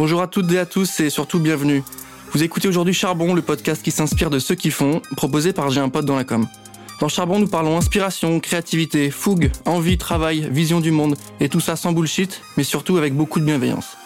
Bonjour 0.00 0.22
à 0.22 0.28
toutes 0.28 0.50
et 0.50 0.58
à 0.58 0.64
tous 0.64 1.00
et 1.00 1.10
surtout 1.10 1.38
bienvenue. 1.40 1.82
Vous 2.32 2.42
écoutez 2.42 2.68
aujourd'hui 2.68 2.94
Charbon, 2.94 3.34
le 3.34 3.42
podcast 3.42 3.82
qui 3.82 3.90
s'inspire 3.90 4.30
de 4.30 4.38
ceux 4.38 4.54
qui 4.54 4.70
font, 4.70 5.02
proposé 5.14 5.52
par 5.52 5.68
J'ai 5.68 5.82
un 5.82 5.90
pote 5.90 6.06
dans 6.06 6.16
la 6.16 6.24
com. 6.24 6.46
Dans 7.02 7.08
Charbon, 7.08 7.38
nous 7.38 7.48
parlons 7.48 7.76
inspiration, 7.76 8.40
créativité, 8.40 9.10
fougue, 9.10 9.50
envie, 9.66 9.98
travail, 9.98 10.48
vision 10.50 10.80
du 10.80 10.90
monde, 10.90 11.16
et 11.38 11.50
tout 11.50 11.60
ça 11.60 11.76
sans 11.76 11.92
bullshit, 11.92 12.40
mais 12.56 12.62
surtout 12.62 12.96
avec 12.96 13.14
beaucoup 13.14 13.40
de 13.40 13.44
bienveillance. 13.44 13.98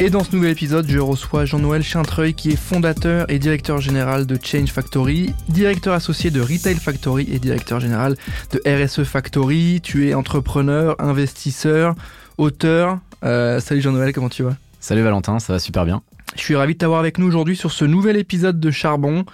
Et 0.00 0.08
dans 0.08 0.24
ce 0.24 0.34
nouvel 0.34 0.52
épisode, 0.52 0.86
je 0.88 1.00
reçois 1.00 1.44
Jean-Noël 1.44 1.82
Chintreuil 1.82 2.32
qui 2.32 2.52
est 2.52 2.56
fondateur 2.56 3.30
et 3.30 3.38
directeur 3.38 3.78
général 3.78 4.24
de 4.24 4.38
Change 4.42 4.70
Factory, 4.70 5.34
directeur 5.50 5.92
associé 5.92 6.30
de 6.30 6.40
Retail 6.40 6.76
Factory 6.76 7.28
et 7.30 7.38
directeur 7.38 7.78
général 7.78 8.16
de 8.52 8.62
RSE 8.64 9.04
Factory. 9.04 9.82
Tu 9.82 10.08
es 10.08 10.14
entrepreneur, 10.14 10.96
investisseur, 10.98 11.94
auteur. 12.38 13.00
Euh, 13.24 13.60
salut 13.60 13.80
Jean-Noël, 13.80 14.12
comment 14.12 14.28
tu 14.28 14.42
vas 14.42 14.56
Salut 14.80 15.02
Valentin, 15.02 15.38
ça 15.38 15.52
va 15.52 15.58
super 15.58 15.84
bien. 15.84 16.02
Je 16.36 16.42
suis 16.42 16.54
ravi 16.54 16.74
de 16.74 16.78
t'avoir 16.78 17.00
avec 17.00 17.18
nous 17.18 17.26
aujourd'hui 17.26 17.56
sur 17.56 17.72
ce 17.72 17.84
nouvel 17.84 18.16
épisode 18.16 18.60
de 18.60 18.70
Charbon. 18.70 19.24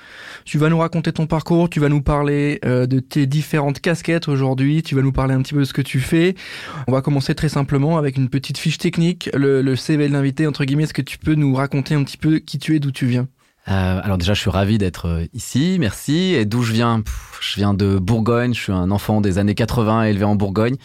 Tu 0.45 0.59
vas 0.59 0.69
nous 0.69 0.79
raconter 0.79 1.13
ton 1.13 1.27
parcours, 1.27 1.69
tu 1.69 1.81
vas 1.81 1.89
nous 1.89 2.01
parler 2.01 2.61
euh, 2.65 2.87
de 2.87 3.01
tes 3.01 3.27
différentes 3.27 3.81
casquettes 3.81 4.29
aujourd'hui, 4.29 4.83
tu 4.83 4.95
vas 4.95 5.03
nous 5.03 5.13
parler 5.13 5.35
un 5.35 5.43
petit 5.43 5.55
peu 5.55 5.61
de 5.61 5.65
ce 5.65 5.73
que 5.73 5.83
tu 5.83 6.01
fais. 6.01 6.35
On 6.87 6.93
va 6.93 7.03
commencer 7.03 7.35
très 7.35 7.49
simplement 7.49 7.99
avec 7.99 8.17
une 8.17 8.29
petite 8.29 8.59
fiche 8.59 8.79
technique, 8.79 9.29
le, 9.35 9.77
CV 9.77 10.09
de 10.09 10.13
l'invité, 10.13 10.47
entre 10.47 10.65
guillemets. 10.65 10.85
Est-ce 10.85 10.95
que 10.95 11.03
tu 11.03 11.19
peux 11.19 11.35
nous 11.35 11.55
raconter 11.55 11.95
un 11.95 12.05
petit 12.05 12.17
peu 12.17 12.39
qui 12.39 12.59
tu 12.59 12.77
es, 12.77 12.79
d'où 12.79 12.93
tu 12.93 13.07
viens 13.07 13.29
euh, 13.67 13.99
alors 14.03 14.19
déjà, 14.19 14.35
je 14.35 14.41
suis 14.43 14.51
ravi 14.51 14.77
d'être 14.77 15.27
ici, 15.33 15.79
merci. 15.81 16.35
Et 16.35 16.45
d'où 16.45 16.63
je 16.63 16.75
viens? 16.75 17.03
Je 17.41 17.57
viens 17.57 17.73
de 17.73 17.99
Bourgogne, 17.99 18.53
je 18.53 18.61
suis 18.61 18.73
un 18.73 18.91
enfant 18.91 19.23
des 19.23 19.39
années 19.39 19.55
80 19.55 20.05
élevé 20.05 20.25
en 20.25 20.35
Bourgogne. 20.37 20.77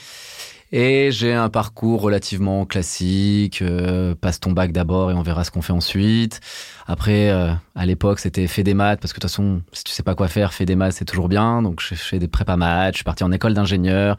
Et 0.72 1.10
j'ai 1.12 1.34
un 1.34 1.50
parcours 1.50 2.02
relativement 2.02 2.66
classique. 2.66 3.62
Euh, 3.64 4.14
passe 4.14 4.40
ton 4.40 4.52
bac 4.52 4.72
d'abord 4.72 5.10
et 5.10 5.16
on 5.16 5.24
verra 5.24 5.44
ce 5.44 5.50
qu'on 5.50 5.64
fait 5.64 5.74
ensuite. 5.74 6.42
Après, 6.86 7.32
euh, 7.32 7.52
à 7.76 7.86
l'époque, 7.88 8.20
c'était 8.20 8.46
fait 8.46 8.64
des 8.64 8.76
maths 8.76 9.00
parce 9.00 9.12
que 9.12 9.18
de 9.18 9.22
toute 9.22 9.32
façon, 9.32 9.64
si 9.74 9.84
tu 9.84 9.92
sais 9.92 10.04
pas 10.04 10.14
quoi 10.14 10.28
faire, 10.28 10.54
fait 10.54 10.66
des 10.66 10.76
maths 10.76 10.94
c'est 10.94 11.06
toujours 11.06 11.28
bien. 11.28 11.64
Donc 11.64 11.82
j'ai 11.82 11.96
fait 11.96 12.20
des 12.20 12.28
prépa 12.28 12.56
maths. 12.56 12.94
Je 12.94 12.98
suis 12.98 13.04
parti 13.04 13.24
en 13.24 13.32
école 13.32 13.56
d'ingénieur. 13.56 14.18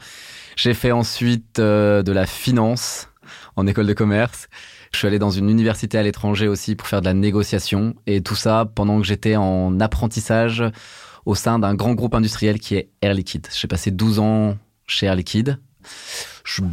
J'ai 0.57 0.75
fait 0.75 0.91
ensuite 0.91 1.61
euh, 1.61 2.03
de 2.03 2.11
la 2.11 2.27
finance 2.27 3.09
en 3.55 3.69
école 3.69 3.87
de 3.87 3.95
commerce. 3.95 4.49
Je 4.93 4.99
suis 4.99 5.07
allé 5.07 5.21
dans 5.21 5.31
une 5.31 5.49
université 5.49 5.99
à 5.99 6.03
l'étranger 6.03 6.49
aussi 6.49 6.75
pour 6.75 6.89
faire 6.89 7.01
de 7.01 7.07
la 7.07 7.15
négociation 7.15 7.95
et 8.09 8.23
tout 8.23 8.35
ça 8.35 8.69
pendant 8.75 9.01
que 9.01 9.07
j'étais 9.07 9.37
en 9.37 9.79
apprentissage 9.79 10.65
au 11.27 11.37
sein 11.37 11.61
d'un 11.61 11.77
grand 11.77 11.95
groupe 11.95 12.17
industriel 12.17 12.59
qui 12.59 12.75
est 12.75 12.91
Air 13.03 13.15
Liquide. 13.15 13.47
J'ai 13.55 13.69
passé 13.69 13.93
12 13.93 14.19
ans 14.19 14.59
chez 14.89 15.07
Air 15.07 15.15
Liquide 15.15 15.61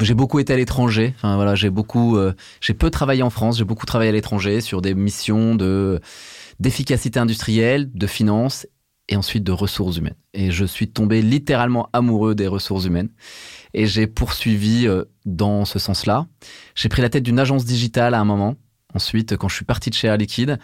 j'ai 0.02 0.14
beaucoup 0.14 0.40
été 0.40 0.54
à 0.54 0.58
l'étranger. 0.58 1.14
Enfin 1.18 1.36
voilà, 1.36 1.56
j'ai 1.56 1.70
beaucoup, 1.70 2.18
euh, 2.18 2.34
j'ai 2.62 2.74
peu 2.74 2.90
travaillé 2.90 3.24
en 3.24 3.30
France. 3.30 3.58
J'ai 3.58 3.64
beaucoup 3.64 3.86
travaillé 3.86 4.10
à 4.10 4.14
l'étranger 4.14 4.62
sur 4.62 4.82
des 4.82 4.94
missions 4.94 5.56
de 5.56 6.00
d'efficacité 6.60 7.20
industrielle, 7.20 7.92
de 7.94 8.08
finance 8.08 8.66
et 9.10 9.16
ensuite 9.16 9.44
de 9.44 9.52
ressources 9.52 9.98
humaines. 9.98 10.16
Et 10.34 10.50
je 10.52 10.66
suis 10.66 10.90
tombé 10.90 11.22
littéralement 11.22 11.90
amoureux 11.94 12.34
des 12.34 12.48
ressources 12.48 12.86
humaines. 12.86 13.10
Et 13.74 13.86
j'ai 13.86 14.08
poursuivi 14.08 14.88
euh, 14.88 15.06
dans 15.26 15.66
ce 15.66 15.80
sens-là. 15.80 16.26
J'ai 16.76 16.90
pris 16.90 17.02
la 17.02 17.10
tête 17.10 17.24
d'une 17.24 17.40
agence 17.40 17.66
digitale 17.66 18.16
à 18.16 18.20
un 18.20 18.26
moment. 18.26 18.56
Ensuite, 18.94 19.38
quand 19.38 19.48
je 19.48 19.56
suis 19.56 19.66
parti 19.66 19.90
de 19.90 19.96
chez 19.96 20.08
Air 20.08 20.18
Liquide, 20.18 20.58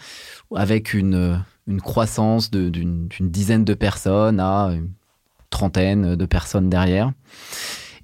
avec 0.54 0.94
une, 0.94 1.44
une 1.68 1.80
croissance 1.80 2.50
d'une 2.50 3.08
dizaine 3.20 3.64
de 3.64 3.74
personnes 3.74 4.40
à 4.40 4.70
une 4.72 4.90
trentaine 5.50 6.16
de 6.16 6.26
personnes 6.26 6.68
derrière. 6.68 7.12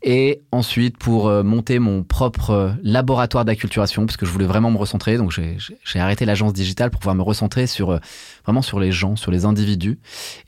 Et 0.03 0.43
ensuite, 0.51 0.97
pour 0.97 1.29
euh, 1.29 1.43
monter 1.43 1.79
mon 1.79 2.03
propre 2.03 2.51
euh, 2.51 2.70
laboratoire 2.83 3.45
d'acculturation, 3.45 4.06
parce 4.06 4.17
que 4.17 4.25
je 4.25 4.31
voulais 4.31 4.47
vraiment 4.47 4.70
me 4.70 4.79
recentrer, 4.79 5.19
donc 5.19 5.31
j'ai 5.31 6.01
arrêté 6.01 6.25
l'agence 6.25 6.55
digitale 6.55 6.91
pour 6.91 7.01
pouvoir 7.01 7.17
me 7.17 7.23
recentrer 7.23 7.67
sur 7.67 7.91
euh, 7.91 7.98
vraiment 8.45 8.62
sur 8.62 8.81
les 8.81 8.93
gens, 8.93 9.17
sur 9.17 9.31
les 9.31 9.45
individus. 9.45 9.98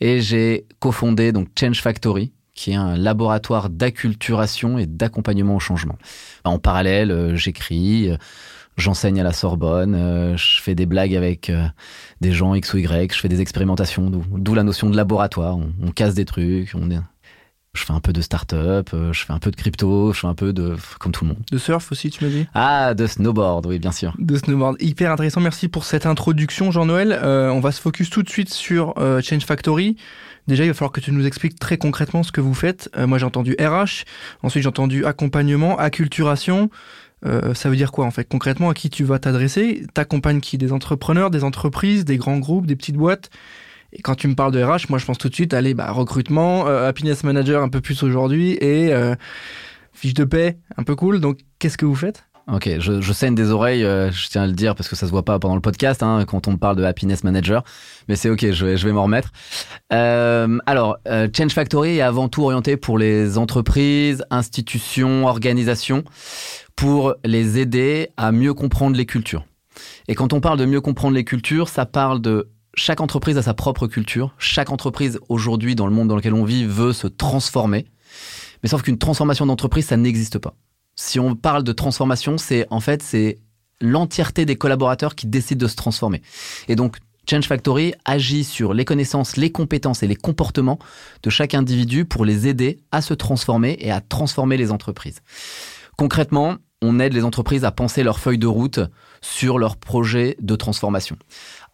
Et 0.00 0.20
j'ai 0.20 0.67
cofondé 0.79 1.33
donc 1.33 1.48
Change 1.58 1.83
Factory, 1.83 2.33
qui 2.55 2.73
est 2.73 2.77
un 2.77 2.96
laboratoire 2.96 3.68
d'acculturation 3.68 4.79
et 4.79 4.86
d'accompagnement 4.86 5.57
au 5.57 5.61
changement. 5.61 5.98
En 6.45 6.58
parallèle, 6.58 7.35
j'écris, 7.35 8.11
j'enseigne 8.79 9.20
à 9.20 9.24
la 9.24 9.33
Sorbonne, 9.33 10.36
je 10.36 10.61
fais 10.61 10.74
des 10.74 10.85
blagues 10.85 11.14
avec 11.14 11.51
des 12.20 12.33
gens 12.33 12.55
X 12.55 12.74
ou 12.74 12.79
Y, 12.79 13.14
je 13.14 13.18
fais 13.18 13.29
des 13.29 13.41
expérimentations, 13.41 14.11
d'où 14.11 14.55
la 14.55 14.64
notion 14.64 14.91
de 14.91 14.96
laboratoire. 14.96 15.57
On, 15.57 15.91
casse 15.92 16.14
des 16.14 16.27
trucs, 16.27 16.74
on, 16.74 16.91
je 17.74 17.84
fais 17.84 17.92
un 17.92 18.00
peu 18.00 18.12
de 18.12 18.20
start-up, 18.20 18.90
euh, 18.92 19.12
je 19.14 19.24
fais 19.24 19.33
un 19.33 19.38
peu 19.38 19.50
de 19.50 19.56
crypto, 19.56 20.12
je 20.12 20.20
fais 20.20 20.27
un 20.27 20.34
peu 20.34 20.52
de. 20.52 20.77
comme 20.98 21.10
tout 21.10 21.24
le 21.24 21.28
monde. 21.28 21.38
De 21.50 21.56
surf 21.56 21.90
aussi, 21.90 22.10
tu 22.10 22.22
m'as 22.22 22.30
dit? 22.30 22.46
Ah, 22.52 22.92
de 22.92 23.06
snowboard, 23.06 23.64
oui, 23.66 23.78
bien 23.78 23.92
sûr. 23.92 24.14
De 24.18 24.36
snowboard. 24.36 24.77
Hyper 24.80 25.10
intéressant. 25.10 25.40
Merci 25.40 25.68
pour 25.68 25.84
cette 25.84 26.05
introduction, 26.05 26.70
Jean-Noël. 26.70 27.18
Euh, 27.22 27.48
on 27.48 27.61
va 27.61 27.72
se 27.72 27.80
focus 27.80 28.11
tout 28.11 28.22
de 28.22 28.28
suite 28.28 28.52
sur 28.52 28.94
euh, 28.98 29.22
Change 29.22 29.46
Factory. 29.46 29.96
Déjà, 30.48 30.64
il 30.64 30.68
va 30.68 30.74
falloir 30.74 30.92
que 30.92 31.00
tu 31.00 31.12
nous 31.12 31.27
expliques 31.27 31.58
très 31.58 31.78
concrètement 31.78 32.22
ce 32.22 32.32
que 32.32 32.40
vous 32.42 32.52
faites. 32.55 32.90
moi, 32.98 33.16
j'ai 33.16 33.24
entendu 33.24 33.56
RH. 33.58 34.05
Ensuite, 34.42 34.64
j'ai 34.64 34.68
entendu 34.68 35.06
accompagnement, 35.06 35.78
acculturation. 35.78 36.68
ça 37.24 37.70
veut 37.70 37.77
dire 37.77 37.92
quoi 37.92 38.05
en 38.06 38.11
fait? 38.11 38.24
Concrètement 38.28 38.68
À 38.68 38.74
qui 38.74 38.90
tu 38.90 39.05
vas 39.05 39.20
t'adresser? 39.20 39.86
T'accompagnes 39.94 40.40
qui 40.40 40.58
Des 40.58 40.72
entrepreneurs, 40.72 41.30
des 41.30 41.44
entreprises, 41.44 42.05
des 42.05 42.16
grands 42.16 42.38
groupes, 42.38 42.66
des 42.66 42.74
petites 42.74 42.96
boîtes? 42.96 43.30
Et 43.92 44.01
quand 44.01 44.14
tu 44.14 44.27
me 44.27 44.35
parles 44.35 44.53
de 44.53 44.63
RH, 44.63 44.89
moi 44.89 44.98
je 44.98 45.05
pense 45.05 45.19
tout 45.19 45.29
de 45.29 45.35
suite, 45.35 45.53
allez, 45.53 45.75
bah, 45.75 45.91
recrutement, 45.92 46.67
euh, 46.67 46.89
happiness 46.89 47.25
manager 47.25 47.63
un 47.63 47.69
peu 47.69 47.80
plus 47.80 48.03
aujourd'hui 48.03 48.53
et 48.53 48.92
euh, 48.92 49.14
fiche 49.92 50.14
de 50.14 50.25
paix 50.25 50.58
un 50.79 50.83
peu 50.83 50.97
cool. 50.97 51.20
Donc 51.20 51.41
qu'est-ce 51.58 51.77
que 51.77 51.85
vous 51.85 51.95
faites? 51.95 52.25
Ok, 52.51 52.69
je, 52.80 53.01
je, 53.01 53.13
saigne 53.13 53.36
des 53.36 53.51
oreilles, 53.51 53.85
euh, 53.85 54.11
je 54.11 54.29
tiens 54.29 54.42
à 54.42 54.47
le 54.48 54.53
dire 54.53 54.75
parce 54.75 54.89
que 54.89 54.97
ça 54.97 55.07
se 55.07 55.13
voit 55.13 55.25
pas 55.25 55.39
pendant 55.39 55.55
le 55.55 55.61
podcast 55.61 56.03
hein, 56.03 56.25
quand 56.27 56.48
on 56.48 56.57
parle 56.57 56.75
de 56.75 56.83
happiness 56.83 57.23
manager, 57.23 57.63
mais 58.08 58.17
c'est 58.17 58.30
ok, 58.30 58.51
je 58.51 58.67
vais, 58.67 58.77
je 58.77 58.85
vais 58.85 58.92
m'en 58.92 59.05
remettre. 59.05 59.30
Alors, 59.91 60.97
Change 61.07 61.53
Factory 61.53 61.98
est 61.98 62.01
avant 62.01 62.29
tout 62.29 62.42
orienté 62.42 62.77
pour 62.77 62.98
les 62.98 63.39
entreprises, 63.39 64.24
institutions, 64.30 65.27
organisations, 65.27 66.03
pour 66.74 67.14
les 67.24 67.61
aider 67.61 68.09
à 68.17 68.33
mieux 68.33 68.55
comprendre 68.55 68.97
les 68.97 69.07
cultures. 69.07 69.45
Et 70.09 70.14
quand 70.14 70.33
on 70.33 70.41
parle 70.41 70.59
de 70.59 70.64
mieux 70.64 70.80
comprendre 70.80 71.14
les 71.14 71.24
cultures, 71.24 71.69
ça 71.69 71.86
parle 71.86 72.20
de 72.20 72.48
chaque 72.74 73.00
entreprise 73.00 73.36
a 73.36 73.42
sa 73.42 73.55
propre 73.55 73.86
culture. 73.86 74.34
Chaque 74.38 74.70
entreprise 74.70 75.20
aujourd'hui 75.28 75.74
dans 75.74 75.86
le 75.86 75.92
monde 75.92 76.08
dans 76.08 76.16
lequel 76.16 76.34
on 76.34 76.44
vit 76.44 76.64
veut 76.64 76.92
se 76.92 77.06
transformer. 77.06 77.86
Mais 78.62 78.68
sauf 78.68 78.83
qu'une 78.83 78.98
transformation 78.98 79.46
d'entreprise, 79.46 79.86
ça 79.86 79.96
n'existe 79.96 80.38
pas. 80.38 80.55
Si 80.94 81.18
on 81.18 81.34
parle 81.34 81.64
de 81.64 81.72
transformation, 81.72 82.38
c'est 82.38 82.66
en 82.70 82.80
fait 82.80 83.02
c'est 83.02 83.38
l'entièreté 83.80 84.44
des 84.46 84.56
collaborateurs 84.56 85.14
qui 85.14 85.27
décident 85.27 85.64
de 85.64 85.68
se 85.68 85.77
transformer. 85.77 86.22
Et 86.68 86.77
donc 86.77 86.98
Change 87.28 87.46
Factory 87.46 87.94
agit 88.05 88.44
sur 88.44 88.74
les 88.74 88.84
connaissances, 88.84 89.36
les 89.36 89.52
compétences 89.52 90.02
et 90.02 90.06
les 90.06 90.16
comportements 90.16 90.78
de 91.22 91.30
chaque 91.30 91.55
individu 91.55 92.05
pour 92.05 92.24
les 92.24 92.48
aider 92.48 92.80
à 92.90 93.00
se 93.00 93.14
transformer 93.14 93.77
et 93.80 93.90
à 93.90 94.00
transformer 94.00 94.56
les 94.56 94.70
entreprises. 94.70 95.20
Concrètement, 95.96 96.56
on 96.82 96.98
aide 96.98 97.14
les 97.14 97.24
entreprises 97.24 97.64
à 97.64 97.70
penser 97.70 98.02
leur 98.02 98.18
feuille 98.18 98.38
de 98.38 98.46
route 98.46 98.80
sur 99.20 99.58
leur 99.58 99.77
projet 99.77 100.36
de 100.40 100.56
transformation 100.56 101.16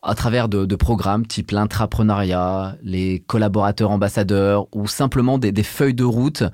à 0.03 0.15
travers 0.15 0.49
de, 0.49 0.77
programmes 0.77 1.27
type 1.27 1.51
l'intrapreneuriat, 1.51 2.77
les 2.83 3.21
collaborateurs 3.27 3.91
ambassadeurs 3.91 4.67
ou 4.75 4.87
simplement 4.87 5.39
des, 5.39 5.63
feuilles 5.63 5.95
de 5.95 6.05
route 6.05 6.45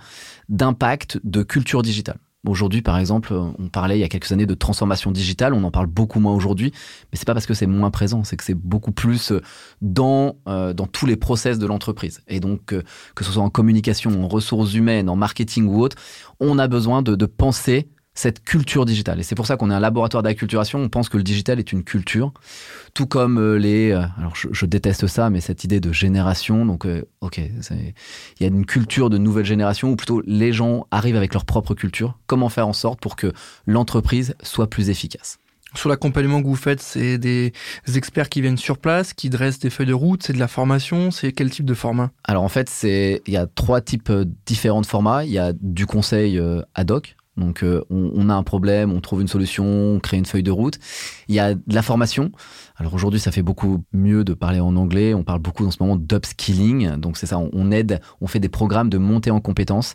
d'impact 0.49 1.21
de 1.25 1.43
culture 1.43 1.83
digitale. 1.83 2.19
Aujourd'hui, 2.47 2.83
par 2.83 2.99
exemple, 2.99 3.33
on 3.33 3.69
parlait 3.71 3.97
il 3.97 4.01
y 4.03 4.05
a 4.05 4.09
quelques 4.09 4.31
années 4.31 4.45
de 4.45 4.55
transformation 4.55 5.11
digitale, 5.11 5.55
on 5.55 5.65
en 5.65 5.71
parle 5.71 5.87
beaucoup 5.87 6.21
moins 6.21 6.35
aujourd'hui, 6.35 6.73
mais 7.11 7.17
c'est 7.17 7.25
pas 7.27 7.33
parce 7.33 7.47
que 7.47 7.55
c'est 7.55 7.67
moins 7.67 7.91
présent, 7.91 8.23
c'est 8.23 8.37
que 8.37 8.45
c'est 8.45 8.55
beaucoup 8.55 8.93
plus 8.93 9.33
dans 9.81 10.37
euh, 10.47 10.75
dans 10.75 10.87
tous 10.87 11.07
les 11.07 11.17
process 11.17 11.59
de 11.59 11.67
l'entreprise. 11.67 12.21
Et 12.29 12.41
donc, 12.41 12.75
euh, 12.75 12.83
que 13.15 13.25
ce 13.25 13.33
soit 13.33 13.43
en 13.43 13.49
communication, 13.49 14.23
en 14.23 14.29
ressources 14.29 14.75
humaines, 14.75 15.09
en 15.09 15.17
marketing 15.17 15.67
ou 15.69 15.81
autre, 15.81 15.97
on 16.39 16.59
a 16.59 16.69
besoin 16.69 17.01
de, 17.01 17.15
de 17.15 17.27
penser 17.27 17.89
cette 18.15 18.45
culture 18.45 18.85
digitale. 18.85 19.21
Et 19.21 19.23
c'est 19.25 19.35
pour 19.35 19.47
ça 19.47 19.57
qu'on 19.57 19.71
est 19.71 19.75
un 19.75 19.81
laboratoire 19.81 20.23
d'acculturation. 20.23 20.79
On 20.79 20.89
pense 20.89 21.09
que 21.09 21.17
le 21.17 21.25
digital 21.25 21.59
est 21.59 21.73
une 21.73 21.83
culture, 21.83 22.33
tout 22.95 23.07
comme 23.07 23.39
euh, 23.39 23.59
les. 23.59 23.91
Euh, 23.91 24.05
alors, 24.19 24.35
je, 24.37 24.67
déteste 24.67 25.07
ça, 25.09 25.31
mais 25.31 25.41
cette 25.41 25.65
idée 25.65 25.81
de 25.81 25.93
génération. 25.93 26.65
Donc, 26.65 26.87
euh, 26.87 27.03
ok, 27.21 27.39
il 27.39 27.93
y 28.41 28.45
a 28.45 28.47
une 28.47 28.67
culture 28.67 29.11
de 29.11 29.19
nouvelle 29.19 29.45
génération, 29.45 29.91
ou 29.91 29.97
plutôt 29.97 30.23
les 30.27 30.53
gens 30.53 30.87
arrivent 30.91 31.17
avec 31.17 31.35
leur 31.35 31.45
propre 31.45 31.75
culture. 31.75 32.17
Comment 32.27 32.49
faire 32.49 32.69
en 32.69 32.73
sorte 32.73 33.01
pour 33.01 33.17
que 33.17 33.33
l'entreprise 33.67 34.37
soit 34.43 34.71
plus 34.71 34.91
efficace? 34.91 35.39
Sur 35.75 35.89
l'accompagnement 35.89 36.41
que 36.41 36.47
vous 36.47 36.55
faites, 36.55 36.81
c'est 36.81 37.19
des 37.19 37.53
experts 37.97 38.29
qui 38.29 38.41
viennent 38.41 38.57
sur 38.57 38.79
place, 38.79 39.13
qui 39.13 39.29
dressent 39.29 39.59
des 39.59 39.71
feuilles 39.71 39.89
de 39.89 39.93
route, 39.93 40.23
c'est 40.23 40.33
de 40.33 40.39
la 40.39 40.47
formation, 40.47 41.11
c'est 41.11 41.33
quel 41.33 41.51
type 41.51 41.65
de 41.65 41.75
format? 41.75 42.13
Alors 42.23 42.45
en 42.45 42.49
fait, 42.49 42.71
c'est 42.71 43.23
il 43.27 43.33
y 43.33 43.37
a 43.37 43.49
trois 43.49 43.81
types 43.81 44.13
différents 44.47 44.83
de 44.83 44.87
formats. 44.87 45.25
Il 45.25 45.33
y 45.33 45.39
a 45.39 45.53
du 45.53 45.87
conseil 45.87 46.41
ad 46.77 46.93
hoc, 46.93 47.17
Donc 47.37 47.63
euh, 47.63 47.85
on, 47.91 48.29
a 48.31 48.35
un 48.35 48.43
problème, 48.43 48.93
on 48.93 49.01
trouve 49.01 49.21
une 49.21 49.29
solution, 49.29 49.65
on 49.65 49.99
crée 49.99 50.17
une 50.17 50.27
feuille 50.27 50.43
de 50.43 50.51
route. 50.51 50.79
Il 51.29 51.35
y 51.35 51.41
a 51.41 51.55
de 51.55 51.75
la 51.75 51.83
formation. 51.83 52.31
Alors 52.77 52.95
aujourd'hui, 52.95 53.21
ça 53.21 53.33
fait 53.33 53.43
beaucoup 53.43 53.85
mieux 53.93 54.25
de 54.25 54.35
parler 54.35 54.61
en 54.61 54.77
anglais. 54.77 55.15
On 55.15 55.25
parle 55.25 55.41
beaucoup 55.41 55.67
en 55.67 55.71
ce 55.71 55.79
moment 55.81 55.97
d'upskilling. 55.97 56.97
Donc 56.97 57.17
c'est 57.17 57.27
ça, 57.27 57.39
on, 57.39 57.71
aide, 57.71 58.01
on 58.21 58.27
fait 58.27 58.41
des 58.41 58.49
programmes 58.49 58.89
de 58.89 58.99
montée 58.99 59.31
en 59.31 59.41
compétences. 59.41 59.95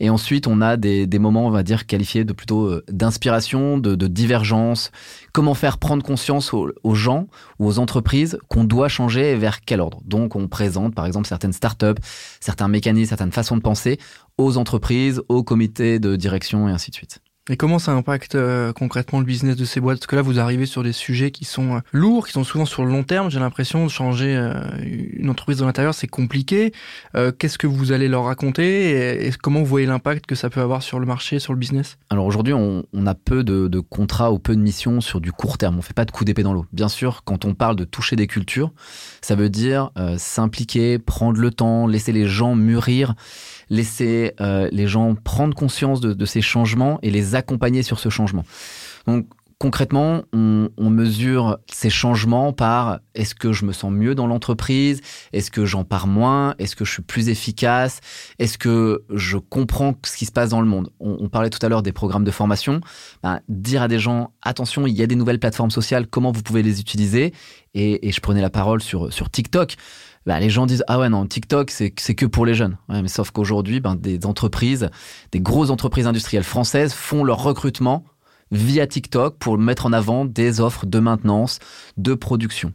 Et 0.00 0.10
ensuite, 0.10 0.46
on 0.46 0.60
a 0.60 0.76
des, 0.76 1.06
moments, 1.18 1.46
on 1.46 1.50
va 1.50 1.62
dire, 1.62 1.86
qualifiés 1.86 2.24
de 2.24 2.32
plutôt 2.32 2.66
euh, 2.66 2.84
d'inspiration, 2.88 3.78
de, 3.78 4.06
divergence. 4.06 4.92
Comment 5.32 5.54
faire 5.54 5.78
prendre 5.78 6.04
conscience 6.04 6.54
aux, 6.54 6.70
aux 6.84 6.94
gens 6.94 7.26
ou 7.58 7.66
aux 7.66 7.78
entreprises 7.78 8.38
qu'on 8.48 8.64
doit 8.64 8.88
changer 8.88 9.32
et 9.32 9.36
vers 9.36 9.60
quel 9.60 9.80
ordre? 9.80 10.00
Donc 10.04 10.36
on 10.36 10.46
présente 10.46 10.94
par 10.94 11.06
exemple 11.06 11.26
certaines 11.26 11.52
startups, 11.52 12.00
certains 12.40 12.68
mécanismes, 12.68 13.08
certaines 13.08 13.32
façons 13.32 13.56
de 13.56 13.62
penser 13.62 13.98
aux 14.38 14.56
entreprises, 14.56 15.22
aux 15.28 15.42
comités 15.42 15.98
de 15.98 16.16
direction 16.16 16.68
et 16.68 16.72
ainsi 16.72 16.90
de 16.90 16.96
suite. 16.96 17.20
Et 17.48 17.56
comment 17.56 17.78
ça 17.78 17.92
impacte 17.92 18.34
euh, 18.34 18.72
concrètement 18.72 19.20
le 19.20 19.24
business 19.24 19.54
de 19.54 19.64
ces 19.64 19.78
boîtes? 19.78 19.98
Parce 19.98 20.08
que 20.08 20.16
là, 20.16 20.22
vous 20.22 20.40
arrivez 20.40 20.66
sur 20.66 20.82
des 20.82 20.90
sujets 20.90 21.30
qui 21.30 21.44
sont 21.44 21.76
euh, 21.76 21.80
lourds, 21.92 22.26
qui 22.26 22.32
sont 22.32 22.42
souvent 22.42 22.64
sur 22.64 22.84
le 22.84 22.90
long 22.90 23.04
terme. 23.04 23.30
J'ai 23.30 23.38
l'impression 23.38 23.84
de 23.84 23.88
changer 23.88 24.34
euh, 24.34 24.52
une 24.82 25.30
entreprise 25.30 25.58
de 25.58 25.64
l'intérieur, 25.64 25.94
c'est 25.94 26.08
compliqué. 26.08 26.72
Qu'est-ce 27.38 27.56
que 27.58 27.66
vous 27.66 27.92
allez 27.92 28.08
leur 28.08 28.24
raconter 28.24 29.26
et, 29.26 29.30
comment 29.30 29.60
vous 29.60 29.66
voyez 29.66 29.86
l'impact 29.86 30.26
que 30.26 30.34
ça 30.34 30.50
peut 30.50 30.60
avoir 30.60 30.82
sur 30.82 30.98
le 30.98 31.06
marché, 31.06 31.38
sur 31.38 31.52
le 31.52 31.58
business? 31.58 31.98
Alors 32.10 32.26
aujourd'hui, 32.26 32.52
on, 32.52 32.84
a 33.06 33.14
peu 33.14 33.42
de, 33.44 33.68
de, 33.68 33.80
contrats 33.80 34.32
ou 34.32 34.38
peu 34.38 34.54
de 34.54 34.60
missions 34.60 35.00
sur 35.00 35.20
du 35.20 35.32
court 35.32 35.56
terme. 35.56 35.78
On 35.78 35.82
fait 35.82 35.94
pas 35.94 36.04
de 36.04 36.10
coup 36.10 36.24
d'épée 36.24 36.42
dans 36.42 36.52
l'eau. 36.52 36.66
Bien 36.72 36.88
sûr, 36.88 37.22
quand 37.24 37.44
on 37.44 37.54
parle 37.54 37.76
de 37.76 37.84
toucher 37.84 38.16
des 38.16 38.26
cultures, 38.26 38.72
ça 39.22 39.34
veut 39.34 39.48
dire 39.48 39.90
s'impliquer, 40.18 40.98
prendre 40.98 41.40
le 41.40 41.50
temps, 41.50 41.86
laisser 41.86 42.12
les 42.12 42.26
gens 42.26 42.54
mûrir 42.54 43.14
laisser 43.68 44.32
euh, 44.40 44.68
les 44.72 44.86
gens 44.86 45.14
prendre 45.14 45.54
conscience 45.54 46.00
de, 46.00 46.24
ces 46.24 46.40
changements 46.40 46.98
et 47.02 47.10
les 47.10 47.34
accompagner 47.34 47.82
sur 47.82 47.98
ce 47.98 48.08
changement. 48.08 48.44
Concrètement, 49.58 50.22
on, 50.32 50.90
mesure 50.90 51.58
ces 51.70 51.90
changements 51.90 52.52
par 52.52 53.00
est-ce 53.14 53.34
que 53.34 53.52
je 53.52 53.64
me 53.64 53.72
sens 53.72 53.90
mieux 53.90 54.14
dans 54.14 54.26
l'entreprise, 54.26 55.00
est-ce 55.32 55.50
que 55.50 55.64
j'en 55.64 55.84
pars 55.84 56.06
moins, 56.06 56.54
est-ce 56.58 56.76
que 56.76 56.84
je 56.84 56.92
suis 56.92 57.02
plus 57.02 57.28
efficace, 57.28 58.00
est-ce 58.38 58.56
que 58.58 59.04
je 59.10 59.36
comprends 59.36 59.94
ce 60.04 60.16
qui 60.16 60.26
se 60.26 60.32
passe 60.32 60.50
dans 60.50 60.60
le 60.60 60.66
monde? 60.66 60.90
On, 61.00 61.28
parlait 61.28 61.50
tout 61.50 61.64
à 61.64 61.68
l'heure 61.68 61.82
des 61.82 61.92
programmes 61.92 62.24
de 62.24 62.30
formation. 62.30 62.80
Ben, 63.22 63.40
dire 63.48 63.82
à 63.82 63.88
des 63.88 63.98
gens 63.98 64.32
attention, 64.42 64.86
il 64.86 64.94
y 64.94 65.02
a 65.02 65.06
des 65.06 65.16
nouvelles 65.16 65.40
plateformes 65.40 65.70
sociales, 65.70 66.06
comment 66.06 66.32
vous 66.32 66.42
pouvez 66.42 66.62
les 66.62 66.80
utiliser? 66.80 67.32
Et, 67.74 68.10
je 68.10 68.20
prenais 68.20 68.40
la 68.40 68.50
parole 68.50 68.80
sur 68.80 69.30
TikTok. 69.30 69.76
Bah, 70.26 70.40
les 70.40 70.50
gens 70.50 70.66
disent 70.66 70.82
ah 70.88 70.98
ouais 70.98 71.08
non 71.08 71.24
TikTok 71.24 71.70
c'est 71.70 71.90
que 71.90 72.26
pour 72.26 72.44
les 72.44 72.54
jeunes. 72.54 72.76
mais 72.88 73.06
sauf 73.06 73.30
qu'aujourd'hui 73.30 73.78
ben, 73.78 73.94
des 73.94 74.26
entreprises, 74.26 74.90
des 75.30 75.40
grosses 75.40 75.70
entreprises 75.70 76.08
industrielles 76.08 76.42
françaises 76.42 76.92
font 76.92 77.22
leur 77.22 77.42
recrutement 77.42 78.04
via 78.50 78.86
TikTok 78.86 79.38
pour 79.38 79.58
mettre 79.58 79.86
en 79.86 79.92
avant 79.92 80.24
des 80.24 80.60
offres 80.60 80.86
de 80.86 80.98
maintenance, 80.98 81.58
de 81.96 82.14
production. 82.14 82.72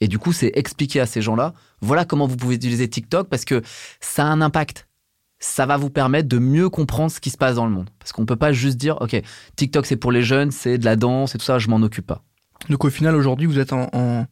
Et 0.00 0.08
du 0.08 0.18
coup, 0.18 0.32
c'est 0.32 0.52
expliquer 0.54 1.00
à 1.00 1.06
ces 1.06 1.20
gens-là, 1.20 1.54
voilà 1.80 2.04
comment 2.04 2.26
vous 2.26 2.36
pouvez 2.36 2.54
utiliser 2.54 2.88
TikTok 2.88 3.28
parce 3.28 3.44
que 3.44 3.62
ça 4.00 4.24
a 4.24 4.28
un 4.28 4.40
impact. 4.40 4.86
Ça 5.38 5.64
va 5.66 5.76
vous 5.76 5.90
permettre 5.90 6.28
de 6.28 6.38
mieux 6.38 6.68
comprendre 6.68 7.10
ce 7.10 7.20
qui 7.20 7.30
se 7.30 7.38
passe 7.38 7.56
dans 7.56 7.64
le 7.64 7.72
monde. 7.72 7.88
Parce 7.98 8.12
qu'on 8.12 8.22
ne 8.22 8.26
peut 8.26 8.36
pas 8.36 8.52
juste 8.52 8.76
dire, 8.76 9.00
OK, 9.00 9.20
TikTok 9.56 9.86
c'est 9.86 9.96
pour 9.96 10.12
les 10.12 10.22
jeunes, 10.22 10.50
c'est 10.50 10.78
de 10.78 10.84
la 10.84 10.96
danse 10.96 11.34
et 11.34 11.38
tout 11.38 11.44
ça, 11.44 11.58
je 11.58 11.68
m'en 11.68 11.76
occupe 11.76 12.06
pas. 12.06 12.22
Donc 12.68 12.84
au 12.84 12.90
final, 12.90 13.14
aujourd'hui, 13.14 13.46
vous 13.46 13.58
êtes 13.58 13.72
en, 13.72 13.88
en 13.92 14.26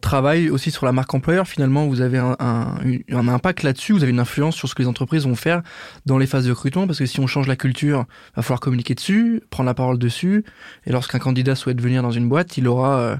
travail 0.00 0.50
aussi 0.50 0.70
sur 0.70 0.86
la 0.86 0.92
marque 0.92 1.12
employeur. 1.14 1.46
Finalement, 1.46 1.86
vous 1.86 2.00
avez 2.00 2.18
un, 2.18 2.36
un, 2.38 3.28
impact 3.28 3.62
là-dessus, 3.62 3.92
vous 3.92 4.02
avez 4.02 4.12
une 4.12 4.20
influence 4.20 4.54
sur 4.54 4.68
ce 4.68 4.74
que 4.74 4.82
les 4.82 4.88
entreprises 4.88 5.24
vont 5.24 5.34
faire 5.34 5.62
dans 6.04 6.18
les 6.18 6.26
phases 6.26 6.46
de 6.46 6.50
recrutement, 6.50 6.86
parce 6.86 6.98
que 6.98 7.06
si 7.06 7.20
on 7.20 7.26
change 7.26 7.48
la 7.48 7.56
culture, 7.56 8.04
il 8.08 8.36
va 8.36 8.42
falloir 8.42 8.60
communiquer 8.60 8.94
dessus, 8.94 9.42
prendre 9.50 9.66
la 9.66 9.74
parole 9.74 9.98
dessus, 9.98 10.44
et 10.86 10.92
lorsqu'un 10.92 11.18
candidat 11.18 11.54
souhaite 11.54 11.80
venir 11.80 12.02
dans 12.02 12.10
une 12.12 12.28
boîte, 12.28 12.56
il 12.56 12.68
aura 12.68 12.98
euh, 12.98 13.16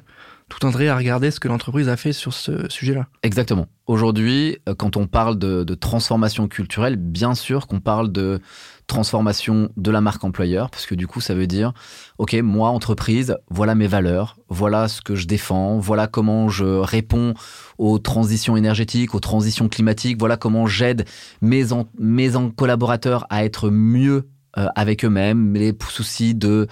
tout 0.49 0.67
intérêt 0.67 0.89
à 0.89 0.97
regarder 0.97 1.31
ce 1.31 1.41
que 1.41 1.49
l'entreprise 1.49 1.89
a 1.89 1.97
fait 1.97 2.13
sur 2.13 2.33
ce 2.33 2.69
sujet-là. 2.69 3.07
Exactement. 3.23 3.67
Aujourd'hui, 3.87 4.59
euh, 4.69 4.75
quand 4.75 4.97
on 4.97 5.07
parle 5.07 5.39
de, 5.39 5.65
de 5.65 5.75
transformation 5.75 6.47
culturelle, 6.47 6.97
bien 6.97 7.35
sûr 7.35 7.67
qu'on 7.67 7.81
parle 7.81 8.13
de 8.13 8.41
transformation 8.87 9.71
de 9.77 9.91
la 9.91 10.01
marque 10.01 10.25
employeur, 10.25 10.71
parce 10.71 10.87
que 10.87 10.95
du 10.95 11.07
coup, 11.07 11.21
ça 11.21 11.35
veut 11.35 11.47
dire, 11.47 11.73
OK, 12.19 12.35
moi, 12.35 12.71
entreprise, 12.71 13.37
voilà 13.51 13.75
mes 13.75 13.87
valeurs, 13.87 14.37
voilà 14.49 14.89
ce 14.89 15.01
que 15.01 15.15
je 15.15 15.27
défends, 15.27 15.79
voilà 15.79 16.07
comment 16.07 16.49
je 16.49 16.65
réponds 16.65 17.35
aux 17.79 17.99
transitions 17.99 18.57
énergétiques, 18.57 19.15
aux 19.15 19.21
transitions 19.21 19.69
climatiques, 19.69 20.19
voilà 20.19 20.37
comment 20.37 20.67
j'aide 20.67 21.05
mes, 21.41 21.65
mes 21.99 22.31
collaborateurs 22.57 23.27
à 23.29 23.45
être 23.45 23.71
mieux 23.71 24.29
euh, 24.57 24.67
avec 24.75 25.05
eux-mêmes, 25.05 25.55
les 25.55 25.77
soucis 25.89 26.35
de 26.35 26.67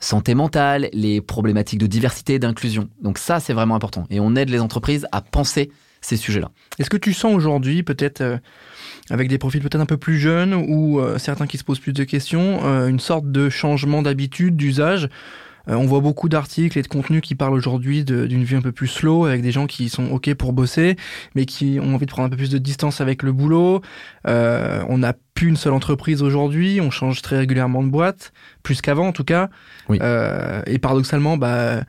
santé 0.00 0.34
mentale, 0.34 0.88
les 0.92 1.20
problématiques 1.20 1.78
de 1.78 1.86
diversité 1.86 2.38
d'inclusion. 2.38 2.88
Donc 3.02 3.18
ça, 3.18 3.40
c'est 3.40 3.52
vraiment 3.52 3.74
important. 3.74 4.06
Et 4.10 4.20
on 4.20 4.36
aide 4.36 4.48
les 4.48 4.60
entreprises 4.60 5.06
à 5.12 5.20
penser 5.20 5.70
ces 6.00 6.16
sujets-là. 6.16 6.50
Est-ce 6.78 6.90
que 6.90 6.96
tu 6.96 7.12
sens 7.12 7.34
aujourd'hui 7.34 7.82
peut-être... 7.82 8.20
Euh, 8.20 8.38
avec 9.10 9.28
des 9.28 9.38
profils 9.38 9.60
peut-être 9.60 9.80
un 9.80 9.86
peu 9.86 9.96
plus 9.96 10.18
jeunes 10.18 10.54
ou 10.54 11.00
euh, 11.00 11.18
certains 11.18 11.46
qui 11.46 11.58
se 11.58 11.64
posent 11.64 11.80
plus 11.80 11.92
de 11.92 12.04
questions, 12.04 12.60
euh, 12.64 12.88
une 12.88 13.00
sorte 13.00 13.30
de 13.30 13.48
changement 13.48 14.02
d'habitude, 14.02 14.56
d'usage. 14.56 15.08
Euh, 15.68 15.74
on 15.74 15.86
voit 15.86 16.00
beaucoup 16.00 16.28
d'articles 16.28 16.78
et 16.78 16.82
de 16.82 16.88
contenus 16.88 17.20
qui 17.20 17.34
parlent 17.34 17.54
aujourd'hui 17.54 18.04
d'une 18.04 18.44
vie 18.44 18.56
un 18.56 18.62
peu 18.62 18.72
plus 18.72 18.86
slow, 18.86 19.26
avec 19.26 19.42
des 19.42 19.52
gens 19.52 19.66
qui 19.66 19.88
sont 19.88 20.10
OK 20.12 20.32
pour 20.34 20.52
bosser, 20.52 20.96
mais 21.34 21.44
qui 21.44 21.78
ont 21.80 21.94
envie 21.94 22.06
de 22.06 22.10
prendre 22.10 22.26
un 22.26 22.30
peu 22.30 22.36
plus 22.36 22.50
de 22.50 22.58
distance 22.58 23.00
avec 23.00 23.22
le 23.22 23.32
boulot. 23.32 23.82
on 24.24 24.98
n'a 24.98 25.14
plus 25.38 25.48
une 25.48 25.56
seule 25.56 25.72
entreprise 25.72 26.20
aujourd'hui, 26.20 26.80
on 26.80 26.90
change 26.90 27.22
très 27.22 27.38
régulièrement 27.38 27.84
de 27.84 27.88
boîte, 27.88 28.32
plus 28.64 28.80
qu'avant 28.80 29.06
en 29.06 29.12
tout 29.12 29.22
cas. 29.22 29.50
Oui. 29.88 29.98
et 30.66 30.78
paradoxalement, 30.78 31.36
bah, 31.36 31.84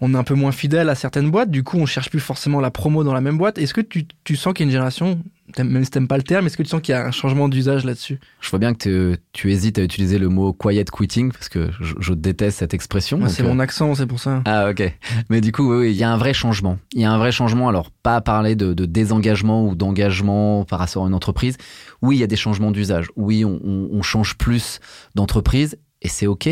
on 0.00 0.14
est 0.14 0.16
un 0.16 0.22
peu 0.22 0.34
moins 0.34 0.52
fidèle 0.52 0.88
à 0.88 0.94
certaines 0.94 1.28
boîtes, 1.28 1.50
du 1.50 1.64
coup 1.64 1.78
on 1.78 1.86
cherche 1.86 2.10
plus 2.10 2.20
forcément 2.20 2.60
la 2.60 2.70
promo 2.70 3.02
dans 3.02 3.12
la 3.12 3.20
même 3.20 3.38
boîte. 3.38 3.58
Est-ce 3.58 3.74
que 3.74 3.80
tu, 3.80 4.06
tu 4.22 4.36
sens 4.36 4.54
qu'il 4.54 4.64
y 4.64 4.66
a 4.66 4.68
une 4.68 4.72
génération 4.72 5.18
même 5.58 5.84
si 5.84 5.90
t'aimes 5.90 6.08
pas 6.08 6.16
le 6.16 6.22
terme, 6.22 6.46
est-ce 6.46 6.56
que 6.56 6.62
tu 6.62 6.68
sens 6.68 6.80
qu'il 6.80 6.94
y 6.94 6.96
a 6.96 7.04
un 7.04 7.10
changement 7.10 7.48
d'usage 7.48 7.84
là-dessus? 7.84 8.18
Je 8.40 8.50
vois 8.50 8.58
bien 8.58 8.74
que 8.74 9.18
tu 9.32 9.52
hésites 9.52 9.78
à 9.78 9.82
utiliser 9.82 10.18
le 10.18 10.28
mot 10.28 10.52
quiet 10.52 10.84
quitting 10.84 11.32
parce 11.32 11.48
que 11.48 11.70
je, 11.80 12.12
déteste 12.14 12.58
cette 12.58 12.74
expression. 12.74 13.20
c'est 13.28 13.42
mon 13.42 13.58
euh, 13.58 13.62
accent, 13.62 13.94
c'est 13.94 14.06
pour 14.06 14.20
ça. 14.20 14.42
Ah 14.44 14.70
ok. 14.70 14.82
Mais 15.28 15.40
du 15.40 15.52
coup, 15.52 15.74
oui, 15.74 15.90
il 15.90 15.96
y 15.96 16.04
a 16.04 16.10
un 16.10 16.16
vrai 16.16 16.32
changement. 16.32 16.78
Il 16.94 17.00
y 17.00 17.04
a 17.04 17.10
un 17.10 17.18
vrai 17.18 17.32
changement. 17.32 17.68
Alors, 17.68 17.90
pas 17.90 18.20
parler 18.20 18.54
de, 18.54 18.72
désengagement 18.84 19.66
ou 19.66 19.74
d'engagement 19.74 20.64
par 20.64 20.78
rapport 20.78 21.04
à 21.04 21.08
une 21.08 21.14
entreprise. 21.14 21.56
Oui, 22.00 22.16
il 22.16 22.20
y 22.20 22.24
a 22.24 22.26
des 22.26 22.36
changements 22.36 22.70
d'usage. 22.70 22.91
Oui, 23.16 23.44
on, 23.44 24.02
change 24.02 24.36
plus 24.36 24.80
d'entreprise 25.14 25.78
et 26.00 26.08
c'est 26.08 26.26
ok 26.26 26.48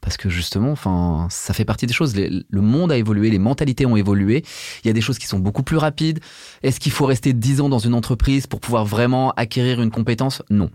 parce 0.00 0.16
que 0.16 0.30
justement, 0.30 0.72
enfin, 0.72 1.26
ça 1.30 1.52
fait 1.52 1.64
partie 1.64 1.86
des 1.86 1.92
choses. 1.92 2.14
le 2.16 2.60
monde 2.60 2.90
a 2.90 2.96
évolué, 2.96 3.30
les 3.30 3.38
mentalités 3.38 3.84
ont 3.84 3.96
évolué. 3.96 4.44
Il 4.82 4.86
y 4.86 4.90
a 4.90 4.94
des 4.94 5.00
choses 5.00 5.18
qui 5.18 5.26
sont 5.26 5.38
beaucoup 5.38 5.62
plus 5.62 5.76
rapides. 5.76 6.20
Est-ce 6.62 6.80
qu'il 6.80 6.92
faut 6.92 7.04
rester 7.04 7.32
dix 7.32 7.60
ans 7.60 7.68
dans 7.68 7.78
une 7.78 7.94
entreprise 7.94 8.46
pour 8.46 8.60
pouvoir 8.60 8.86
vraiment 8.86 9.32
acquérir 9.32 9.82
une 9.82 9.90
compétence? 9.90 10.42
Non. 10.48 10.70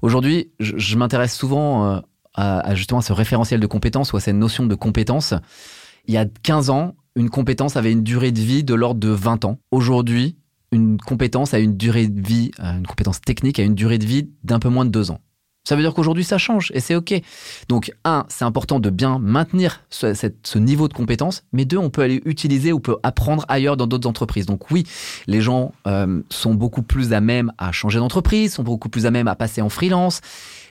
Aujourd'hui, 0.00 0.50
je, 0.60 0.96
m'intéresse 0.96 1.34
souvent 1.34 1.86
euh, 1.86 2.00
à, 2.34 2.74
justement 2.74 3.00
à 3.00 3.02
ce 3.02 3.12
référentiel 3.12 3.60
de 3.60 3.66
compétences 3.66 4.12
ou 4.12 4.16
à 4.16 4.20
cette 4.20 4.36
notion 4.36 4.64
de 4.64 4.74
compétence. 4.74 5.34
Il 6.06 6.14
y 6.14 6.18
a 6.18 6.24
15 6.24 6.70
ans, 6.70 6.94
une 7.16 7.28
compétence 7.28 7.76
avait 7.76 7.92
une 7.92 8.02
durée 8.02 8.32
de 8.32 8.40
vie 8.40 8.64
de 8.64 8.74
l'ordre 8.74 9.00
de 9.00 9.10
20 9.10 9.44
ans. 9.44 9.58
Aujourd'hui, 9.70 10.36
une 10.72 10.98
compétence 10.98 11.54
a 11.54 11.58
une 11.58 11.76
durée 11.76 12.08
de 12.08 12.26
vie, 12.26 12.50
euh, 12.60 12.78
une 12.78 12.86
compétence 12.86 13.20
technique 13.20 13.58
a 13.58 13.62
une 13.62 13.74
durée 13.74 13.98
de 13.98 14.06
vie 14.06 14.28
d'un 14.44 14.58
peu 14.58 14.68
moins 14.68 14.84
de 14.84 14.90
2 14.90 15.10
ans. 15.10 15.20
Ça 15.64 15.76
veut 15.76 15.82
dire 15.82 15.92
qu'aujourd'hui, 15.92 16.24
ça 16.24 16.38
change 16.38 16.72
et 16.74 16.80
c'est 16.80 16.94
OK. 16.94 17.12
Donc, 17.68 17.92
un, 18.04 18.24
c'est 18.28 18.44
important 18.44 18.80
de 18.80 18.88
bien 18.88 19.18
maintenir 19.18 19.82
ce, 19.90 20.58
niveau 20.58 20.88
de 20.88 20.94
compétence, 20.94 21.44
mais 21.52 21.66
deux, 21.66 21.76
on 21.76 21.90
peut 21.90 22.00
aller 22.00 22.22
utiliser 22.24 22.72
ou 22.72 22.80
peut 22.80 22.96
apprendre 23.02 23.44
ailleurs 23.46 23.76
dans 23.76 23.86
d'autres 23.86 24.08
entreprises. 24.08 24.46
Donc, 24.46 24.70
oui, 24.70 24.84
les 25.26 25.42
gens 25.42 25.72
euh, 25.86 26.22
sont 26.30 26.54
beaucoup 26.54 26.82
plus 26.82 27.12
à 27.12 27.20
même 27.20 27.52
à 27.58 27.72
changer 27.72 27.98
d'entreprise, 27.98 28.54
sont 28.54 28.62
beaucoup 28.62 28.88
plus 28.88 29.04
à 29.04 29.10
même 29.10 29.28
à 29.28 29.36
passer 29.36 29.60
en 29.60 29.68
freelance. 29.68 30.22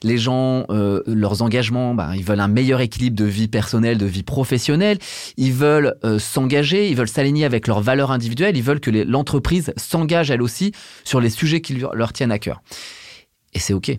Les 0.04 0.18
gens, 0.18 0.66
euh, 0.70 1.02
leurs 1.06 1.42
engagements, 1.42 1.94
bah, 1.94 2.12
ils 2.16 2.24
veulent 2.24 2.40
un 2.40 2.48
meilleur 2.48 2.82
équilibre 2.82 3.16
de 3.16 3.26
vie 3.26 3.48
personnelle, 3.48 3.98
de 3.98 4.06
vie 4.06 4.24
professionnelle. 4.24 4.98
Ils 5.38 5.54
veulent 5.54 5.96
euh, 6.04 6.20
s'engager, 6.20 6.90
ils 6.90 6.96
veulent 6.96 7.10
s'aligner 7.10 7.46
avec 7.46 7.68
leurs 7.68 7.82
valeurs 7.82 8.12
individuelles. 8.12 8.58
Ils 8.58 8.64
veulent 8.64 8.80
que 8.80 8.92
l'entreprise 8.92 9.74
s'engage 9.78 10.32
elle 10.32 10.42
aussi 10.42 10.72
sur 11.04 11.20
les 11.20 11.30
sujets 11.30 11.62
qui 11.62 11.82
leur 11.94 12.14
tiennent 12.14 12.32
à 12.32 12.40
cœur. 12.40 12.62
Et 13.54 13.60
c'est 13.60 13.74
OK. 13.74 13.92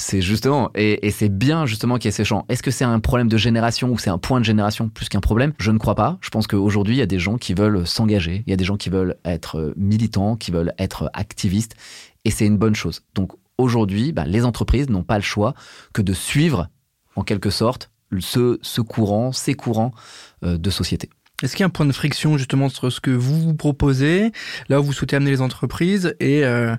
C'est 0.00 0.20
justement, 0.20 0.70
et, 0.76 1.10
c'est 1.10 1.28
bien 1.28 1.66
justement 1.66 1.96
qu'il 1.96 2.06
y 2.06 2.10
ait 2.10 2.12
ces 2.12 2.24
champs. 2.24 2.46
Est-ce 2.48 2.62
que 2.62 2.70
c'est 2.70 2.84
un 2.84 3.00
problème 3.00 3.26
de 3.26 3.36
génération 3.36 3.90
ou 3.90 3.98
c'est 3.98 4.10
un 4.10 4.18
point 4.18 4.38
de 4.38 4.44
génération 4.44 4.88
plus 4.88 5.08
qu'un 5.08 5.18
problème? 5.18 5.52
Je 5.58 5.72
ne 5.72 5.78
crois 5.78 5.96
pas. 5.96 6.18
Je 6.20 6.30
pense 6.30 6.46
qu'aujourd'hui, 6.46 6.94
il 6.94 6.98
y 6.98 7.02
a 7.02 7.06
des 7.06 7.18
gens 7.18 7.36
qui 7.36 7.52
veulent 7.52 7.84
s'engager, 7.84 8.44
il 8.46 8.50
y 8.50 8.52
a 8.52 8.56
des 8.56 8.64
gens 8.64 8.76
qui 8.76 8.90
veulent 8.90 9.16
être 9.24 9.74
militants, 9.76 10.36
qui 10.36 10.52
veulent 10.52 10.72
être 10.78 11.10
activistes, 11.14 11.74
et 12.24 12.30
c'est 12.30 12.46
une 12.46 12.58
bonne 12.58 12.76
chose. 12.76 13.02
Donc 13.16 13.32
aujourd'hui, 13.58 14.12
bah, 14.12 14.24
les 14.24 14.44
entreprises 14.44 14.88
n'ont 14.88 15.02
pas 15.02 15.16
le 15.16 15.22
choix 15.22 15.54
que 15.92 16.02
de 16.02 16.12
suivre, 16.14 16.68
en 17.16 17.22
quelque 17.22 17.50
sorte, 17.50 17.90
ce, 18.18 18.58
ce 18.62 18.80
courant, 18.80 19.32
ces 19.32 19.54
courants 19.54 19.92
euh, 20.44 20.56
de 20.56 20.70
société. 20.70 21.10
Est-ce 21.40 21.52
qu'il 21.54 21.60
y 21.60 21.64
a 21.64 21.66
un 21.66 21.70
point 21.70 21.86
de 21.86 21.92
friction 21.92 22.36
justement 22.36 22.64
entre 22.64 22.90
ce 22.90 23.00
que 23.00 23.12
vous 23.12 23.40
vous 23.40 23.54
proposez, 23.54 24.32
là 24.68 24.80
où 24.80 24.84
vous 24.84 24.92
souhaitez 24.92 25.14
amener 25.14 25.30
les 25.30 25.40
entreprises, 25.40 26.16
et, 26.18 26.44
euh, 26.44 26.74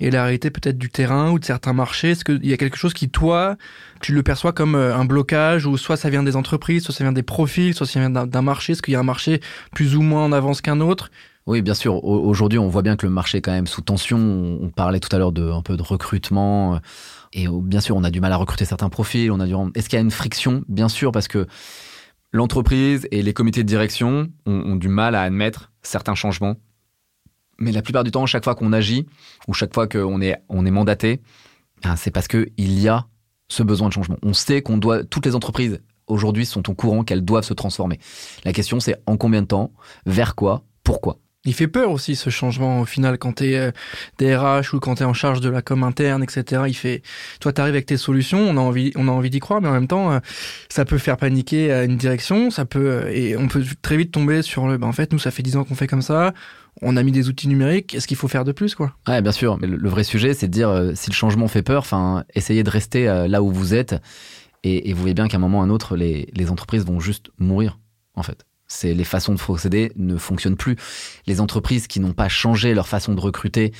et 0.00 0.10
la 0.10 0.24
réalité 0.24 0.50
peut-être 0.50 0.78
du 0.78 0.90
terrain 0.90 1.30
ou 1.30 1.38
de 1.38 1.44
certains 1.44 1.72
marchés? 1.72 2.10
Est-ce 2.10 2.24
qu'il 2.24 2.44
y 2.44 2.52
a 2.52 2.56
quelque 2.56 2.76
chose 2.76 2.92
qui, 2.92 3.08
toi, 3.08 3.56
tu 4.00 4.12
le 4.12 4.24
perçois 4.24 4.52
comme 4.52 4.74
euh, 4.74 4.96
un 4.96 5.04
blocage, 5.04 5.64
ou 5.66 5.76
soit 5.76 5.96
ça 5.96 6.10
vient 6.10 6.24
des 6.24 6.34
entreprises, 6.34 6.82
soit 6.82 6.94
ça 6.94 7.04
vient 7.04 7.12
des 7.12 7.22
profils, 7.22 7.72
soit 7.72 7.86
ça 7.86 8.00
vient 8.00 8.10
d'un 8.10 8.42
marché? 8.42 8.72
Est-ce 8.72 8.82
qu'il 8.82 8.94
y 8.94 8.96
a 8.96 9.00
un 9.00 9.04
marché 9.04 9.40
plus 9.72 9.94
ou 9.94 10.02
moins 10.02 10.24
en 10.24 10.32
avance 10.32 10.60
qu'un 10.60 10.80
autre? 10.80 11.12
Oui, 11.50 11.62
bien 11.62 11.74
sûr. 11.74 12.02
Aujourd'hui, 12.04 12.58
on 12.58 12.68
voit 12.68 12.82
bien 12.82 12.96
que 12.96 13.06
le 13.06 13.12
marché 13.12 13.38
est 13.38 13.40
quand 13.42 13.52
même 13.52 13.66
sous 13.66 13.82
tension. 13.82 14.18
On 14.18 14.70
parlait 14.70 15.00
tout 15.00 15.14
à 15.14 15.18
l'heure 15.18 15.32
de 15.32 15.50
un 15.50 15.62
peu 15.62 15.76
de 15.76 15.82
recrutement. 15.82 16.80
Et 17.32 17.46
bien 17.48 17.80
sûr, 17.80 17.96
on 17.96 18.04
a 18.04 18.10
du 18.10 18.20
mal 18.20 18.32
à 18.32 18.36
recruter 18.36 18.64
certains 18.64 18.88
profils. 18.88 19.30
On 19.30 19.40
a 19.40 19.46
du... 19.46 19.54
Est-ce 19.74 19.88
qu'il 19.88 19.96
y 19.96 20.00
a 20.00 20.02
une 20.02 20.10
friction? 20.10 20.64
Bien 20.68 20.88
sûr, 20.88 21.12
parce 21.12 21.28
que 21.28 21.46
L'entreprise 22.32 23.08
et 23.10 23.22
les 23.22 23.32
comités 23.32 23.64
de 23.64 23.68
direction 23.68 24.30
ont, 24.46 24.76
du 24.76 24.88
mal 24.88 25.16
à 25.16 25.22
admettre 25.22 25.72
certains 25.82 26.14
changements. 26.14 26.56
Mais 27.58 27.72
la 27.72 27.82
plupart 27.82 28.04
du 28.04 28.12
temps, 28.12 28.24
chaque 28.24 28.44
fois 28.44 28.54
qu'on 28.54 28.72
agit 28.72 29.06
ou 29.48 29.52
chaque 29.52 29.74
fois 29.74 29.88
qu'on 29.88 30.20
est, 30.20 30.36
on 30.48 30.64
est 30.64 30.70
mandaté, 30.70 31.20
ben, 31.82 31.96
c'est 31.96 32.12
parce 32.12 32.28
qu'il 32.28 32.50
y 32.56 32.88
a 32.88 33.06
ce 33.48 33.64
besoin 33.64 33.88
de 33.88 33.92
changement. 33.92 34.16
On 34.22 34.32
sait 34.32 34.62
qu'on 34.62 34.78
doit, 34.78 35.02
toutes 35.02 35.26
les 35.26 35.34
entreprises 35.34 35.80
aujourd'hui 36.06 36.46
sont 36.46 36.70
au 36.70 36.74
courant 36.74 37.02
qu'elles 37.02 37.24
doivent 37.24 37.44
se 37.44 37.54
transformer. 37.54 37.98
La 38.44 38.52
question, 38.52 38.78
c'est 38.78 38.96
en 39.06 39.16
combien 39.16 39.42
de 39.42 39.48
temps, 39.48 39.72
vers 40.06 40.36
quoi, 40.36 40.62
pourquoi? 40.84 41.18
Il 41.46 41.54
fait 41.54 41.68
peur 41.68 41.90
aussi 41.90 42.16
ce 42.16 42.28
changement 42.28 42.82
au 42.82 42.84
final 42.84 43.16
quand 43.16 43.36
tu 43.36 43.52
es 43.52 43.56
euh, 43.56 43.70
DRH 44.18 44.74
ou 44.74 44.80
quand 44.80 44.96
tu 44.96 45.04
es 45.04 45.06
en 45.06 45.14
charge 45.14 45.40
de 45.40 45.48
la 45.48 45.62
com 45.62 45.82
interne, 45.84 46.22
etc. 46.22 46.64
Il 46.68 46.74
fait, 46.74 47.00
toi 47.40 47.50
tu 47.50 47.62
arrives 47.62 47.72
avec 47.72 47.86
tes 47.86 47.96
solutions, 47.96 48.40
on 48.40 48.58
a 48.58 48.60
envie, 48.60 48.92
on 48.94 49.08
a 49.08 49.10
envie 49.10 49.30
d'y 49.30 49.40
croire, 49.40 49.62
mais 49.62 49.68
en 49.68 49.72
même 49.72 49.88
temps, 49.88 50.12
euh, 50.12 50.18
ça 50.68 50.84
peut 50.84 50.98
faire 50.98 51.16
paniquer 51.16 51.72
à 51.72 51.84
une 51.84 51.96
direction, 51.96 52.50
ça 52.50 52.66
peut 52.66 52.90
euh, 52.90 53.10
et 53.10 53.38
on 53.38 53.48
peut 53.48 53.64
très 53.80 53.96
vite 53.96 54.12
tomber 54.12 54.42
sur 54.42 54.68
le, 54.68 54.76
ben 54.76 54.86
en 54.86 54.92
fait 54.92 55.14
nous 55.14 55.18
ça 55.18 55.30
fait 55.30 55.42
dix 55.42 55.56
ans 55.56 55.64
qu'on 55.64 55.74
fait 55.74 55.86
comme 55.86 56.02
ça, 56.02 56.34
on 56.82 56.94
a 56.98 57.02
mis 57.02 57.12
des 57.12 57.30
outils 57.30 57.48
numériques, 57.48 57.94
est-ce 57.94 58.06
qu'il 58.06 58.18
faut 58.18 58.28
faire 58.28 58.44
de 58.44 58.52
plus 58.52 58.74
quoi? 58.74 58.94
Ouais, 59.08 59.22
bien 59.22 59.32
sûr, 59.32 59.56
mais 59.58 59.66
le, 59.66 59.88
vrai 59.88 60.04
sujet 60.04 60.34
c'est 60.34 60.46
de 60.46 60.52
dire 60.52 60.92
si 60.94 61.08
le 61.08 61.14
changement 61.14 61.48
fait 61.48 61.62
peur, 61.62 61.80
enfin 61.80 62.24
essayez 62.34 62.64
de 62.64 62.70
rester 62.70 63.06
là 63.06 63.42
où 63.42 63.50
vous 63.50 63.72
êtes 63.72 63.94
et, 64.62 64.90
et 64.90 64.92
vous 64.92 65.00
voyez 65.00 65.14
bien 65.14 65.26
qu'à 65.26 65.38
un 65.38 65.40
moment 65.40 65.60
ou 65.60 65.62
à 65.62 65.64
un 65.64 65.70
autre 65.70 65.96
les, 65.96 66.28
les 66.34 66.50
entreprises 66.50 66.84
vont 66.84 67.00
juste 67.00 67.30
mourir 67.38 67.78
en 68.14 68.22
fait 68.22 68.44
c'est 68.70 68.94
les 68.94 69.04
façons 69.04 69.34
de 69.34 69.38
procéder 69.38 69.92
ne 69.96 70.16
fonctionnent 70.16 70.56
plus. 70.56 70.76
Les 71.26 71.40
entreprises 71.40 71.86
qui 71.88 72.00
n'ont 72.00 72.12
pas 72.12 72.28
changé 72.28 72.72
leur 72.72 72.88
façon 72.88 73.14
de 73.14 73.20
recruter 73.20 73.72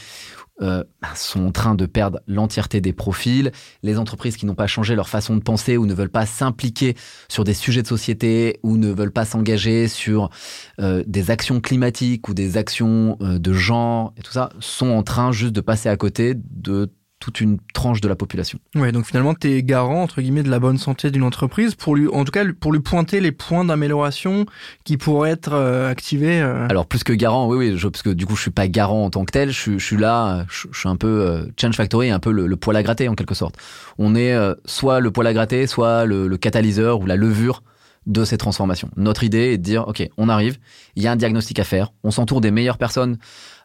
euh, 0.63 0.85
sont 1.15 1.47
en 1.47 1.53
train 1.53 1.75
de 1.75 1.87
perdre 1.87 2.21
l'entièreté 2.27 2.83
des 2.83 2.93
profils. 2.93 3.51
Les 3.83 3.99
entreprises 3.99 4.37
qui 4.37 4.45
n'ont 4.45 4.55
pas 4.55 4.67
changé 4.67 4.95
leur 4.95 5.09
façon 5.09 5.37
de 5.37 5.43
penser 5.43 5.79
ou 5.79 5.87
ne 5.87 5.95
veulent 5.95 6.11
pas 6.11 6.27
s'impliquer 6.27 6.97
sur 7.29 7.45
des 7.45 7.55
sujets 7.55 7.81
de 7.81 7.87
société 7.87 8.61
ou 8.63 8.77
ne 8.77 8.93
veulent 8.93 9.13
pas 9.13 9.25
s'engager 9.25 9.89
sur 9.89 10.29
euh, 10.81 11.03
des 11.07 11.31
actions 11.31 11.61
climatiques 11.61 12.29
ou 12.29 12.35
des 12.35 12.59
actions 12.59 13.17
euh, 13.23 13.39
de 13.39 13.53
genre 13.55 14.13
et 14.19 14.23
tout 14.23 14.33
ça 14.33 14.51
sont 14.59 14.89
en 14.89 15.03
train 15.03 15.33
juste 15.33 15.53
de 15.53 15.63
passer 15.63 15.89
à 15.89 15.97
côté 15.97 16.35
de 16.37 16.91
toute 17.21 17.43
une 17.43 17.59
tranche 17.75 18.01
de 18.01 18.09
la 18.09 18.17
population. 18.17 18.59
Ouais, 18.75 18.93
donc 18.93 19.05
finalement, 19.05 19.35
tu 19.35 19.49
es 19.49 19.63
garant, 19.63 20.03
entre 20.03 20.23
guillemets, 20.23 20.43
de 20.43 20.51
la 20.51 20.59
bonne 20.59 20.79
santé 20.79 21.11
d'une 21.11 21.23
entreprise, 21.23 21.75
pour 21.75 21.95
lui, 21.95 22.09
en 22.09 22.25
tout 22.25 22.33
cas, 22.33 22.45
pour 22.59 22.73
lui 22.73 22.81
pointer 22.81 23.21
les 23.21 23.31
points 23.31 23.65
d'amélioration 23.65 24.47
qui 24.85 24.97
pourraient 24.97 25.33
être 25.33 25.53
euh, 25.53 25.91
activés. 25.91 26.41
Euh. 26.41 26.67
Alors, 26.71 26.87
plus 26.87 27.05
que 27.05 27.13
garant, 27.13 27.47
oui, 27.47 27.57
oui, 27.59 27.79
je, 27.79 27.89
parce 27.89 28.03
que 28.03 28.11
du 28.11 28.25
coup, 28.25 28.37
je 28.37 28.43
suis 28.43 28.51
pas 28.51 28.69
garant 28.69 29.05
en 29.05 29.11
tant 29.11 29.25
que 29.27 29.33
tel, 29.33 29.51
je, 29.51 29.79
je 29.79 29.85
suis 29.85 29.99
là, 29.99 30.47
je, 30.49 30.67
suis 30.73 30.89
un 30.89 30.97
peu, 30.97 31.09
euh, 31.09 31.45
Change 31.61 31.77
Factory, 31.77 32.11
un 32.11 32.21
peu 32.21 32.33
le, 32.33 32.57
poil 32.57 32.77
à 32.77 32.83
gratter, 32.83 33.07
en 33.09 33.15
quelque 33.15 33.35
sorte. 33.35 33.57
On 33.99 34.15
est 34.15 34.35
soit 34.65 35.01
le 35.01 35.11
poil 35.11 35.27
à 35.27 35.35
gratter, 35.35 35.67
soit 35.67 36.07
le, 36.07 36.27
le 36.27 36.37
catalyseur 36.39 37.01
ou 37.01 37.07
la 37.07 37.17
levure 37.17 37.63
de 38.07 38.25
ces 38.25 38.39
transformations. 38.39 38.91
Notre 38.97 39.25
idée 39.25 39.53
est 39.53 39.59
de 39.59 39.63
dire, 39.63 39.87
OK, 39.89 40.03
on 40.17 40.29
arrive, 40.29 40.59
il 40.97 41.03
y 41.03 41.07
a 41.07 41.13
un 41.13 41.17
diagnostic 41.17 41.59
à 41.59 41.65
faire, 41.65 41.93
on 42.03 42.11
s'entoure 42.11 42.41
des 42.41 42.51
meilleures 42.51 42.79
personnes 42.79 43.19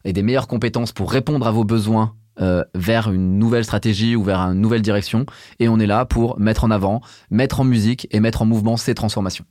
et 0.03 0.11
des 0.11 0.23
meilleures 0.23 0.47
compétences 0.47 0.91
pour 0.91 1.11
répondre 1.11 1.47
à 1.47 1.51
vos 1.51 1.63
besoins 1.63 2.15
euh, 2.41 2.63
vers 2.73 3.11
une 3.11 3.39
nouvelle 3.39 3.63
stratégie 3.63 4.15
ou 4.15 4.23
vers 4.23 4.39
une 4.39 4.61
nouvelle 4.61 4.81
direction. 4.81 5.25
Et 5.59 5.69
on 5.69 5.79
est 5.79 5.85
là 5.85 6.05
pour 6.05 6.39
mettre 6.39 6.63
en 6.63 6.71
avant, 6.71 7.01
mettre 7.31 7.61
en 7.61 7.63
musique 7.63 8.07
et 8.11 8.19
mettre 8.19 8.41
en 8.41 8.45
mouvement 8.45 8.77
ces 8.77 8.93
transformations. 8.93 9.45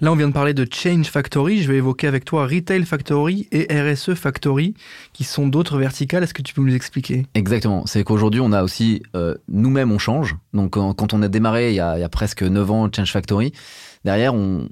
Là, 0.00 0.12
on 0.12 0.16
vient 0.16 0.28
de 0.28 0.32
parler 0.32 0.54
de 0.54 0.66
Change 0.70 1.06
Factory. 1.06 1.62
Je 1.62 1.70
vais 1.70 1.78
évoquer 1.78 2.06
avec 2.06 2.24
toi 2.24 2.46
Retail 2.46 2.84
Factory 2.84 3.48
et 3.52 3.66
RSE 3.72 4.14
Factory, 4.14 4.74
qui 5.12 5.24
sont 5.24 5.46
d'autres 5.46 5.78
verticales. 5.78 6.22
Est-ce 6.22 6.34
que 6.34 6.42
tu 6.42 6.54
peux 6.54 6.62
nous 6.62 6.74
expliquer? 6.74 7.26
Exactement. 7.34 7.84
C'est 7.86 8.02
qu'aujourd'hui, 8.04 8.40
on 8.40 8.52
a 8.52 8.62
aussi, 8.62 9.02
euh, 9.14 9.34
nous-mêmes, 9.48 9.92
on 9.92 9.98
change. 9.98 10.36
Donc, 10.52 10.72
quand 10.72 11.14
on 11.14 11.22
a 11.22 11.28
démarré 11.28 11.70
il 11.70 11.76
y 11.76 11.80
a, 11.80 11.96
il 11.98 12.00
y 12.00 12.04
a 12.04 12.08
presque 12.08 12.42
9 12.42 12.70
ans, 12.70 12.88
Change 12.94 13.12
Factory, 13.12 13.52
Derrière, 14.04 14.34
on, 14.34 14.66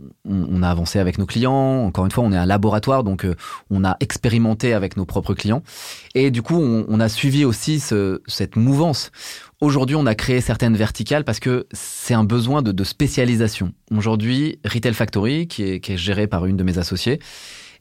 a 0.62 0.70
avancé 0.70 0.98
avec 0.98 1.18
nos 1.18 1.26
clients. 1.26 1.84
Encore 1.84 2.06
une 2.06 2.10
fois, 2.10 2.24
on 2.24 2.32
est 2.32 2.36
un 2.36 2.46
laboratoire, 2.46 3.04
donc 3.04 3.24
euh, 3.24 3.34
on 3.68 3.84
a 3.84 3.96
expérimenté 4.00 4.72
avec 4.72 4.96
nos 4.96 5.04
propres 5.04 5.34
clients. 5.34 5.62
Et 6.14 6.30
du 6.30 6.40
coup, 6.40 6.56
on, 6.56 7.00
a 7.00 7.08
suivi 7.08 7.44
aussi 7.44 7.78
cette 7.80 8.56
mouvance. 8.56 9.10
Aujourd'hui, 9.60 9.96
on 9.96 10.06
a 10.06 10.14
créé 10.14 10.40
certaines 10.40 10.76
verticales 10.76 11.24
parce 11.24 11.40
que 11.40 11.66
c'est 11.72 12.14
un 12.14 12.24
besoin 12.24 12.62
de, 12.62 12.84
spécialisation. 12.84 13.72
Aujourd'hui, 13.94 14.60
Retail 14.64 14.94
Factory, 14.94 15.46
qui 15.46 15.62
est, 15.64 15.80
qui 15.80 15.92
est 15.92 15.98
géré 15.98 16.26
par 16.26 16.46
une 16.46 16.56
de 16.56 16.62
mes 16.62 16.78
associées, 16.78 17.18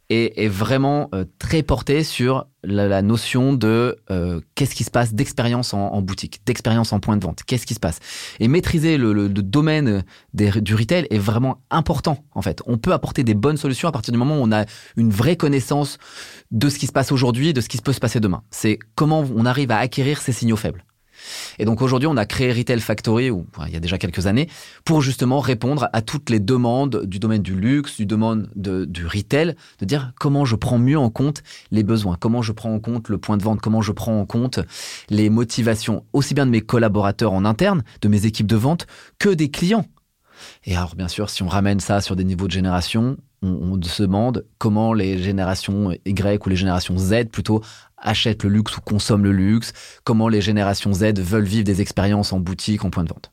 est, 0.09 0.43
est 0.43 0.47
vraiment 0.47 1.09
euh, 1.13 1.25
très 1.39 1.63
porté 1.63 2.03
sur 2.03 2.47
la, 2.63 2.87
la 2.87 3.01
notion 3.01 3.53
de 3.53 3.97
euh, 4.09 4.41
qu'est-ce 4.55 4.75
qui 4.75 4.83
se 4.83 4.91
passe 4.91 5.13
d'expérience 5.13 5.73
en, 5.73 5.87
en, 5.93 6.01
boutique, 6.01 6.41
d'expérience 6.45 6.93
en 6.93 6.99
point 6.99 7.17
de 7.17 7.23
vente, 7.23 7.43
qu'est-ce 7.45 7.65
qui 7.65 7.73
se 7.73 7.79
passe? 7.79 7.99
Et 8.39 8.47
maîtriser 8.47 8.97
le, 8.97 9.13
le, 9.13 9.27
le 9.27 9.43
domaine 9.43 10.03
des, 10.33 10.49
du 10.61 10.75
retail 10.75 11.07
est 11.09 11.17
vraiment 11.17 11.61
important 11.69 12.23
en 12.33 12.41
fait. 12.41 12.61
On 12.65 12.77
peut 12.77 12.93
apporter 12.93 13.23
des 13.23 13.35
bonnes 13.35 13.57
solutions 13.57 13.89
à 13.89 13.91
partir 13.91 14.11
du 14.11 14.17
moment 14.17 14.37
où 14.37 14.43
on 14.43 14.51
a 14.51 14.65
une 14.95 15.11
vraie 15.11 15.35
connaissance 15.35 15.97
de 16.51 16.69
ce 16.69 16.79
qui 16.79 16.87
se 16.87 16.93
passe 16.93 17.11
aujourd'hui, 17.11 17.53
de 17.53 17.61
ce 17.61 17.69
qui 17.69 17.77
peut 17.77 17.93
se 17.93 17.99
passer 17.99 18.19
demain. 18.19 18.43
C'est 18.51 18.79
comment 18.95 19.25
on 19.35 19.45
arrive 19.45 19.71
à 19.71 19.77
acquérir 19.77 20.21
ces 20.21 20.31
signaux 20.31 20.55
faibles. 20.55 20.83
Et 21.59 21.65
donc 21.65 21.81
aujourd'hui, 21.81 22.07
on 22.07 22.17
a 22.17 22.25
créé 22.25 22.51
Retail 22.51 22.79
Factory, 22.79 23.31
il 23.67 23.73
y 23.73 23.75
a 23.75 23.79
déjà 23.79 23.97
quelques 23.97 24.27
années, 24.27 24.49
pour 24.85 25.01
justement 25.01 25.39
répondre 25.39 25.89
à 25.93 26.01
toutes 26.01 26.29
les 26.29 26.39
demandes 26.39 27.05
du 27.05 27.19
domaine 27.19 27.41
du 27.41 27.55
luxe, 27.55 27.97
du 27.97 28.05
domaine 28.05 28.47
de, 28.55 28.85
du 28.85 29.05
retail, 29.05 29.55
de 29.79 29.85
dire 29.85 30.13
comment 30.19 30.45
je 30.45 30.55
prends 30.55 30.79
mieux 30.79 30.97
en 30.97 31.09
compte 31.09 31.43
les 31.71 31.83
besoins, 31.83 32.17
comment 32.19 32.41
je 32.41 32.51
prends 32.51 32.73
en 32.73 32.79
compte 32.79 33.09
le 33.09 33.17
point 33.17 33.37
de 33.37 33.43
vente, 33.43 33.61
comment 33.61 33.81
je 33.81 33.91
prends 33.91 34.19
en 34.19 34.25
compte 34.25 34.59
les 35.09 35.29
motivations, 35.29 36.03
aussi 36.13 36.33
bien 36.33 36.45
de 36.45 36.51
mes 36.51 36.61
collaborateurs 36.61 37.33
en 37.33 37.45
interne, 37.45 37.83
de 38.01 38.07
mes 38.07 38.25
équipes 38.25 38.47
de 38.47 38.55
vente, 38.55 38.87
que 39.19 39.29
des 39.29 39.49
clients. 39.49 39.85
Et 40.65 40.75
alors, 40.75 40.95
bien 40.95 41.07
sûr, 41.07 41.29
si 41.29 41.43
on 41.43 41.47
ramène 41.47 41.79
ça 41.79 42.01
sur 42.01 42.15
des 42.15 42.23
niveaux 42.23 42.47
de 42.47 42.51
génération, 42.51 43.17
on, 43.41 43.79
se 43.81 44.03
demande 44.03 44.45
comment 44.57 44.93
les 44.93 45.21
générations 45.21 45.91
Y 46.05 46.45
ou 46.45 46.49
les 46.49 46.55
générations 46.55 46.97
Z 46.97 47.25
plutôt 47.31 47.61
achètent 47.97 48.43
le 48.43 48.49
luxe 48.49 48.77
ou 48.77 48.81
consomment 48.81 49.23
le 49.23 49.31
luxe, 49.31 49.73
comment 50.03 50.27
les 50.27 50.41
générations 50.41 50.93
Z 50.93 51.19
veulent 51.19 51.43
vivre 51.43 51.63
des 51.63 51.81
expériences 51.81 52.33
en 52.33 52.39
boutique, 52.39 52.83
en 52.85 52.89
point 52.89 53.03
de 53.03 53.09
vente. 53.09 53.31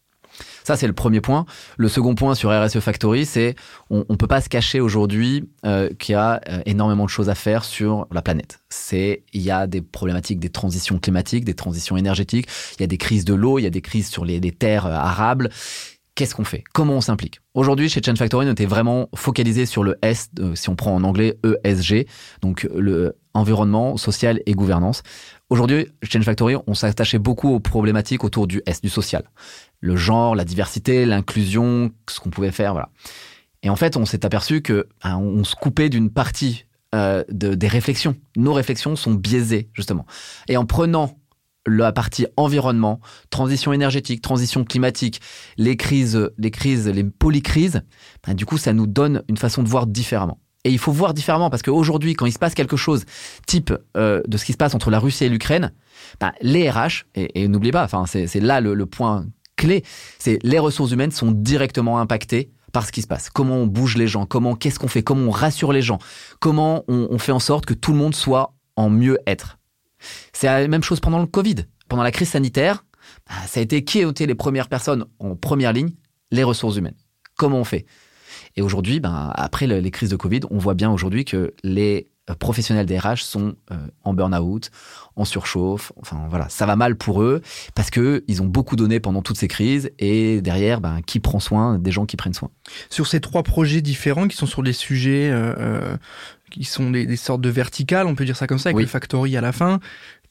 Ça, 0.65 0.77
c'est 0.77 0.87
le 0.87 0.93
premier 0.93 1.21
point. 1.21 1.45
Le 1.77 1.89
second 1.89 2.15
point 2.15 2.35
sur 2.35 2.51
RSE 2.51 2.81
Factory, 2.81 3.27
c'est 3.27 3.55
on 3.91 4.05
ne 4.09 4.17
peut 4.17 4.27
pas 4.27 4.41
se 4.41 4.49
cacher 4.49 4.81
aujourd'hui 4.81 5.49
euh, 5.65 5.91
qu'il 5.99 6.15
y 6.15 6.17
a 6.17 6.41
euh, 6.49 6.63
énormément 6.67 7.05
de 7.05 7.11
choses 7.11 7.29
à 7.29 7.35
faire 7.35 7.65
sur 7.65 8.07
la 8.11 8.23
planète. 8.23 8.61
C'est 8.71 9.23
il 9.33 9.43
y 9.43 9.51
a 9.51 9.67
des 9.67 9.83
problématiques 9.83 10.41
des 10.41 10.49
transitions 10.49 10.99
climatiques, 10.99 11.45
des 11.45 11.55
transitions 11.55 11.97
énergétiques, 11.97 12.49
il 12.79 12.81
y 12.81 12.85
a 12.85 12.87
des 12.87 12.99
crises 12.99 13.25
de 13.25 13.35
l'eau, 13.35 13.59
il 13.59 13.63
y 13.63 13.67
a 13.67 13.71
des 13.71 13.83
crises 13.83 14.09
sur 14.09 14.25
les, 14.25 14.41
terres 14.53 14.87
euh, 14.87 14.93
arables 14.93 15.51
qu'est-ce 16.15 16.35
qu'on 16.35 16.45
fait? 16.45 16.65
Comment 16.73 16.95
on 16.95 17.01
s'implique? 17.01 17.41
Aujourd'hui, 17.55 17.89
chez 17.89 18.01
Change 18.05 18.19
Factory, 18.19 18.47
on 18.47 18.53
était 18.53 18.67
vraiment 18.67 19.09
focalisé 19.15 19.67
sur 19.67 19.83
le 19.83 19.97
S, 20.03 20.31
euh, 20.39 20.55
si 20.55 20.69
on 20.69 20.77
prend 20.77 20.95
en 20.95 21.05
anglais 21.05 21.39
ESG, 21.65 22.07
donc 22.41 22.69
le 22.75 23.17
environnement, 23.35 23.97
social 23.97 24.41
et 24.47 24.53
gouvernance. 24.53 25.03
Aujourd'hui, 25.51 25.89
Change 26.03 26.25
Factory, 26.25 26.55
on 26.67 26.75
s'attachait 26.75 27.19
beaucoup 27.19 27.51
aux 27.51 27.61
problématiques 27.61 28.23
autour 28.23 28.47
du 28.47 28.63
S, 28.65 28.81
du 28.81 28.89
social. 28.89 29.25
Le 29.81 29.97
genre, 29.97 30.37
la 30.37 30.45
diversité, 30.45 31.05
l'inclusion, 31.05 31.91
ce 32.09 32.21
qu'on 32.21 32.31
pouvait 32.31 32.53
faire, 32.53 32.73
voilà. 32.73 32.91
Et 33.63 33.71
en 33.71 33.77
fait, 33.77 33.97
on 33.97 34.05
s'est 34.05 34.25
aperçu 34.25 34.63
que 34.63 34.87
hein, 35.03 35.17
on 35.19 35.43
se 35.43 35.57
coupait 35.57 35.89
d'une 35.89 36.11
partie 36.11 36.67
euh, 36.95 37.25
de, 37.29 37.55
des 37.55 37.67
réflexions. 37.67 38.15
Nos 38.37 38.53
réflexions 38.53 38.95
sont 38.95 39.15
biaisées, 39.15 39.69
justement. 39.73 40.07
Et 40.49 40.57
en 40.57 40.65
prenant 40.65 41.19
la 41.67 41.93
partie 41.93 42.27
environnement, 42.37 43.01
transition 43.31 43.73
énergétique, 43.73 44.23
transition 44.23 44.65
climatique, 44.65 45.21
les 45.57 45.77
crises, 45.77 46.31
les 46.39 46.51
crises, 46.51 46.89
les 46.89 47.05
polycrises, 47.05 47.83
ben, 48.27 48.35
du 48.35 48.47
coup, 48.47 48.59
ça 48.59 48.73
nous 48.73 48.87
donne 48.87 49.23
une 49.29 49.37
façon 49.37 49.63
de 49.63 49.69
voir 49.69 49.87
différemment. 49.87 50.39
Et 50.65 50.71
il 50.71 50.79
faut 50.79 50.93
voir 50.93 51.13
différemment 51.13 51.51
parce 51.51 51.63
qu'aujourd'hui, 51.63 52.15
quand 52.15 52.27
il 52.27 52.33
se 52.33 52.39
passe 52.39 52.55
quelque 52.55 52.77
chose 52.77 53.05
type 53.47 53.73
euh, 53.97 54.23
de 54.27 54.37
ce 54.39 54.45
qui 54.47 54.53
se 54.53 54.57
passe 54.57 54.75
entre 54.75 54.91
la 54.91 54.99
Russie 54.99 55.25
et 55.25 55.29
l'Ukraine, 55.29 55.73
ben, 56.21 56.33
les 56.41 56.71
RH, 56.71 57.05
et, 57.15 57.49
n'oubliez 57.49 57.73
pas, 57.73 57.85
enfin, 57.85 58.07
c'est 58.07 58.41
là 58.41 58.61
le, 58.61 58.87
point 58.87 59.27
clé, 59.57 59.85
c'est 60.19 60.39
les 60.43 60.59
ressources 60.59 60.93
humaines 60.93 61.11
sont 61.11 61.33
directement 61.33 61.99
impactées 61.99 62.51
par 62.73 62.87
ce 62.87 62.93
qui 62.93 63.03
se 63.03 63.07
passe. 63.07 63.29
Comment 63.31 63.57
on 63.57 63.67
bouge 63.67 63.97
les 63.97 64.09
gens, 64.09 64.27
comment, 64.27 64.57
qu'est-ce 64.57 64.79
qu'on 64.79 64.89
fait, 64.89 65.03
comment 65.03 65.27
on 65.27 65.31
rassure 65.31 65.73
les 65.73 65.83
gens, 65.83 65.99
comment 66.41 66.85
on 66.89 67.19
fait 67.19 67.33
en 67.33 67.39
sorte 67.39 67.67
que 67.67 67.75
tout 67.75 67.93
le 67.93 67.99
monde 67.99 68.15
soit 68.15 68.55
en 68.77 68.91
mieux 68.91 69.19
être. 69.27 69.59
C'est 70.33 70.47
la 70.47 70.69
même 70.69 70.83
chose 70.83 71.01
pendant 71.01 71.21
le 71.21 71.27
Covid. 71.27 71.57
Pendant 71.89 72.03
la 72.03 72.11
crise 72.11 72.31
sanitaire, 72.31 72.85
bah, 73.29 73.35
ça 73.47 73.61
a 73.61 73.63
été 73.63 73.85
qui 73.85 74.05
ont 74.05 74.11
été 74.11 74.27
les 74.27 74.35
premières 74.35 74.69
personnes 74.69 75.07
en 75.19 75.37
première 75.37 75.73
ligne 75.73 75.91
Les 76.31 76.45
ressources 76.45 76.77
humaines. 76.77 76.97
Comment 77.37 77.59
on 77.59 77.65
fait? 77.65 77.87
Et 78.57 78.63
aujourd'hui, 78.63 79.01
ben, 79.01 79.33
après 79.35 79.67
les 79.67 79.91
crises 79.91 80.11
de 80.11 80.17
Covid, 80.17 80.41
on 80.51 80.59
voit 80.59 80.75
bien 80.75 80.91
aujourd'hui 80.91 81.25
que 81.25 81.55
les 81.63 82.09
professionnels 82.39 82.87
des 82.87 82.99
RH 82.99 83.19
sont 83.19 83.55
en 84.05 84.15
burn-out, 84.15 84.71
en 85.17 85.25
surchauffe. 85.25 85.93
Enfin 86.01 86.27
voilà, 86.29 86.49
ça 86.49 86.67
va 86.67 86.77
mal 86.77 86.97
pour 86.97 87.23
eux 87.23 87.43
parce 87.75 87.91
que 87.91 88.25
ils 88.29 88.43
ont 88.43 88.47
beaucoup 88.47 88.77
donné 88.77 89.01
pendant 89.01 89.23
toutes 89.23 89.37
ces 89.37 89.49
crises 89.49 89.91
et 89.99 90.41
derrière, 90.41 90.81
ben, 90.81 91.01
qui 91.03 91.21
prend 91.21 91.41
soin 91.41 91.79
des 91.79 91.91
gens 91.91 92.07
qui 92.07 92.17
prennent 92.17 92.35
soin? 92.35 92.51
Sur 92.91 93.07
ces 93.07 93.21
trois 93.21 93.43
projets 93.43 93.81
différents 93.81 94.29
qui 94.29 94.37
sont 94.37 94.47
sur 94.47 94.63
des 94.63 94.73
sujets 94.73 95.31
euh, 95.31 95.97
qui 96.51 96.65
sont 96.65 96.91
des, 96.91 97.17
sortes 97.17 97.41
de 97.41 97.49
verticales, 97.49 98.07
on 98.07 98.15
peut 98.15 98.25
dire 98.25 98.37
ça 98.37 98.47
comme 98.47 98.59
ça, 98.59 98.69
avec 98.71 98.81
le 98.81 98.87
Factory 98.87 99.37
à 99.37 99.41
la 99.41 99.53
fin. 99.53 99.81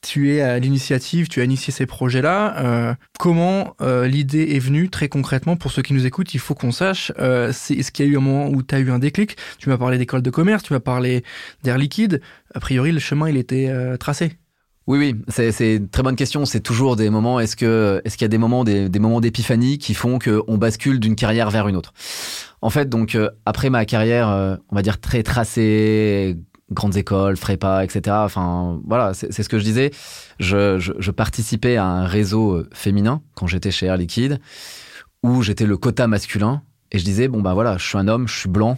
Tu 0.03 0.35
es 0.35 0.41
à 0.41 0.59
l'initiative, 0.59 1.27
tu 1.29 1.41
as 1.41 1.45
initié 1.45 1.73
ces 1.73 1.85
projets-là. 1.85 2.63
Euh, 2.63 2.93
comment 3.19 3.75
euh, 3.81 4.05
l'idée 4.05 4.49
est 4.51 4.59
venue 4.59 4.89
très 4.89 5.09
concrètement 5.09 5.55
pour 5.55 5.71
ceux 5.71 5.81
qui 5.81 5.93
nous 5.93 6.05
écoutent 6.05 6.33
Il 6.33 6.39
faut 6.39 6.53
qu'on 6.53 6.71
sache. 6.71 7.11
Euh, 7.19 7.51
c'est, 7.53 7.73
est-ce 7.73 7.91
qu'il 7.91 8.05
y 8.05 8.09
a 8.09 8.11
eu 8.11 8.17
un 8.17 8.21
moment 8.21 8.49
où 8.49 8.61
tu 8.61 8.75
as 8.75 8.79
eu 8.79 8.91
un 8.91 8.99
déclic? 8.99 9.37
Tu 9.57 9.69
m'as 9.69 9.77
parlé 9.77 9.97
d'école 9.97 10.21
de 10.21 10.29
commerce, 10.29 10.61
tu 10.61 10.73
m'as 10.73 10.79
parlé 10.79 11.23
d'air 11.63 11.77
liquide. 11.77 12.21
A 12.53 12.59
priori, 12.59 12.91
le 12.91 12.99
chemin 12.99 13.29
il 13.29 13.37
était 13.37 13.71
tracé. 13.97 14.37
Oui, 14.85 14.99
oui, 14.99 15.15
c'est 15.29 15.77
une 15.77 15.87
très 15.87 16.03
bonne 16.03 16.17
question. 16.17 16.45
C'est 16.45 16.59
toujours 16.59 16.97
des 16.97 17.09
moments. 17.09 17.39
Est-ce 17.39 17.55
que 17.55 18.01
est-ce 18.03 18.17
qu'il 18.17 18.25
y 18.25 18.27
a 18.27 18.29
des 18.29 18.37
moments 18.37 18.65
des, 18.65 18.89
des 18.89 18.99
moments 18.99 19.21
d'épiphanie 19.21 19.77
qui 19.77 19.93
font 19.93 20.19
qu'on 20.19 20.57
bascule 20.57 20.99
d'une 20.99 21.15
carrière 21.15 21.49
vers 21.49 21.69
une 21.69 21.77
autre? 21.77 21.93
En 22.61 22.69
fait, 22.69 22.89
donc 22.89 23.15
euh, 23.15 23.29
après 23.45 23.69
ma 23.69 23.85
carrière, 23.85 24.29
euh, 24.29 24.55
on 24.69 24.75
va 24.75 24.81
dire 24.81 24.99
très 24.99 25.23
tracée, 25.23 26.37
grandes 26.73 26.97
écoles, 26.97 27.37
Frépa, 27.37 27.83
etc. 27.83 28.15
Enfin, 28.19 28.81
voilà, 28.85 29.13
c'est 29.13 29.43
ce 29.43 29.49
que 29.49 29.59
je 29.59 29.63
disais. 29.63 29.91
Je, 30.39 31.11
participais 31.11 31.77
à 31.77 31.85
un 31.85 32.05
réseau 32.05 32.53
euh, 32.53 32.69
féminin 32.73 33.21
quand 33.35 33.47
j'étais 33.47 33.71
chez 33.71 33.85
Air 33.85 33.97
Liquide, 33.97 34.39
où 35.21 35.41
j'étais 35.41 35.65
le 35.65 35.77
quota 35.77 36.07
masculin, 36.07 36.61
et 36.91 36.99
je 36.99 37.03
disais 37.03 37.27
bon 37.27 37.41
bah 37.41 37.53
voilà, 37.53 37.77
je 37.77 37.87
suis 37.87 37.97
un 37.97 38.07
homme, 38.07 38.27
je 38.27 38.37
suis 38.37 38.49
blanc, 38.49 38.77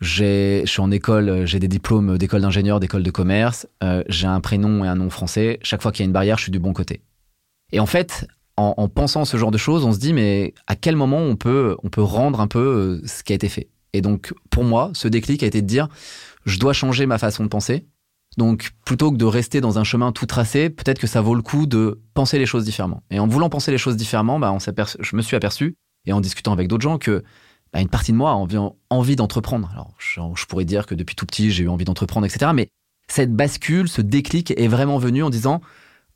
je 0.00 0.62
suis 0.66 0.80
en 0.80 0.90
école, 0.90 1.46
j'ai 1.46 1.58
des 1.58 1.68
diplômes 1.68 2.18
d'école 2.18 2.42
d'ingénieur, 2.42 2.80
d'école 2.80 3.02
de 3.02 3.10
commerce, 3.10 3.66
euh, 3.82 4.02
j'ai 4.08 4.26
un 4.26 4.40
prénom 4.40 4.84
et 4.84 4.88
un 4.88 4.96
nom 4.96 5.10
français. 5.10 5.58
Chaque 5.62 5.82
fois 5.82 5.92
qu'il 5.92 6.02
y 6.02 6.04
a 6.04 6.06
une 6.06 6.12
barrière, 6.12 6.36
je 6.36 6.44
suis 6.44 6.52
du 6.52 6.58
bon 6.58 6.72
côté. 6.72 7.00
Et 7.72 7.80
en 7.80 7.86
fait, 7.86 8.26
en, 8.56 8.88
pensant 8.88 9.24
ce 9.24 9.36
genre 9.36 9.50
de 9.50 9.58
choses, 9.58 9.84
on 9.84 9.92
se 9.92 9.98
dit 9.98 10.12
mais 10.12 10.54
à 10.66 10.76
quel 10.76 10.96
moment 10.96 11.18
on 11.18 11.36
peut, 11.36 11.76
on 11.82 11.88
peut 11.88 12.02
rendre 12.02 12.40
un 12.40 12.46
peu 12.46 13.00
euh, 13.02 13.06
ce 13.06 13.22
qui 13.22 13.32
a 13.32 13.36
été 13.36 13.48
fait? 13.48 13.68
Et 13.92 14.00
donc 14.00 14.34
pour 14.50 14.64
moi, 14.64 14.90
ce 14.94 15.08
déclic 15.08 15.42
a 15.42 15.46
été 15.46 15.62
de 15.62 15.66
dire 15.66 15.88
je 16.44 16.58
dois 16.58 16.72
changer 16.72 17.06
ma 17.06 17.18
façon 17.18 17.42
de 17.42 17.48
penser. 17.48 17.86
Donc 18.36 18.72
plutôt 18.84 19.12
que 19.12 19.16
de 19.16 19.24
rester 19.24 19.60
dans 19.60 19.78
un 19.78 19.84
chemin 19.84 20.12
tout 20.12 20.26
tracé, 20.26 20.70
peut-être 20.70 20.98
que 20.98 21.06
ça 21.06 21.20
vaut 21.20 21.34
le 21.34 21.42
coup 21.42 21.66
de 21.66 22.00
penser 22.14 22.38
les 22.38 22.46
choses 22.46 22.64
différemment. 22.64 23.02
Et 23.10 23.18
en 23.18 23.26
voulant 23.26 23.48
penser 23.48 23.70
les 23.70 23.78
choses 23.78 23.96
différemment, 23.96 24.38
bah, 24.38 24.56
je 25.00 25.16
me 25.16 25.22
suis 25.22 25.36
aperçu 25.36 25.76
et 26.06 26.12
en 26.12 26.20
discutant 26.20 26.52
avec 26.52 26.68
d'autres 26.68 26.82
gens 26.82 26.98
que 26.98 27.22
bah, 27.72 27.80
une 27.80 27.88
partie 27.88 28.12
de 28.12 28.16
moi 28.16 28.30
a 28.30 28.34
envie, 28.34 28.58
envie 28.90 29.16
d'entreprendre. 29.16 29.70
Alors, 29.72 29.94
je, 29.98 30.46
pourrais 30.46 30.64
dire 30.64 30.86
que 30.86 30.94
depuis 30.94 31.14
tout 31.14 31.26
petit, 31.26 31.50
j'ai 31.50 31.64
eu 31.64 31.68
envie 31.68 31.84
d'entreprendre, 31.84 32.26
etc. 32.26 32.50
Mais 32.54 32.68
cette 33.08 33.34
bascule, 33.34 33.88
ce 33.88 34.00
déclic 34.00 34.52
est 34.56 34.68
vraiment 34.68 34.98
venu 34.98 35.22
en 35.22 35.30
disant, 35.30 35.60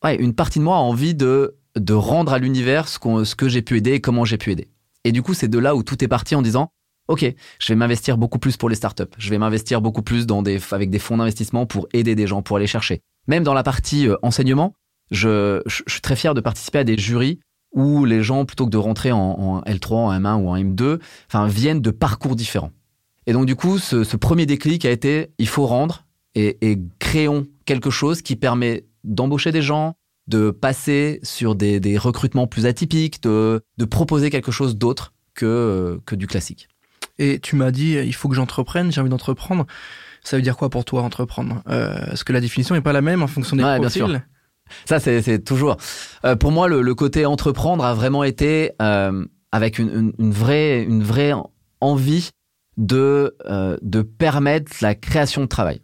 ouais, 0.05 0.17
une 0.17 0.35
partie 0.35 0.59
de 0.59 0.65
moi 0.65 0.77
a 0.77 0.81
envie 0.81 1.15
de, 1.15 1.57
de 1.77 1.95
rendre 1.95 2.33
à 2.33 2.39
l'univers 2.39 2.89
ce, 2.89 2.99
ce 3.25 3.35
que 3.35 3.49
j'ai 3.49 3.63
pu 3.63 3.77
aider 3.77 3.93
et 3.93 4.01
comment 4.01 4.25
j'ai 4.25 4.39
pu 4.39 4.53
aider. 4.53 4.69
Et 5.05 5.13
du 5.13 5.23
coup, 5.23 5.35
c'est 5.35 5.49
de 5.49 5.59
là 5.59 5.75
où 5.75 5.83
tout 5.83 6.03
est 6.03 6.09
parti 6.09 6.35
en 6.35 6.43
disant, 6.43 6.71
OK, 7.09 7.25
je 7.59 7.69
vais 7.69 7.75
m'investir 7.75 8.19
beaucoup 8.19 8.39
plus 8.39 8.59
pour 8.59 8.69
les 8.69 8.75
startups. 8.75 9.05
Je 9.17 9.31
vais 9.31 9.39
m'investir 9.39 9.81
beaucoup 9.81 10.03
plus 10.03 10.27
avec 10.73 10.91
des 10.91 10.99
fonds 10.99 11.17
d'investissement 11.17 11.65
pour 11.65 11.89
aider 11.95 12.15
des 12.15 12.27
gens, 12.27 12.43
pour 12.43 12.59
aller 12.59 12.67
chercher. 12.67 13.01
Même 13.27 13.45
dans 13.45 13.55
la 13.55 13.63
partie 13.63 14.09
euh, 14.09 14.17
enseignement, 14.23 14.75
je, 15.11 15.63
suis 15.67 16.03
très 16.03 16.17
fier 16.17 16.35
de 16.35 16.43
participer 16.43 16.79
à 16.79 16.85
des 16.85 16.99
jurys 16.99 17.41
où 17.73 18.05
les 18.05 18.23
gens, 18.23 18.45
plutôt 18.45 18.67
que 18.67 18.71
de 18.71 18.77
rentrer 18.77 19.11
en, 19.11 19.63
L3, 19.63 19.95
en 19.95 20.13
M1 20.13 20.43
ou 20.43 20.49
en 20.49 20.57
M2, 20.57 21.01
enfin, 21.29 21.47
viennent 21.47 21.81
de 21.81 21.91
parcours 21.91 22.37
différents. 22.37 22.73
Et 23.27 23.33
donc, 23.33 23.47
du 23.47 23.57
coup, 23.57 23.79
ce, 23.79 24.17
premier 24.17 24.47
déclic 24.47 24.85
a 24.85 24.91
été, 24.91 25.31
il 25.39 25.49
faut 25.49 25.67
rendre 25.67 26.05
et, 26.35 26.79
créons 26.99 27.47
quelque 27.65 27.91
chose 27.91 28.23
qui 28.23 28.37
permet 28.37 28.87
d'embaucher 29.05 29.53
des 29.53 29.61
gens, 29.61 29.95
de 30.29 30.51
passer 30.51 31.21
sur 31.23 31.55
des, 31.55 31.99
recrutements 31.99 32.47
plus 32.47 32.65
atypiques, 32.67 33.23
de, 33.23 33.63
proposer 33.91 34.31
quelque 34.31 34.53
chose 34.53 34.77
d'autre 34.77 35.13
que, 35.35 36.01
que 36.07 36.15
du 36.15 36.27
classique. 36.27 36.69
Et 37.19 37.41
tu 37.41 37.57
m'as 37.57 37.71
dit, 37.71 37.93
il 37.95 38.15
faut 38.15 38.29
que 38.29 38.35
j'entreprenne, 38.35 38.93
j'ai 38.93 39.01
envie 39.01 39.11
d'entreprendre. 39.11 39.67
Ça 40.23 40.37
veut 40.37 40.43
dire 40.43 40.57
quoi 40.57 40.71
pour 40.71 40.85
toi 40.85 41.03
entreprendre? 41.03 41.63
Euh, 41.69 42.13
Est-ce 42.13 42.25
que 42.25 42.33
la 42.33 42.41
définition 42.41 42.75
n'est 42.75 42.81
pas 42.81 42.93
la 42.93 43.01
même 43.01 43.23
en 43.23 43.27
fonction 43.27 43.57
des 43.57 43.63
profils 43.63 43.81
bien 43.81 43.89
sûr. 43.89 44.21
Ça, 44.85 45.01
c'est 45.01 45.45
toujours. 45.45 45.77
Euh, 46.25 46.37
pour 46.37 46.53
moi, 46.53 46.69
le, 46.69 46.95
côté 46.95 47.27
entreprendre 47.27 47.85
a 47.85 47.95
vraiment 47.95 48.25
été 48.25 48.73
euh, 48.83 49.25
avec 49.53 49.79
une, 49.79 50.13
vraie, 50.19 50.83
une 50.83 51.03
vraie 51.03 51.33
envie 51.81 52.31
de, 52.77 53.37
euh, 53.47 53.77
de 53.83 54.03
permettre 54.03 54.73
la 54.81 54.95
création 54.95 55.43
de 55.43 55.47
travail 55.47 55.81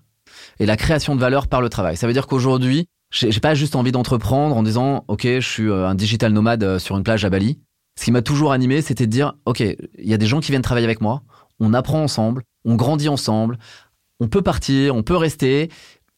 et 0.59 0.67
la 0.67 0.77
création 0.77 1.15
de 1.17 1.21
valeur 1.21 1.49
par 1.49 1.61
le 1.61 1.69
travail. 1.69 1.97
Ça 1.97 2.07
veut 2.07 2.13
dire 2.13 2.27
qu'aujourd'hui, 2.27 2.87
j'ai 3.11 3.41
pas 3.41 3.55
juste 3.55 3.77
envie 3.77 3.93
d'entreprendre 3.93 4.57
en 4.57 4.63
disant, 4.63 5.05
ok, 5.07 5.23
je 5.23 5.41
suis 5.41 5.73
un 5.73 5.95
digital 5.95 6.33
nomade 6.33 6.79
sur 6.79 6.97
une 6.97 7.05
plage 7.05 7.25
à 7.25 7.31
Bali. 7.31 7.61
Ce 7.99 8.05
qui 8.05 8.13
m'a 8.13 8.23
toujours 8.23 8.53
animé, 8.53 8.83
c'était 8.83 9.07
de 9.07 9.13
dire, 9.13 9.35
ok, 9.45 9.61
il 9.61 9.79
y 9.99 10.15
a 10.15 10.19
des 10.19 10.27
gens 10.27 10.41
qui 10.41 10.51
viennent 10.51 10.63
travailler 10.63 10.87
avec 10.87 11.01
moi, 11.01 11.23
on 11.61 11.75
apprend 11.75 12.03
ensemble, 12.03 12.43
on 12.65 12.75
grandit 12.75 13.09
ensemble, 13.09 13.59
on 14.21 14.29
peut 14.29 14.43
partir, 14.43 14.95
on 14.95 15.03
peut 15.03 15.17
rester, 15.17 15.71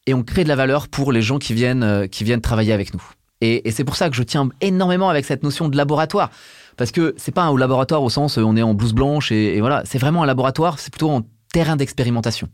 et 0.07 0.15
on 0.15 0.23
crée 0.23 0.45
de 0.45 0.49
la 0.49 0.57
valeur 0.57 0.89
pour 0.89 1.13
les 1.13 1.23
gens 1.23 1.39
qui 1.39 1.55
viennent, 1.55 1.83
euh, 1.83 2.07
qui 2.07 2.25
viennent 2.25 2.41
travailler 2.41 2.73
avec 2.73 2.95
nous. 2.95 3.03
Et, 3.41 3.71
c'est 3.71 3.85
pour 3.85 3.97
ça 3.97 4.09
que 4.09 4.17
je 4.17 4.23
tiens 4.23 4.49
énormément 4.61 5.11
avec 5.11 5.25
cette 5.25 5.43
notion 5.43 5.69
de 5.69 5.77
laboratoire. 5.77 6.31
Parce 6.77 6.91
que 6.91 7.15
c'est 7.17 7.33
pas 7.33 7.45
un 7.45 7.57
laboratoire 7.57 8.03
au 8.03 8.11
sens 8.11 8.39
euh, 8.39 8.43
on 8.43 8.57
est 8.57 8.63
en 8.63 8.75
blouse 8.75 8.95
blanche 8.95 9.33
et, 9.33 9.61
voilà, 9.61 9.83
c'est 9.85 9.99
vraiment 9.99 10.23
un 10.23 10.27
laboratoire, 10.27 10.79
c'est 10.79 10.91
plutôt 10.93 11.11
un 11.11 11.25
terrain 11.53 11.77
d'expérimentation. 11.77 12.49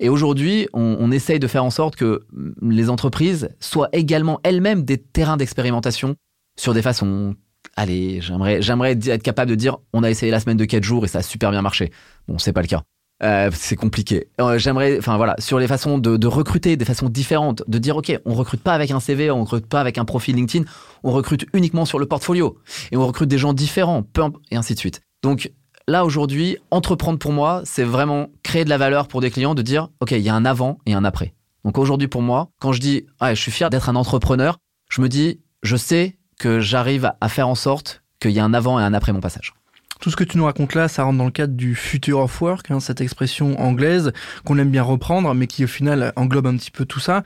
Et 0.00 0.08
aujourd'hui, 0.08 0.68
on, 0.72 0.96
on, 0.98 1.10
essaye 1.12 1.38
de 1.38 1.46
faire 1.46 1.64
en 1.64 1.70
sorte 1.70 1.96
que 1.96 2.24
mm, 2.32 2.70
les 2.70 2.90
entreprises 2.90 3.50
soient 3.60 3.88
également 3.92 4.40
elles-mêmes 4.42 4.84
des 4.84 4.98
terrains 4.98 5.36
d'expérimentation 5.36 6.16
sur 6.58 6.74
des 6.74 6.82
façons. 6.82 7.34
Allez, 7.76 8.20
j'aimerais, 8.20 8.92
être 8.92 9.22
capable 9.22 9.50
de 9.50 9.56
dire 9.56 9.78
on 9.92 10.02
a 10.02 10.10
essayé 10.10 10.30
la 10.30 10.40
semaine 10.40 10.56
de 10.56 10.64
4 10.64 10.82
jours 10.82 11.04
et 11.04 11.08
ça 11.08 11.18
a 11.18 11.22
super 11.22 11.50
bien 11.50 11.62
marché. 11.62 11.90
Bon, 12.28 12.38
c'est 12.38 12.52
pas 12.52 12.62
le 12.62 12.68
cas. 12.68 12.82
Euh, 13.22 13.50
c'est 13.52 13.76
compliqué. 13.76 14.28
Euh, 14.40 14.58
j'aimerais, 14.58 14.98
enfin 14.98 15.16
voilà, 15.16 15.36
sur 15.38 15.58
les 15.58 15.68
façons 15.68 15.98
de, 15.98 16.26
recruter, 16.26 16.76
des 16.76 16.84
façons 16.84 17.08
différentes, 17.08 17.62
de 17.68 17.78
dire 17.78 17.96
ok, 17.96 18.18
on 18.24 18.34
recrute 18.34 18.60
pas 18.60 18.74
avec 18.74 18.90
un 18.90 19.00
CV, 19.00 19.30
on 19.30 19.42
recrute 19.42 19.66
pas 19.66 19.80
avec 19.80 19.98
un 19.98 20.04
profil 20.04 20.34
LinkedIn, 20.34 20.64
on 21.04 21.12
recrute 21.12 21.46
uniquement 21.52 21.84
sur 21.84 21.98
le 21.98 22.06
portfolio 22.06 22.58
et 22.90 22.96
on 22.96 23.06
recrute 23.06 23.28
des 23.28 23.38
gens 23.38 23.52
différents, 23.52 24.04
et 24.50 24.56
ainsi 24.56 24.74
de 24.74 24.78
suite. 24.78 25.00
Donc 25.22 25.52
là 25.86 26.04
aujourd'hui, 26.04 26.58
entreprendre 26.70 27.18
pour 27.18 27.32
moi, 27.32 27.62
c'est 27.64 27.84
vraiment 27.84 28.28
créer 28.42 28.64
de 28.64 28.68
la 28.68 28.78
valeur 28.78 29.06
pour 29.06 29.20
des 29.20 29.30
clients, 29.30 29.54
de 29.54 29.62
dire 29.62 29.88
ok, 30.00 30.10
il 30.10 30.18
y 30.18 30.28
a 30.28 30.34
un 30.34 30.44
avant 30.44 30.78
et 30.84 30.94
un 30.94 31.04
après. 31.04 31.34
Donc 31.64 31.78
aujourd'hui 31.78 32.08
pour 32.08 32.20
moi, 32.20 32.50
quand 32.60 32.72
je 32.72 32.80
dis 32.80 33.06
ah, 33.20 33.34
je 33.34 33.40
suis 33.40 33.52
fier 33.52 33.70
d'être 33.70 33.88
un 33.88 33.96
entrepreneur, 33.96 34.58
je 34.90 35.00
me 35.00 35.08
dis 35.08 35.40
je 35.62 35.76
sais 35.76 36.18
que 36.38 36.60
j'arrive 36.60 37.12
à 37.20 37.28
faire 37.28 37.48
en 37.48 37.54
sorte 37.54 38.02
qu'il 38.20 38.32
y 38.32 38.40
a 38.40 38.44
un 38.44 38.54
avant 38.54 38.80
et 38.80 38.82
un 38.82 38.94
après 38.94 39.12
mon 39.12 39.20
passage. 39.20 39.54
Tout 40.00 40.10
ce 40.10 40.16
que 40.16 40.24
tu 40.24 40.36
nous 40.36 40.44
racontes 40.44 40.74
là, 40.74 40.88
ça 40.88 41.04
rentre 41.04 41.18
dans 41.18 41.24
le 41.24 41.30
cadre 41.30 41.54
du 41.54 41.74
future 41.74 42.18
of 42.18 42.42
work, 42.42 42.70
hein, 42.70 42.80
cette 42.80 43.00
expression 43.00 43.58
anglaise 43.60 44.12
qu'on 44.44 44.58
aime 44.58 44.70
bien 44.70 44.82
reprendre, 44.82 45.32
mais 45.34 45.46
qui 45.46 45.64
au 45.64 45.66
final 45.68 46.12
englobe 46.16 46.46
un 46.46 46.56
petit 46.56 46.70
peu 46.70 46.84
tout 46.84 47.00
ça. 47.00 47.22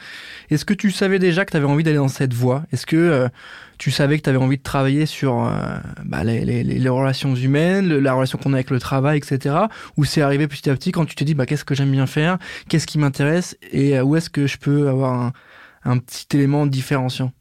Est-ce 0.50 0.64
que 0.64 0.74
tu 0.74 0.90
savais 0.90 1.18
déjà 1.18 1.44
que 1.44 1.50
tu 1.50 1.56
avais 1.56 1.66
envie 1.66 1.82
d'aller 1.82 1.96
dans 1.96 2.08
cette 2.08 2.34
voie? 2.34 2.64
Est-ce 2.70 2.86
que 2.86 2.96
euh, 2.96 3.28
tu 3.78 3.90
savais 3.90 4.18
que 4.18 4.22
tu 4.22 4.30
avais 4.30 4.38
envie 4.38 4.58
de 4.58 4.62
travailler 4.62 5.06
sur 5.06 5.46
euh, 5.46 5.78
bah, 6.04 6.22
les, 6.24 6.88
relations 6.88 7.34
humaines, 7.34 7.88
la 7.88 8.12
relation 8.12 8.38
qu'on 8.38 8.52
a 8.52 8.56
avec 8.56 8.70
le 8.70 8.78
travail, 8.78 9.18
etc. 9.18 9.56
Ou 9.96 10.04
c'est 10.04 10.22
arrivé 10.22 10.46
petit 10.46 10.68
à 10.70 10.74
petit 10.74 10.92
quand 10.92 11.06
tu 11.06 11.14
t'es 11.14 11.24
dit 11.24 11.34
bah, 11.34 11.46
qu'est-ce 11.46 11.64
que 11.64 11.74
j'aime 11.74 11.90
bien 11.90 12.06
faire, 12.06 12.38
qu'est-ce 12.68 12.86
qui 12.86 12.98
m'intéresse? 12.98 13.56
Et 13.72 13.98
euh, 13.98 14.04
où 14.04 14.14
est-ce 14.14 14.30
que 14.30 14.46
je 14.46 14.58
peux 14.58 14.88
avoir 14.88 15.14
un, 15.14 15.32
un 15.84 15.98
petit 15.98 16.26
élément 16.34 16.66
différenciant? 16.66 17.32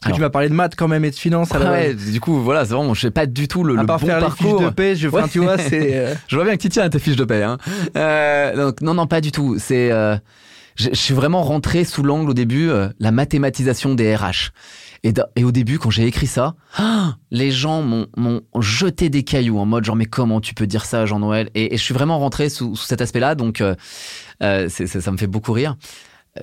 Parce 0.00 0.12
que 0.12 0.16
tu 0.16 0.20
m'as 0.22 0.30
parlé 0.30 0.48
de 0.48 0.54
maths 0.54 0.74
quand 0.76 0.88
même 0.88 1.04
et 1.04 1.10
de 1.10 1.16
finance. 1.16 1.50
ouais, 1.50 1.94
du 1.94 2.20
coup, 2.20 2.40
voilà, 2.40 2.64
c'est 2.64 2.72
vraiment, 2.72 2.94
je 2.94 3.02
sais 3.02 3.10
pas 3.10 3.26
du 3.26 3.48
tout 3.48 3.64
le, 3.64 3.76
à 3.78 3.82
le 3.82 3.86
part 3.86 4.00
faire 4.00 4.20
les 4.20 4.30
fiches 4.30 4.60
de 4.60 4.70
paie, 4.70 4.96
je, 4.96 5.08
enfin, 5.08 5.28
tu 5.28 5.40
vois, 5.40 5.58
c'est. 5.58 5.90
Euh, 6.00 6.14
je 6.28 6.36
vois 6.36 6.44
bien 6.44 6.56
que 6.56 6.62
tu 6.62 6.68
tiens 6.68 6.84
à 6.84 6.88
tes 6.88 6.98
fiches 6.98 7.16
de 7.16 7.24
paie. 7.24 7.42
Hein. 7.42 7.58
Euh, 7.96 8.54
donc 8.54 8.80
non, 8.80 8.94
non, 8.94 9.06
pas 9.06 9.20
du 9.20 9.32
tout. 9.32 9.56
C'est, 9.58 9.90
euh, 9.90 10.16
je, 10.76 10.90
suis 10.94 11.14
vraiment 11.14 11.42
rentré 11.42 11.84
sous 11.84 12.02
l'angle 12.02 12.30
au 12.30 12.34
début, 12.34 12.68
euh, 12.68 12.88
la 13.00 13.10
mathématisation 13.10 13.94
des 13.94 14.14
RH. 14.14 14.52
Et, 15.02 15.12
et 15.36 15.44
au 15.44 15.52
début, 15.52 15.78
quand 15.78 15.90
j'ai 15.90 16.06
écrit 16.06 16.26
ça, 16.26 16.54
les 17.30 17.50
gens 17.50 17.82
m'ont 17.82 18.40
jeté 18.58 19.08
des 19.08 19.22
cailloux 19.22 19.58
en 19.58 19.66
mode 19.66 19.84
genre 19.84 19.96
mais 19.96 20.06
comment 20.06 20.40
tu 20.40 20.54
peux 20.54 20.66
dire 20.66 20.84
ça, 20.84 21.06
Jean-Noël? 21.06 21.50
Et, 21.54 21.74
et, 21.74 21.76
je 21.76 21.82
suis 21.82 21.94
vraiment 21.94 22.18
rentré 22.18 22.48
sous, 22.48 22.76
sous 22.76 22.86
cet 22.86 23.00
aspect-là, 23.00 23.34
donc 23.34 23.62
euh, 24.42 24.68
ça 24.68 25.10
me 25.10 25.16
fait 25.16 25.26
beaucoup 25.26 25.52
rire 25.52 25.76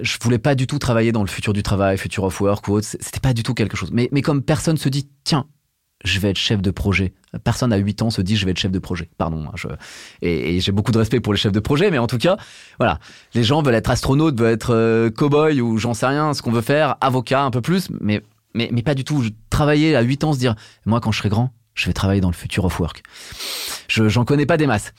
je 0.02 0.18
voulais 0.22 0.40
pas 0.40 0.56
du 0.56 0.68
tout 0.68 0.80
travailler 0.80 1.12
dans 1.12 1.22
le 1.22 1.28
futur 1.28 1.54
du 1.54 1.64
travail, 1.64 1.98
futur 1.98 2.24
of 2.24 2.40
work 2.42 2.68
ou 2.68 2.74
autre. 2.74 2.88
C'était 2.88 3.20
pas 3.20 3.34
du 3.34 3.44
tout 3.44 3.54
quelque 3.54 3.78
chose. 3.78 3.92
Mais, 3.92 4.10
mais 4.12 4.22
comme 4.22 4.42
personne 4.42 4.78
se 4.78 4.90
dit, 4.90 5.10
tiens, 5.24 5.46
je 6.04 6.20
vais 6.20 6.30
être 6.30 6.38
chef 6.38 6.62
de 6.62 6.72
projet. 6.72 7.14
Personne 7.44 7.74
à 7.74 7.78
8 7.78 8.02
ans 8.04 8.10
se 8.10 8.22
dit, 8.22 8.36
je 8.36 8.46
vais 8.46 8.52
être 8.52 8.60
chef 8.60 8.72
de 8.72 8.80
projet. 8.80 9.10
Pardon. 9.18 9.46
Hein, 9.48 9.76
et, 10.22 10.60
j'ai 10.60 10.72
beaucoup 10.72 10.92
de 10.92 10.98
respect 10.98 11.20
pour 11.20 11.34
les 11.34 11.40
chefs 11.40 11.52
de 11.52 11.60
projet, 11.60 11.90
mais 11.92 11.98
en 11.98 12.08
tout 12.08 12.18
cas, 12.18 12.38
voilà. 12.78 13.00
Les 13.34 13.44
gens 13.44 13.62
veulent 13.62 13.76
être 13.76 13.90
astronautes, 13.90 14.40
veulent 14.40 14.54
être 14.54 14.74
euh, 14.74 15.10
cow-boy 15.10 15.62
ou 15.62 15.78
j'en 15.78 15.94
sais 15.94 16.06
rien, 16.06 16.34
ce 16.34 16.42
qu'on 16.42 16.52
veut 16.52 16.62
faire, 16.62 16.96
avocat 17.02 17.42
un 17.42 17.52
peu 17.52 17.62
plus, 17.62 17.90
mais, 18.02 18.22
mais, 18.54 18.70
mais 18.72 18.82
pas 18.84 18.96
du 18.96 19.04
tout. 19.04 19.24
Travailler 19.50 19.96
à 19.96 20.02
8 20.02 20.24
ans, 20.24 20.34
se 20.34 20.40
dire, 20.40 20.56
moi, 20.86 21.00
quand 21.02 21.12
je 21.12 21.20
serai 21.20 21.30
grand, 21.30 21.52
je 21.74 21.88
vais 21.88 21.94
travailler 21.94 22.22
dans 22.22 22.30
le 22.30 22.36
futur 22.36 22.66
of 22.66 22.80
work. 22.80 23.04
Je, 23.88 24.08
j'en 24.10 24.26
connais 24.26 24.46
pas 24.46 24.58
des 24.58 24.68
masses. 24.68 24.94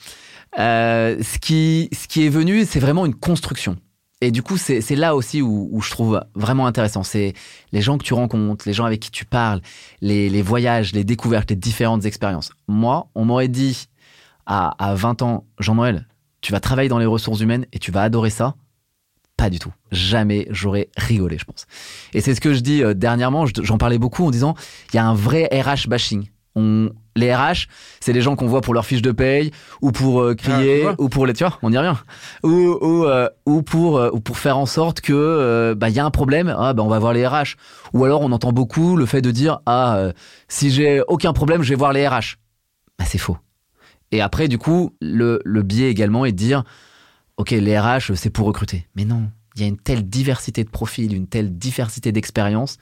Euh, 0.57 1.17
ce, 1.21 1.37
qui, 1.37 1.89
ce 1.93 2.07
qui 2.07 2.25
est 2.25 2.29
venu, 2.29 2.65
c'est 2.65 2.79
vraiment 2.79 3.05
une 3.05 3.15
construction. 3.15 3.77
Et 4.21 4.31
du 4.31 4.43
coup, 4.43 4.57
c'est 4.57 4.95
là 4.95 5.15
aussi 5.15 5.41
où, 5.41 5.79
je 5.81 5.89
trouve 5.91 6.21
vraiment 6.35 6.67
intéressant. 6.67 7.03
C'est 7.03 7.33
les 7.71 7.81
gens 7.81 7.97
que 7.97 8.03
tu 8.03 8.13
rencontres, 8.13 8.67
les 8.67 8.73
gens 8.73 8.83
avec 8.83 8.99
qui 8.99 9.11
tu 9.11 9.23
parles, 9.23 9.61
les, 10.01 10.29
les 10.29 10.41
voyages, 10.41 10.91
les 10.91 11.05
découvertes, 11.05 11.49
les 11.49 11.55
différentes 11.55 12.05
expériences. 12.05 12.51
Moi, 12.67 13.07
on 13.15 13.23
m'aurait 13.23 13.47
dit 13.47 13.87
à, 14.45 14.75
à 14.77 14.93
20 14.93 15.21
ans, 15.21 15.45
Jean-Noël, 15.59 16.05
tu 16.41 16.51
vas 16.51 16.59
travailler 16.59 16.89
dans 16.89 16.99
les 16.99 17.05
ressources 17.05 17.39
humaines 17.39 17.65
et 17.71 17.79
tu 17.79 17.91
vas 17.91 18.03
adorer 18.03 18.29
ça. 18.29 18.55
Pas 19.37 19.49
du 19.49 19.57
tout. 19.57 19.71
Jamais 19.91 20.47
j'aurais 20.49 20.89
rigolé, 20.97 21.37
je 21.37 21.45
pense. 21.45 21.65
Et 22.13 22.19
c'est 22.19 22.35
ce 22.35 22.41
que 22.41 22.53
je 22.53 22.59
dis 22.59 22.83
euh, 22.83 22.93
dernièrement, 22.93 23.45
j'en 23.45 23.77
parlais 23.77 23.97
beaucoup 23.97 24.25
en 24.25 24.31
disant, 24.31 24.53
il 24.91 24.97
y 24.97 24.99
a 24.99 25.05
un 25.05 25.13
vrai 25.13 25.45
RH 25.45 25.87
bashing. 25.87 26.27
On, 26.55 26.89
les 27.15 27.33
RH, 27.33 27.67
c'est 27.99 28.13
les 28.13 28.21
gens 28.21 28.35
qu'on 28.35 28.47
voit 28.47 28.61
pour 28.61 28.73
leur 28.73 28.85
fiche 28.85 29.01
de 29.01 29.11
paye 29.11 29.51
ou 29.81 29.91
pour 29.91 30.21
euh, 30.21 30.35
crier 30.35 30.85
Ah, 30.87 30.95
ou 30.97 31.09
pour 31.09 31.25
les 31.25 31.33
tu 31.33 31.43
vois, 31.43 31.57
on 31.61 31.71
y 31.71 31.77
revient. 31.77 31.95
Ou 32.43 32.49
ou, 32.49 33.05
euh, 33.05 33.29
ou 33.45 33.61
pour 33.61 33.97
euh, 33.97 34.09
ou 34.13 34.19
pour 34.19 34.37
faire 34.37 34.57
en 34.57 34.65
sorte 34.65 35.01
que 35.01 35.73
bah 35.77 35.89
il 35.89 35.95
y 35.95 35.99
a 35.99 36.05
un 36.05 36.11
problème, 36.11 36.53
ah 36.57 36.73
bah 36.73 36.83
on 36.83 36.87
va 36.87 36.99
voir 36.99 37.13
les 37.13 37.25
RH. 37.27 37.55
Ou 37.93 38.05
alors 38.05 38.21
on 38.21 38.31
entend 38.31 38.51
beaucoup 38.51 38.95
le 38.95 39.05
fait 39.05 39.21
de 39.21 39.31
dire 39.31 39.59
ah 39.65 40.09
si 40.47 40.71
j'ai 40.71 41.01
aucun 41.07 41.33
problème, 41.33 41.61
je 41.61 41.69
vais 41.69 41.75
voir 41.75 41.93
les 41.93 42.07
RH. 42.07 42.37
Bah 42.97 43.05
c'est 43.05 43.17
faux. 43.17 43.37
Et 44.11 44.21
après 44.21 44.47
du 44.47 44.57
coup, 44.57 44.95
le 45.01 45.41
le 45.45 45.61
biais 45.61 45.89
également 45.89 46.25
est 46.25 46.31
de 46.31 46.37
dire 46.37 46.63
OK, 47.37 47.51
les 47.51 47.79
RH 47.79 48.15
c'est 48.15 48.31
pour 48.31 48.47
recruter. 48.47 48.87
Mais 48.95 49.05
non, 49.05 49.29
il 49.55 49.61
y 49.61 49.65
a 49.65 49.67
une 49.67 49.77
telle 49.77 50.07
diversité 50.07 50.63
de 50.63 50.69
profils, 50.69 51.13
une 51.13 51.27
telle 51.27 51.57
diversité 51.57 52.11
d'expériences 52.11 52.77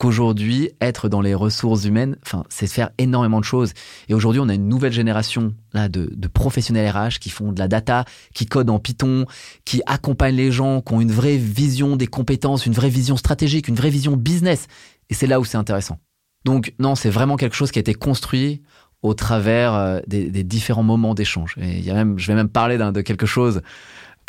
qu'aujourd'hui, 0.00 0.70
être 0.80 1.10
dans 1.10 1.20
les 1.20 1.34
ressources 1.34 1.84
humaines, 1.84 2.16
enfin, 2.24 2.44
c'est 2.48 2.66
faire 2.66 2.88
énormément 2.96 3.38
de 3.38 3.44
choses. 3.44 3.74
Et 4.08 4.14
aujourd'hui, 4.14 4.40
on 4.42 4.48
a 4.48 4.54
une 4.54 4.66
nouvelle 4.66 4.94
génération 4.94 5.54
là 5.74 5.90
de, 5.90 6.10
de 6.16 6.26
professionnels 6.26 6.90
RH 6.90 7.18
qui 7.20 7.28
font 7.28 7.52
de 7.52 7.58
la 7.58 7.68
data, 7.68 8.06
qui 8.34 8.46
codent 8.46 8.70
en 8.70 8.78
Python, 8.78 9.26
qui 9.66 9.82
accompagnent 9.84 10.36
les 10.36 10.50
gens, 10.50 10.80
qui 10.80 10.94
ont 10.94 11.02
une 11.02 11.12
vraie 11.12 11.36
vision 11.36 11.96
des 11.96 12.06
compétences, 12.06 12.64
une 12.64 12.72
vraie 12.72 12.88
vision 12.88 13.18
stratégique, 13.18 13.68
une 13.68 13.74
vraie 13.74 13.90
vision 13.90 14.16
business. 14.16 14.68
Et 15.10 15.14
c'est 15.14 15.26
là 15.26 15.38
où 15.38 15.44
c'est 15.44 15.58
intéressant. 15.58 15.98
Donc 16.46 16.72
non, 16.78 16.94
c'est 16.94 17.10
vraiment 17.10 17.36
quelque 17.36 17.54
chose 17.54 17.70
qui 17.70 17.78
a 17.78 17.80
été 17.80 17.92
construit 17.92 18.62
au 19.02 19.12
travers 19.12 19.74
euh, 19.74 20.00
des, 20.06 20.30
des 20.30 20.44
différents 20.44 20.82
moments 20.82 21.12
d'échange. 21.12 21.56
Et 21.60 21.76
il 21.76 21.84
y 21.84 21.90
a 21.90 21.94
même, 21.94 22.18
je 22.18 22.26
vais 22.26 22.34
même 22.34 22.48
parler 22.48 22.78
de 22.78 23.00
quelque 23.02 23.26
chose 23.26 23.60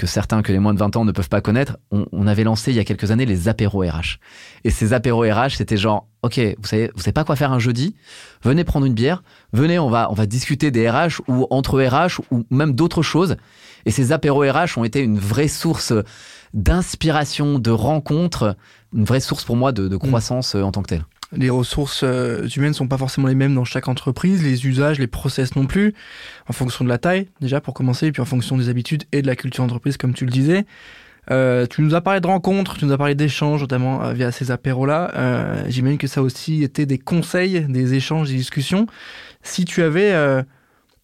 que 0.02 0.08
certains, 0.08 0.42
que 0.42 0.52
les 0.52 0.58
moins 0.58 0.74
de 0.74 0.80
20 0.80 0.96
ans 0.96 1.06
ne 1.06 1.12
peuvent 1.12 1.30
pas 1.30 1.42
connaître. 1.42 1.78
On, 1.92 2.08
on 2.12 2.26
avait 2.26 2.44
lancé 2.44 2.72
il 2.72 2.76
y 2.76 2.80
a 2.80 2.84
quelques 2.84 3.12
années 3.12 3.28
les 3.28 3.48
apéros 3.48 3.82
RH. 3.82 4.18
Et 4.64 4.72
ces 4.72 4.94
apéros 4.94 5.22
RH, 5.22 5.58
c'était 5.58 5.78
genre, 5.78 6.08
ok, 6.24 6.40
vous 6.58 6.68
savez, 6.68 6.90
vous 6.96 7.02
savez 7.02 7.14
pas 7.14 7.24
quoi 7.24 7.36
faire 7.36 7.52
un 7.52 7.60
jeudi, 7.60 7.96
venez 8.44 8.64
prendre 8.64 8.88
une 8.88 8.96
bière, 8.96 9.22
venez, 9.54 9.78
on 9.78 9.92
va, 9.92 10.10
on 10.10 10.16
va 10.16 10.26
discuter 10.26 10.72
des 10.72 10.90
RH 10.90 11.22
ou 11.28 11.46
entre 11.52 11.80
RH 11.80 12.20
ou 12.32 12.48
même 12.50 12.74
d'autres 12.74 13.04
choses. 13.04 13.38
Et 13.86 13.92
ces 13.92 14.12
apéros 14.12 14.42
RH 14.42 14.80
ont 14.80 14.84
été 14.84 15.02
une 15.02 15.20
vraie 15.20 15.48
source 15.48 15.94
d'inspiration, 16.56 17.60
de 17.60 17.70
rencontres, 17.70 18.56
une 18.96 19.04
vraie 19.04 19.20
source 19.20 19.44
pour 19.44 19.56
moi 19.56 19.72
de, 19.72 19.88
de 19.88 19.98
croissance 19.98 20.56
euh, 20.56 20.64
en 20.64 20.72
tant 20.72 20.82
que 20.82 20.88
telle. 20.88 21.06
Les 21.34 21.50
ressources 21.50 22.02
euh, 22.04 22.48
humaines 22.56 22.74
sont 22.74 22.88
pas 22.88 22.98
forcément 22.98 23.28
les 23.28 23.36
mêmes 23.36 23.56
dans 23.56 23.64
chaque 23.64 23.88
entreprise, 23.88 24.44
les 24.44 24.68
usages, 24.68 25.00
les 25.00 25.08
process 25.08 25.56
non 25.56 25.66
plus, 25.66 25.94
en 26.50 26.54
fonction 26.54 26.84
de 26.84 26.90
la 26.90 26.98
taille 26.98 27.30
déjà 27.40 27.62
pour 27.62 27.74
commencer, 27.74 28.08
et 28.08 28.12
puis 28.12 28.22
en 28.22 28.26
fonction 28.26 28.58
des 28.58 28.68
habitudes 28.68 29.04
et 29.12 29.22
de 29.22 29.28
la 29.28 29.36
culture 29.36 29.64
d'entreprise 29.64 29.98
comme 29.98 30.14
tu 30.14 30.26
le 30.26 30.32
disais. 30.32 30.66
Euh, 31.30 31.68
tu 31.68 31.82
nous 31.84 31.94
as 31.96 32.02
parlé 32.02 32.20
de 32.20 32.28
rencontres, 32.28 32.78
tu 32.78 32.86
nous 32.86 32.92
as 32.92 32.98
parlé 32.98 33.16
d'échanges, 33.16 33.62
notamment 33.62 34.04
euh, 34.04 34.14
via 34.14 34.32
ces 34.32 34.52
apéros-là. 34.52 35.12
Euh, 35.16 35.64
J'imagine 35.70 36.00
que 36.00 36.08
ça 36.08 36.22
aussi 36.22 36.64
était 36.64 36.86
des 36.86 36.98
conseils, 36.98 37.62
des 37.62 37.94
échanges, 37.94 38.30
des 38.30 38.36
discussions. 38.36 38.88
Si 39.44 39.64
tu 39.64 39.84
avais 39.84 40.12
euh, 40.12 40.42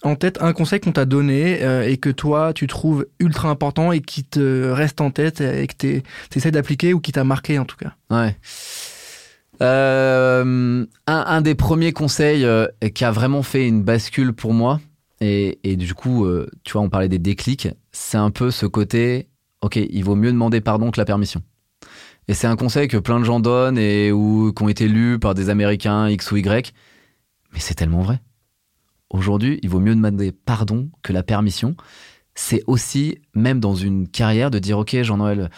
en 0.04 0.16
tête 0.16 0.42
un 0.42 0.54
conseil 0.54 0.80
qu'on 0.80 0.92
t'a 0.92 1.06
donné 1.06 1.60
et 1.88 1.98
que 1.98 2.10
toi 2.10 2.54
tu 2.54 2.68
trouves 2.68 3.08
ultra 3.20 3.50
important 3.50 3.92
et 3.92 4.00
qui 4.00 4.24
te 4.24 4.70
reste 4.70 5.02
en 5.02 5.10
tête 5.10 5.42
et 5.42 5.66
que 5.66 5.74
tu 5.76 6.04
essaies 6.36 6.52
d'appliquer 6.52 6.94
ou 6.94 7.00
qui 7.00 7.12
t'a 7.12 7.24
marqué 7.24 7.58
en 7.58 7.66
tout 7.66 7.78
cas? 7.78 7.94
Ouais. 8.12 8.36
Euh, 9.62 10.86
un, 11.08 11.41
des 11.41 11.56
premiers 11.56 11.91
conseils 11.91 12.46
euh, 12.46 12.67
qui 12.93 13.04
a 13.04 13.12
vraiment 13.12 13.43
fait 13.43 13.67
une 13.67 13.84
bascule 13.84 14.34
pour 14.34 14.54
moi, 14.54 14.80
et, 15.20 15.60
et 15.63 15.76
du 15.76 15.93
coup, 15.93 16.26
euh, 16.26 16.48
tu 16.63 16.74
vois, 16.74 16.82
on 16.82 16.89
parlait 16.89 17.10
des 17.10 17.20
déclics, 17.20 17.67
c'est 17.91 18.17
un 18.17 18.30
peu 18.30 18.52
ce 18.52 18.65
côté, 18.65 19.30
ok, 19.62 19.78
il 19.78 20.04
vaut 20.04 20.15
mieux 20.15 20.32
demander 20.32 20.62
pardon 20.62 20.91
que 20.91 21.00
la 21.00 21.06
permission. 21.06 21.41
Et 22.28 22.34
c'est 22.34 22.48
un 22.48 22.56
conseil 22.56 22.88
que 22.88 22.98
plein 22.98 23.20
de 23.20 23.26
gens 23.26 23.39
donnent 23.39 23.78
et 23.78 24.12
ou 24.12 24.52
qui 24.54 24.63
ont 24.63 24.70
été 24.70 24.88
lus 24.88 25.17
par 25.17 25.34
des 25.34 25.50
Américains 25.50 26.10
X 26.10 26.32
ou 26.32 26.38
Y, 26.38 26.74
mais 27.54 27.60
c'est 27.60 27.74
tellement 27.74 28.02
vrai. 28.02 28.20
Aujourd'hui, 29.10 29.60
il 29.63 29.70
vaut 29.70 29.80
mieux 29.80 29.96
demander 29.96 30.32
pardon 30.32 30.89
que 31.02 31.13
la 31.13 31.24
permission. 31.24 31.76
C'est 32.36 32.62
aussi, 32.67 33.20
même 33.34 33.60
dans 33.60 33.74
une 33.74 34.08
carrière, 34.08 34.52
de 34.52 34.60
dire, 34.60 34.78
ok, 34.78 35.02
Jean-Noël, 35.02 35.50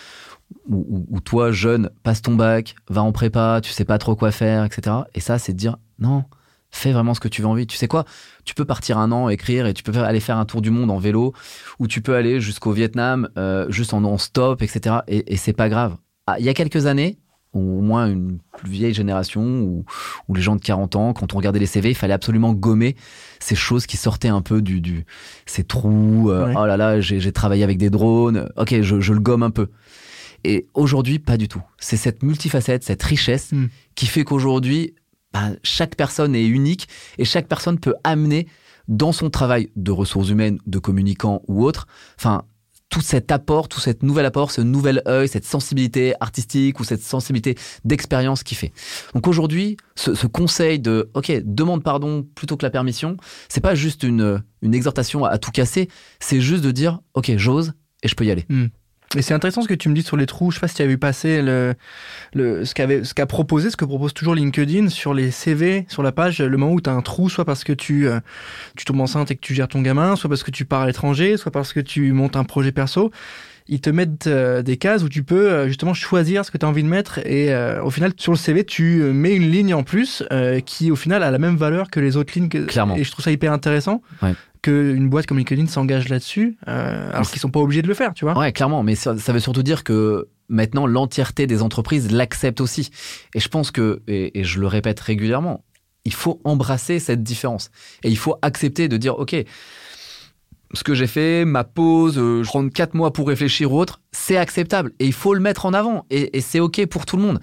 ou 0.68 1.20
toi, 1.20 1.52
jeune, 1.52 1.90
passe 2.04 2.22
ton 2.22 2.36
bac, 2.36 2.76
va 2.90 3.02
en 3.02 3.12
prépa, 3.12 3.60
tu 3.64 3.72
sais 3.72 3.86
pas 3.86 3.98
trop 3.98 4.16
quoi 4.16 4.32
faire, 4.32 4.64
etc. 4.66 4.98
Et 5.16 5.20
ça, 5.20 5.40
c'est 5.40 5.54
de 5.54 5.58
dire, 5.58 5.78
non, 6.00 6.24
fais 6.72 6.92
vraiment 6.92 7.14
ce 7.14 7.20
que 7.20 7.28
tu 7.28 7.42
veux 7.42 7.48
envie. 7.48 7.66
Tu 7.68 7.76
sais 7.78 7.88
quoi? 7.88 8.06
Tu 8.46 8.54
peux 8.54 8.66
partir 8.66 8.98
un 9.00 9.12
an, 9.12 9.30
écrire, 9.30 9.66
et 9.66 9.74
tu 9.74 9.84
peux 9.84 9.96
aller 9.98 10.20
faire 10.20 10.38
un 10.38 10.46
tour 10.46 10.62
du 10.62 10.70
monde 10.70 10.92
en 10.92 10.98
vélo, 11.00 11.34
ou 11.80 11.88
tu 11.88 12.02
peux 12.02 12.16
aller 12.16 12.40
jusqu'au 12.40 12.72
Vietnam, 12.72 13.30
euh, 13.38 13.66
juste 13.70 13.94
en 13.94 14.02
non-stop, 14.02 14.62
etc. 14.62 14.98
Et, 15.08 15.34
et 15.34 15.38
c'est 15.38 15.54
pas 15.54 15.70
grave. 15.70 15.98
Ah, 16.28 16.36
il 16.40 16.46
y 16.46 16.50
a 16.50 16.54
quelques 16.54 16.86
années, 16.86 17.18
ou 17.54 17.80
au 17.80 17.82
moins 17.82 18.06
une 18.08 18.38
plus 18.60 18.70
vieille 18.70 18.94
génération, 18.94 19.42
ou 19.62 19.86
où 20.28 20.36
les 20.36 20.42
gens 20.42 20.56
de 20.56 20.62
40 20.62 20.96
ans, 20.96 21.14
quand 21.14 21.34
on 21.34 21.38
regardait 21.38 21.58
les 21.58 21.66
CV, 21.66 21.90
il 21.90 21.96
fallait 21.96 22.14
absolument 22.14 22.54
gommer 22.54 22.96
ces 23.40 23.56
choses 23.56 23.88
qui 23.88 23.98
sortaient 23.98 24.28
un 24.28 24.42
peu 24.42 24.62
du, 24.62 24.82
du 24.82 25.06
ces 25.48 25.64
trous. 25.64 26.30
euh, 26.30 26.46
Ouais. 26.50 26.54
Oh 26.56 26.66
là 26.68 26.78
là, 26.78 27.02
j'ai 27.02 27.20
j'ai 27.20 27.32
travaillé 27.32 27.64
avec 27.64 27.80
des 27.80 27.90
drones. 27.90 28.50
Ok, 28.56 28.76
je, 28.82 29.00
je 29.00 29.14
le 29.14 29.20
gomme 29.20 29.42
un 29.42 29.50
peu. 29.50 29.70
Et 30.44 30.68
aujourd'hui, 30.74 31.20
pas 31.20 31.38
du 31.38 31.48
tout. 31.48 31.62
C'est 31.80 31.98
cette 31.98 32.24
multifacette, 32.24 32.84
cette 32.84 33.04
richesse 33.04 33.52
Mm. 33.52 33.66
qui 33.96 34.06
fait 34.06 34.24
qu'aujourd'hui, 34.24 34.94
bah, 35.34 35.50
chaque 35.64 35.96
personne 35.96 36.36
est 36.36 36.46
unique 36.46 36.88
et 37.18 37.26
chaque 37.26 37.48
personne 37.48 37.80
peut 37.80 37.96
amener 38.04 38.48
dans 38.88 39.12
son 39.12 39.30
travail 39.30 39.70
de 39.76 39.92
ressources 39.92 40.30
humaines, 40.30 40.58
de 40.66 40.80
communicant 40.80 41.42
ou 41.48 41.64
autre, 41.64 41.88
enfin, 42.18 42.44
tout 42.90 43.02
cet 43.02 43.32
apport, 43.32 43.70
tout 43.70 43.80
cet 43.80 44.02
nouvel 44.02 44.26
apport, 44.26 44.50
ce 44.52 44.62
nouvel 44.62 45.04
œil, 45.08 45.28
cette 45.28 45.46
sensibilité 45.46 46.16
artistique 46.20 46.80
ou 46.80 46.84
cette 46.84 47.04
sensibilité 47.04 47.56
d'expérience 47.86 48.42
qui 48.42 48.56
fait. 48.56 48.74
Donc 49.14 49.28
aujourd'hui, 49.28 49.78
ce, 49.96 50.16
ce 50.16 50.26
conseil 50.26 50.80
de, 50.80 51.12
ok, 51.14 51.32
demande 51.46 51.84
pardon 51.84 52.26
plutôt 52.34 52.58
que 52.58 52.66
la 52.66 52.72
permission, 52.72 53.16
c'est 53.48 53.62
pas 53.62 53.76
juste 53.76 54.02
une, 54.02 54.42
une 54.64 54.74
exhortation 54.74 55.24
à, 55.24 55.30
à 55.30 55.38
tout 55.38 55.52
casser, 55.52 55.88
c'est 56.20 56.42
juste 56.42 56.64
de 56.64 56.72
dire, 56.72 57.00
ok, 57.14 57.32
j'ose 57.38 57.74
et 58.02 58.08
je 58.08 58.16
peux 58.16 58.26
y 58.26 58.32
aller. 58.32 58.46
Et 59.18 59.24
c'est 59.24 59.34
intéressant 59.34 59.64
ce 59.64 59.68
que 59.68 59.74
tu 59.74 59.90
me 59.90 59.96
dis 59.96 60.04
sur 60.04 60.18
les 60.18 60.28
trous. 60.28 60.52
Je 60.52 60.56
sais 60.56 60.62
pas 60.62 60.68
si 60.68 60.76
tu 60.76 60.82
as 60.84 60.86
vu 60.86 61.00
passer 61.00 61.42
le, 61.42 61.74
le, 62.34 62.64
ce 62.64 62.76
qu'a 62.76 63.04
ce 63.04 63.16
qu'a 63.16 63.26
proposé, 63.26 63.72
ce 63.72 63.78
que 63.78 63.86
propose 63.86 64.14
toujours 64.14 64.36
LinkedIn 64.36 64.90
sur 64.90 65.16
les 65.16 65.32
CV, 65.32 65.86
sur 65.90 66.04
la 66.04 66.12
page, 66.12 66.40
le 66.40 66.58
moment 66.58 66.74
où 66.74 66.82
tu 66.82 66.92
as 66.92 66.94
un 66.94 67.02
trou, 67.02 67.28
soit 67.28 67.44
parce 67.44 67.64
que 67.64 67.74
tu, 67.74 68.08
euh, 68.08 68.20
tu 68.78 68.86
tombes 68.86 69.02
enceinte 69.02 69.32
et 69.32 69.36
que 69.36 69.42
tu 69.42 69.56
gères 69.56 69.68
ton 69.68 69.82
gamin, 69.82 70.16
soit 70.16 70.30
parce 70.30 70.44
que 70.44 70.52
tu 70.52 70.64
pars 70.66 70.82
à 70.82 70.86
l'étranger, 70.86 71.38
soit 71.38 71.52
parce 71.52 71.74
que 71.74 71.80
tu 71.80 72.12
montes 72.12 72.36
un 72.36 72.44
projet 72.44 72.72
perso. 72.72 73.12
Ils 73.72 73.82
te 73.82 73.90
mettent 73.92 74.26
euh, 74.26 74.64
des 74.64 74.78
cases 74.78 75.04
où 75.04 75.10
tu 75.10 75.22
peux 75.24 75.52
euh, 75.52 75.68
justement 75.68 75.94
choisir 75.94 76.44
ce 76.44 76.50
que 76.50 76.58
tu 76.58 76.66
as 76.66 76.70
envie 76.70 76.82
de 76.82 76.88
mettre 76.88 77.20
et 77.20 77.54
euh, 77.54 77.84
au 77.84 77.92
final 77.92 78.14
sur 78.18 78.32
le 78.32 78.38
CV 78.38 78.64
tu 78.64 79.04
mets 79.14 79.36
une 79.36 79.50
ligne 79.52 79.76
en 79.76 79.84
plus 79.84 80.24
euh, 80.32 80.60
qui 80.60 80.90
au 80.90 80.96
final 80.96 81.22
a 81.22 81.30
la 81.30 81.38
même 81.38 81.56
valeur 81.56 81.92
que 81.92 82.00
les 82.00 82.18
autres 82.18 82.34
lignes. 82.36 82.50
Que... 82.50 82.66
Clairement. 82.66 82.96
Et 82.96 83.04
je 83.04 83.12
trouve 83.12 83.24
ça 83.24 83.32
hyper 83.32 83.54
intéressant 83.54 84.02
Ouais. 84.24 84.34
Qu'une 84.62 85.10
boîte 85.10 85.26
comme 85.26 85.38
LinkedIn 85.38 85.68
s'engage 85.68 86.10
là-dessus 86.10 86.58
euh, 86.68 87.12
alors 87.14 87.30
qu'ils 87.30 87.40
sont 87.40 87.50
pas 87.50 87.60
obligés 87.60 87.82
de 87.82 87.88
le 87.88 87.94
faire, 87.94 88.14
tu 88.14 88.26
vois. 88.26 88.38
Ouais, 88.38 88.52
clairement, 88.52 88.84
mais 88.84 88.96
ça, 88.96 89.18
ça 89.18 89.34
veut 89.34 89.40
surtout 89.40 89.64
dire 89.64 89.84
que 89.84 90.28
maintenant 90.50 90.86
l'entièreté 90.86 91.48
des 91.48 91.62
entreprises 91.62 92.12
l'accepte 92.12 92.62
aussi. 92.62 92.90
Et 93.36 93.40
je 93.40 93.48
pense 93.48 93.72
que, 93.72 94.02
et, 94.08 94.40
et 94.40 94.44
je 94.44 94.60
le 94.60 94.68
répète 94.68 95.00
régulièrement, 95.00 95.64
il 96.06 96.14
faut 96.14 96.42
embrasser 96.44 97.00
cette 97.00 97.24
différence. 97.24 97.72
Et 98.04 98.10
il 98.10 98.18
faut 98.18 98.36
accepter 98.42 98.88
de 98.88 98.98
dire, 98.98 99.18
OK, 99.20 99.36
ce 100.74 100.84
que 100.84 100.94
j'ai 100.94 101.08
fait, 101.08 101.46
ma 101.46 101.64
pause, 101.64 102.18
euh, 102.18 102.44
je 102.44 102.48
prends 102.48 102.68
quatre 102.70 102.94
mois 102.94 103.12
pour 103.12 103.28
réfléchir 103.28 103.72
ou 103.72 103.80
autre, 103.80 104.02
c'est 104.12 104.38
acceptable. 104.38 104.92
Et 105.00 105.06
il 105.06 105.14
faut 105.14 105.34
le 105.34 105.40
mettre 105.40 105.66
en 105.66 105.74
avant. 105.74 106.06
Et, 106.10 106.38
et 106.38 106.42
c'est 106.42 106.60
OK 106.60 106.86
pour 106.88 107.06
tout 107.06 107.18
le 107.18 107.24
monde. 107.24 107.40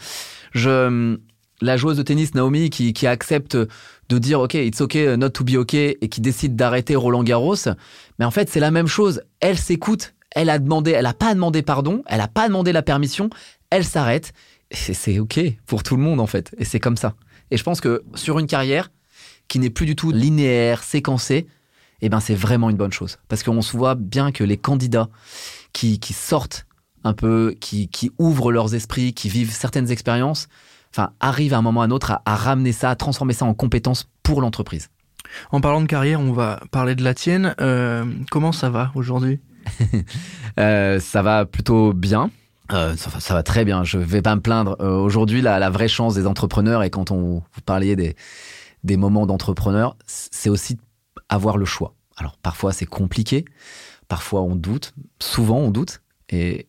Je, 0.53 1.17
la 1.61 1.77
joueuse 1.77 1.97
de 1.97 2.03
tennis 2.03 2.35
Naomi 2.35 2.71
qui, 2.71 3.07
accepte 3.07 3.57
de 3.57 4.19
dire 4.19 4.41
OK, 4.41 4.55
it's 4.55 4.81
OK 4.81 4.95
not 4.95 5.31
to 5.31 5.45
be 5.45 5.57
OK 5.57 5.75
et 5.75 6.09
qui 6.09 6.21
décide 6.21 6.57
d'arrêter 6.57 6.97
Roland 6.97 7.23
Garros, 7.23 7.57
mais 8.19 8.25
en 8.25 8.31
fait, 8.31 8.49
c'est 8.49 8.61
la 8.61 8.71
même 8.71 8.87
chose. 8.87 9.23
Elle 9.41 9.59
s'écoute, 9.59 10.15
elle 10.33 10.51
a 10.51 10.59
demandé, 10.59 10.93
elle 10.93 11.07
a 11.07 11.15
pas 11.15 11.35
demandé 11.35 11.63
pardon, 11.63 12.03
elle 12.07 12.21
a 12.21 12.29
pas 12.29 12.49
demandé 12.49 12.73
la 12.73 12.83
permission, 12.83 13.31
elle 13.71 13.85
s'arrête. 13.85 14.33
C'est 14.71 15.19
OK 15.19 15.41
pour 15.67 15.83
tout 15.83 15.97
le 15.97 16.03
monde, 16.03 16.21
en 16.21 16.27
fait. 16.27 16.55
Et 16.59 16.65
c'est 16.65 16.81
comme 16.81 16.97
ça. 16.97 17.15
Et 17.51 17.57
je 17.57 17.63
pense 17.63 17.81
que 17.81 18.03
sur 18.15 18.39
une 18.39 18.47
carrière 18.47 18.91
qui 19.49 19.59
n'est 19.59 19.71
plus 19.71 19.87
du 19.87 19.95
tout 19.95 20.11
linéaire, 20.11 20.83
séquencée, 20.83 21.47
eh 22.03 22.09
ben, 22.09 22.21
c'est 22.21 22.35
vraiment 22.35 22.69
une 22.69 22.77
bonne 22.77 22.93
chose. 22.93 23.19
Parce 23.29 23.43
qu'on 23.43 23.63
se 23.63 23.77
voit 23.77 23.95
bien 23.95 24.33
que 24.33 24.45
les 24.45 24.57
candidats 24.57 25.09
qui, 25.73 25.99
sortent 26.13 26.67
un 27.05 27.13
peu, 27.13 27.55
qui 27.61 28.11
ouvrent 28.19 28.51
leurs 28.51 28.75
esprits, 28.75 29.15
qui 29.15 29.29
vivent 29.29 29.53
certaines 29.53 29.91
expériences, 29.91 30.49
enfin, 30.97 31.13
arrivent 31.21 31.55
à 31.55 31.59
un 31.59 31.63
moment 31.63 31.81
ou 31.81 31.83
à 31.83 31.87
un 31.87 31.91
autre 31.91 32.13
à, 32.13 32.23
à 32.25 32.37
ramener 32.37 32.73
ça, 32.73 32.91
à 32.91 32.97
transformer 32.97 33.33
ça 33.33 33.45
en 33.45 33.55
compétences 33.55 34.09
pour 34.23 34.41
l'entreprise. 34.41 34.89
En 35.51 35.61
parlant 35.61 35.81
de 35.81 35.87
carrière, 35.87 36.21
on 36.21 36.33
va 36.33 36.61
parler 36.71 36.95
de 36.95 37.03
la 37.03 37.15
tienne. 37.15 37.55
Euh, 37.61 38.05
comment 38.31 38.53
ça 38.53 38.71
va 38.71 38.93
aujourd'hui? 38.95 39.41
Euh, 40.59 41.01
Ça 41.01 41.21
va 41.21 41.45
plutôt 41.45 41.93
bien. 41.93 42.31
Euh, 42.73 42.97
ça, 42.97 43.11
ça, 43.21 43.35
va 43.35 43.43
très 43.43 43.67
bien. 43.67 43.85
Je 43.85 43.99
vais 43.99 44.23
pas 44.23 44.35
me 44.35 44.41
plaindre. 44.41 44.81
Aujourd'hui, 44.81 45.43
la, 45.43 45.59
la, 45.59 45.69
vraie 45.69 45.87
chance 45.87 46.15
des 46.15 46.27
entrepreneurs, 46.27 46.83
et 46.83 46.89
quand 46.89 47.11
on 47.11 47.43
vous 47.55 47.61
parliez 47.67 47.95
des, 47.95 48.17
des 48.85 48.97
moments 48.97 49.27
d'entrepreneur, 49.27 49.97
c'est 50.07 50.49
aussi 50.49 50.79
avoir 51.29 51.59
le 51.59 51.67
choix. 51.67 51.95
Alors 52.17 52.37
parfois 52.39 52.73
c'est 52.73 52.87
compliqué, 52.87 53.45
parfois 54.09 54.43
on 54.43 54.57
doute, 54.57 54.95
souvent 55.21 55.59
on 55.59 55.71
doute, 55.71 56.01
et, 56.29 56.67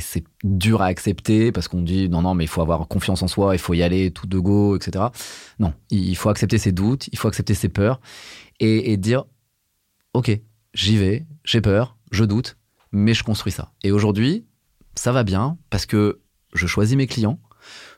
c'est 0.00 0.24
dur 0.44 0.82
à 0.82 0.86
accepter 0.86 1.52
parce 1.52 1.68
qu'on 1.68 1.82
dit 1.82 2.08
non, 2.08 2.22
non, 2.22 2.34
mais 2.34 2.44
il 2.44 2.48
faut 2.48 2.62
avoir 2.62 2.86
confiance 2.88 3.22
en 3.22 3.28
soi, 3.28 3.54
il 3.54 3.58
faut 3.58 3.74
y 3.74 3.82
aller 3.82 4.10
tout 4.10 4.26
de 4.26 4.38
go, 4.38 4.76
etc. 4.76 5.06
Non, 5.58 5.72
il 5.90 6.16
faut 6.16 6.28
accepter 6.28 6.58
ses 6.58 6.72
doutes, 6.72 7.08
il 7.12 7.18
faut 7.18 7.28
accepter 7.28 7.54
ses 7.54 7.68
peurs 7.68 8.00
et 8.60 8.96
dire 8.96 9.24
ok, 10.14 10.40
j'y 10.72 10.96
vais, 10.96 11.26
j'ai 11.44 11.60
peur, 11.60 11.96
je 12.10 12.24
doute, 12.24 12.56
mais 12.92 13.14
je 13.14 13.24
construis 13.24 13.52
ça. 13.52 13.72
Et 13.82 13.90
aujourd'hui, 13.90 14.46
ça 14.94 15.12
va 15.12 15.24
bien 15.24 15.58
parce 15.70 15.86
que 15.86 16.20
je 16.54 16.66
choisis 16.66 16.96
mes 16.96 17.06
clients, 17.06 17.40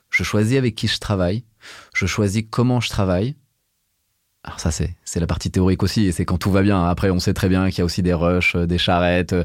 je 0.09 0.23
choisis 0.23 0.57
avec 0.57 0.75
qui 0.75 0.87
je 0.87 0.99
travaille, 0.99 1.45
je 1.93 2.05
choisis 2.05 2.43
comment 2.49 2.81
je 2.81 2.89
travaille, 2.89 3.35
alors 4.47 4.61
ça 4.61 4.71
c'est 4.71 5.19
la 5.19 5.27
partie 5.27 5.51
théorique 5.51 5.83
aussi 5.83 6.05
et 6.05 6.13
c'est 6.13 6.23
quand 6.23 6.37
tout 6.37 6.51
va 6.51 6.61
bien. 6.61 6.85
Après 6.85 7.09
on 7.09 7.19
sait 7.19 7.33
très 7.33 7.49
bien 7.49 7.69
qu'il 7.69 7.79
y 7.79 7.81
a 7.81 7.85
aussi 7.85 8.01
des 8.01 8.13
rushs, 8.13 8.55
euh, 8.55 8.65
des 8.65 8.77
charrettes, 8.77 9.33
euh, 9.33 9.43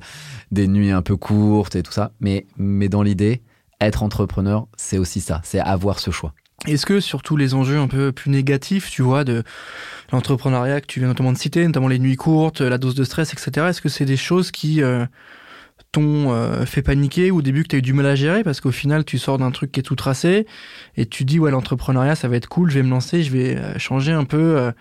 des 0.53 0.69
nuits 0.69 0.93
un 0.93 1.03
peu 1.03 1.17
courtes 1.17 1.75
et 1.75 1.83
tout 1.83 1.91
ça. 1.91 2.13
Mais 2.21 2.47
mais 2.57 2.89
dans 2.89 3.03
l'idée, 3.03 3.43
être 3.81 4.05
entrepreneur, 4.05 4.69
c'est 4.77 4.99
aussi 4.99 5.21
ça, 5.21 5.41
c'est 5.43 5.59
avoir 5.59 5.99
ce 5.99 6.13
choix. 6.13 6.35
Est-ce 6.69 6.87
que 6.87 7.01
sur 7.01 7.23
tous 7.23 7.37
les 7.37 7.55
enjeux 7.55 7.79
un 7.79 7.89
peu 7.89 8.13
plus 8.13 8.31
négatifs, 8.31 8.89
tu 8.89 9.03
vois, 9.03 9.25
de 9.25 9.43
l'entrepreneuriat 10.13 10.81
que 10.81 10.87
tu 10.87 11.01
viens 11.01 11.09
notamment 11.09 11.33
de 11.33 11.39
citer, 11.39 11.67
notamment 11.67 11.89
les 11.89 11.99
nuits 11.99 12.15
courtes, 12.15 12.61
la 12.61 12.79
dose 12.79 12.95
de 12.95 13.03
stress, 13.03 13.33
etc., 13.33 13.67
est-ce 13.71 13.83
que 13.83 13.89
c'est 13.89 14.05
des 14.05 14.17
choses 14.17 14.53
qui 14.53 14.81
euh, 14.81 15.05
t'ont 15.93 16.33
euh, 16.33 16.65
fait 16.65 16.81
paniquer 16.81 17.31
ou 17.31 17.39
au 17.39 17.43
début 17.43 17.63
que 17.63 17.69
tu 17.69 17.77
as 17.77 17.79
eu 17.79 17.83
du 17.83 17.93
mal 17.93 18.07
à 18.07 18.15
gérer 18.15 18.43
parce 18.43 18.63
qu'au 18.63 18.71
final 18.71 19.05
tu 19.05 19.19
sors 19.19 19.37
d'un 19.37 19.51
truc 19.51 19.71
qui 19.71 19.81
est 19.81 19.83
tout 19.83 19.95
tracé 19.95 20.47
et 20.97 21.05
tu 21.05 21.25
dis 21.27 21.39
ouais 21.39 21.51
l'entrepreneuriat 21.51 22.15
ça 22.15 22.29
va 22.29 22.37
être 22.37 22.49
cool, 22.49 22.71
je 22.71 22.77
vais 22.77 22.83
me 22.83 22.91
lancer, 22.91 23.23
je 23.23 23.31
vais 23.31 23.57
euh, 23.57 23.79
changer 23.79 24.13
un 24.13 24.25
peu 24.25 24.57
euh, 24.59 24.73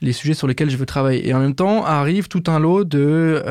les 0.00 0.12
sujets 0.12 0.32
sur 0.32 0.46
lesquels 0.46 0.70
je 0.70 0.78
veux 0.78 0.86
travailler. 0.86 1.28
Et 1.28 1.34
en 1.34 1.40
même 1.40 1.54
temps 1.54 1.84
arrive 1.84 2.28
tout 2.28 2.42
un 2.48 2.58
lot 2.58 2.84
de... 2.84 3.42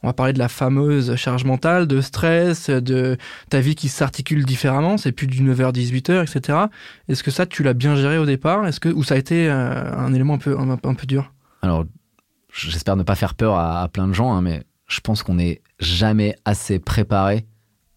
On 0.00 0.06
va 0.06 0.12
parler 0.12 0.32
de 0.32 0.38
la 0.38 0.48
fameuse 0.48 1.16
charge 1.16 1.44
mentale, 1.44 1.88
de 1.88 2.00
stress, 2.00 2.70
de 2.70 3.16
ta 3.50 3.58
vie 3.58 3.74
qui 3.74 3.88
s'articule 3.88 4.44
différemment, 4.44 4.96
c'est 4.96 5.10
plus 5.10 5.26
du 5.26 5.42
9h-18h, 5.42 6.22
etc. 6.22 6.58
Est-ce 7.08 7.24
que 7.24 7.32
ça, 7.32 7.46
tu 7.46 7.64
l'as 7.64 7.74
bien 7.74 7.96
géré 7.96 8.16
au 8.16 8.24
départ? 8.24 8.64
Est-ce 8.68 8.78
que, 8.78 8.90
Ou 8.90 9.02
ça 9.02 9.16
a 9.16 9.18
été 9.18 9.50
un 9.50 10.14
élément 10.14 10.34
un 10.34 10.38
peu, 10.38 10.56
un, 10.56 10.76
peu 10.76 11.06
dur? 11.08 11.32
Alors, 11.62 11.84
j'espère 12.52 12.94
ne 12.94 13.02
pas 13.02 13.16
faire 13.16 13.34
peur 13.34 13.56
à, 13.56 13.82
à 13.82 13.88
plein 13.88 14.06
de 14.06 14.12
gens, 14.12 14.32
hein, 14.32 14.40
mais 14.40 14.62
je 14.88 15.00
pense 15.00 15.22
qu'on 15.22 15.34
n'est 15.34 15.62
jamais 15.78 16.34
assez 16.44 16.78
préparé 16.78 17.46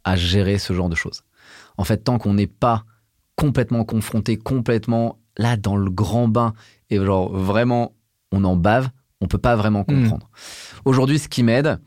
à 0.04 0.16
gérer 0.16 0.58
ce 0.58 0.74
genre 0.74 0.90
de 0.90 0.96
choses. 0.96 1.24
En 1.78 1.84
fait, 1.84 1.98
tant 1.98 2.18
qu'on 2.18 2.34
n'est 2.34 2.48
pas 2.48 2.86
complètement 3.36 3.84
confronté, 3.86 4.38
complètement 4.38 5.18
là 5.38 5.58
dans 5.58 5.76
le 5.76 5.90
grand 5.90 6.28
bain, 6.28 6.54
et 6.90 6.98
genre 6.98 7.32
vraiment 7.32 7.94
on 8.32 8.44
en 8.44 8.56
bave, 8.56 8.90
on 9.22 9.28
peut 9.28 9.38
pas 9.38 9.56
vraiment 9.56 9.84
comprendre. 9.84 10.30
Mmh. 10.32 10.82
Aujourd'hui, 10.86 11.20
ce 11.20 11.30
qui 11.30 11.44
m'aide, 11.44 11.80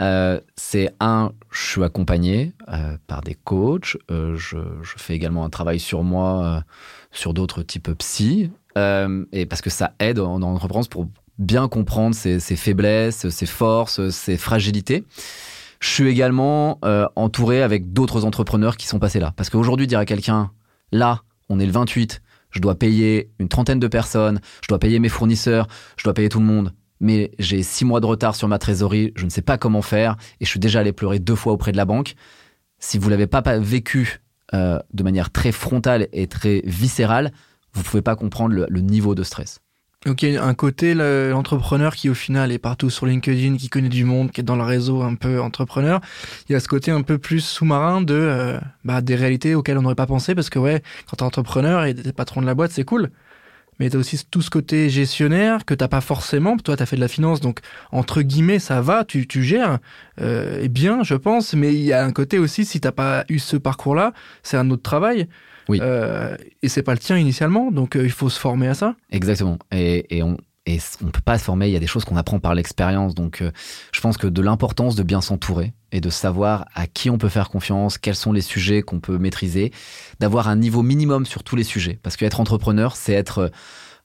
euh, 0.00 0.40
c'est 0.56 0.90
un, 1.00 1.32
je 1.50 1.66
suis 1.66 1.82
accompagné 1.82 2.52
euh, 2.68 2.98
par 3.06 3.22
des 3.22 3.34
coachs, 3.34 3.96
euh, 4.10 4.36
je, 4.36 4.58
je, 4.82 4.94
fais 4.96 5.14
également 5.14 5.44
un 5.44 5.50
travail 5.50 5.80
sur 5.80 6.02
moi, 6.02 6.62
sur 7.12 7.32
d'autres 7.34 7.62
types 7.62 7.90
psy, 7.98 8.50
et 8.76 9.46
parce 9.46 9.62
que 9.62 9.70
ça 9.70 9.94
aide 10.00 10.18
en 10.18 10.42
entreprise 10.42 10.88
pour 10.88 11.08
bien 11.38 11.68
comprendre 11.68 12.14
ses, 12.14 12.40
ses, 12.40 12.56
faiblesses, 12.56 13.28
ses 13.28 13.46
forces, 13.46 14.08
ses 14.10 14.36
fragilités. 14.36 15.04
Je 15.80 15.88
suis 15.88 16.08
également 16.08 16.78
euh, 16.84 17.06
entouré 17.16 17.62
avec 17.62 17.92
d'autres 17.92 18.24
entrepreneurs 18.24 18.76
qui 18.76 18.86
sont 18.86 18.98
passés 18.98 19.20
là. 19.20 19.32
Parce 19.36 19.50
qu'aujourd'hui, 19.50 19.86
dire 19.86 19.98
à 19.98 20.04
quelqu'un, 20.04 20.50
là, 20.92 21.22
on 21.48 21.60
est 21.60 21.66
le 21.66 21.72
28, 21.72 22.22
je 22.50 22.60
dois 22.60 22.74
payer 22.74 23.30
une 23.38 23.48
trentaine 23.48 23.78
de 23.78 23.88
personnes, 23.88 24.40
je 24.62 24.68
dois 24.68 24.78
payer 24.78 24.98
mes 24.98 25.08
fournisseurs, 25.08 25.68
je 25.96 26.04
dois 26.04 26.14
payer 26.14 26.28
tout 26.28 26.40
le 26.40 26.46
monde, 26.46 26.72
mais 27.00 27.30
j'ai 27.38 27.62
six 27.62 27.84
mois 27.84 28.00
de 28.00 28.06
retard 28.06 28.34
sur 28.34 28.48
ma 28.48 28.58
trésorerie, 28.58 29.12
je 29.16 29.24
ne 29.24 29.30
sais 29.30 29.42
pas 29.42 29.58
comment 29.58 29.82
faire, 29.82 30.16
et 30.40 30.44
je 30.44 30.50
suis 30.50 30.60
déjà 30.60 30.80
allé 30.80 30.92
pleurer 30.92 31.18
deux 31.18 31.36
fois 31.36 31.52
auprès 31.52 31.72
de 31.72 31.76
la 31.76 31.84
banque. 31.84 32.14
Si 32.78 32.98
vous 32.98 33.08
l'avez 33.08 33.26
pas 33.26 33.42
vécu 33.58 34.20
euh, 34.54 34.78
de 34.92 35.02
manière 35.02 35.30
très 35.30 35.52
frontale 35.52 36.08
et 36.12 36.26
très 36.26 36.62
viscérale, 36.64 37.32
vous 37.74 37.82
pouvez 37.82 38.02
pas 38.02 38.16
comprendre 38.16 38.66
le 38.68 38.80
niveau 38.80 39.14
de 39.14 39.22
stress. 39.22 39.60
Ok, 40.06 40.22
un 40.22 40.54
côté 40.54 40.94
l'entrepreneur 40.94 41.96
qui 41.96 42.08
au 42.08 42.14
final 42.14 42.52
est 42.52 42.58
partout 42.58 42.90
sur 42.90 43.06
LinkedIn, 43.06 43.56
qui 43.56 43.68
connaît 43.68 43.88
du 43.88 44.04
monde, 44.04 44.30
qui 44.30 44.40
est 44.40 44.44
dans 44.44 44.54
le 44.54 44.62
réseau 44.62 45.02
un 45.02 45.16
peu 45.16 45.40
entrepreneur. 45.40 46.00
Il 46.48 46.52
y 46.52 46.54
a 46.54 46.60
ce 46.60 46.68
côté 46.68 46.92
un 46.92 47.02
peu 47.02 47.18
plus 47.18 47.40
sous-marin 47.40 48.02
de 48.02 48.14
euh, 48.14 48.60
bah, 48.84 49.00
des 49.00 49.16
réalités 49.16 49.56
auxquelles 49.56 49.78
on 49.78 49.82
n'aurait 49.82 49.96
pas 49.96 50.06
pensé 50.06 50.36
parce 50.36 50.48
que 50.48 50.60
ouais, 50.60 50.80
quand 51.10 51.16
t'es 51.16 51.22
entrepreneur 51.24 51.84
et 51.84 51.94
t'es 51.94 52.12
patron 52.12 52.40
de 52.40 52.46
la 52.46 52.54
boîte, 52.54 52.70
c'est 52.70 52.84
cool. 52.84 53.10
Mais 53.80 53.90
t'as 53.90 53.98
aussi 53.98 54.24
tout 54.30 54.42
ce 54.42 54.50
côté 54.50 54.88
gestionnaire 54.90 55.64
que 55.64 55.74
t'as 55.74 55.88
pas 55.88 56.00
forcément. 56.00 56.56
Toi, 56.56 56.76
t'as 56.76 56.86
fait 56.86 56.96
de 56.96 57.00
la 57.00 57.08
finance, 57.08 57.40
donc 57.40 57.58
entre 57.90 58.22
guillemets, 58.22 58.60
ça 58.60 58.80
va, 58.80 59.04
tu, 59.04 59.26
tu 59.26 59.42
gères 59.42 59.80
euh, 60.20 60.68
bien, 60.68 61.02
je 61.02 61.14
pense. 61.14 61.54
Mais 61.54 61.74
il 61.74 61.82
y 61.82 61.92
a 61.92 62.04
un 62.04 62.12
côté 62.12 62.38
aussi, 62.38 62.64
si 62.64 62.80
t'as 62.80 62.92
pas 62.92 63.24
eu 63.28 63.40
ce 63.40 63.56
parcours-là, 63.56 64.12
c'est 64.44 64.56
un 64.56 64.70
autre 64.70 64.82
travail. 64.82 65.26
Oui. 65.68 65.78
Euh, 65.82 66.36
et 66.62 66.68
c'est 66.68 66.82
pas 66.82 66.92
le 66.92 66.98
tien 66.98 67.16
initialement, 67.18 67.70
donc 67.70 67.96
euh, 67.96 68.04
il 68.04 68.10
faut 68.10 68.28
se 68.28 68.38
former 68.38 68.68
à 68.68 68.74
ça. 68.74 68.94
Exactement. 69.10 69.58
Et, 69.72 70.16
et 70.16 70.22
on 70.22 70.36
et 70.66 70.80
on 71.00 71.10
peut 71.10 71.20
pas 71.24 71.38
se 71.38 71.44
former. 71.44 71.68
Il 71.68 71.72
y 71.72 71.76
a 71.76 71.80
des 71.80 71.86
choses 71.86 72.04
qu'on 72.04 72.16
apprend 72.16 72.40
par 72.40 72.54
l'expérience. 72.54 73.14
Donc, 73.14 73.40
euh, 73.40 73.52
je 73.92 74.00
pense 74.00 74.16
que 74.16 74.26
de 74.26 74.42
l'importance 74.42 74.96
de 74.96 75.04
bien 75.04 75.20
s'entourer 75.20 75.74
et 75.92 76.00
de 76.00 76.10
savoir 76.10 76.66
à 76.74 76.88
qui 76.88 77.08
on 77.08 77.18
peut 77.18 77.28
faire 77.28 77.50
confiance, 77.50 77.98
quels 77.98 78.16
sont 78.16 78.32
les 78.32 78.40
sujets 78.40 78.82
qu'on 78.82 78.98
peut 78.98 79.16
maîtriser, 79.16 79.72
d'avoir 80.18 80.48
un 80.48 80.56
niveau 80.56 80.82
minimum 80.82 81.24
sur 81.24 81.44
tous 81.44 81.54
les 81.54 81.62
sujets. 81.62 82.00
Parce 82.02 82.16
qu'être 82.16 82.40
entrepreneur, 82.40 82.96
c'est 82.96 83.12
être 83.12 83.52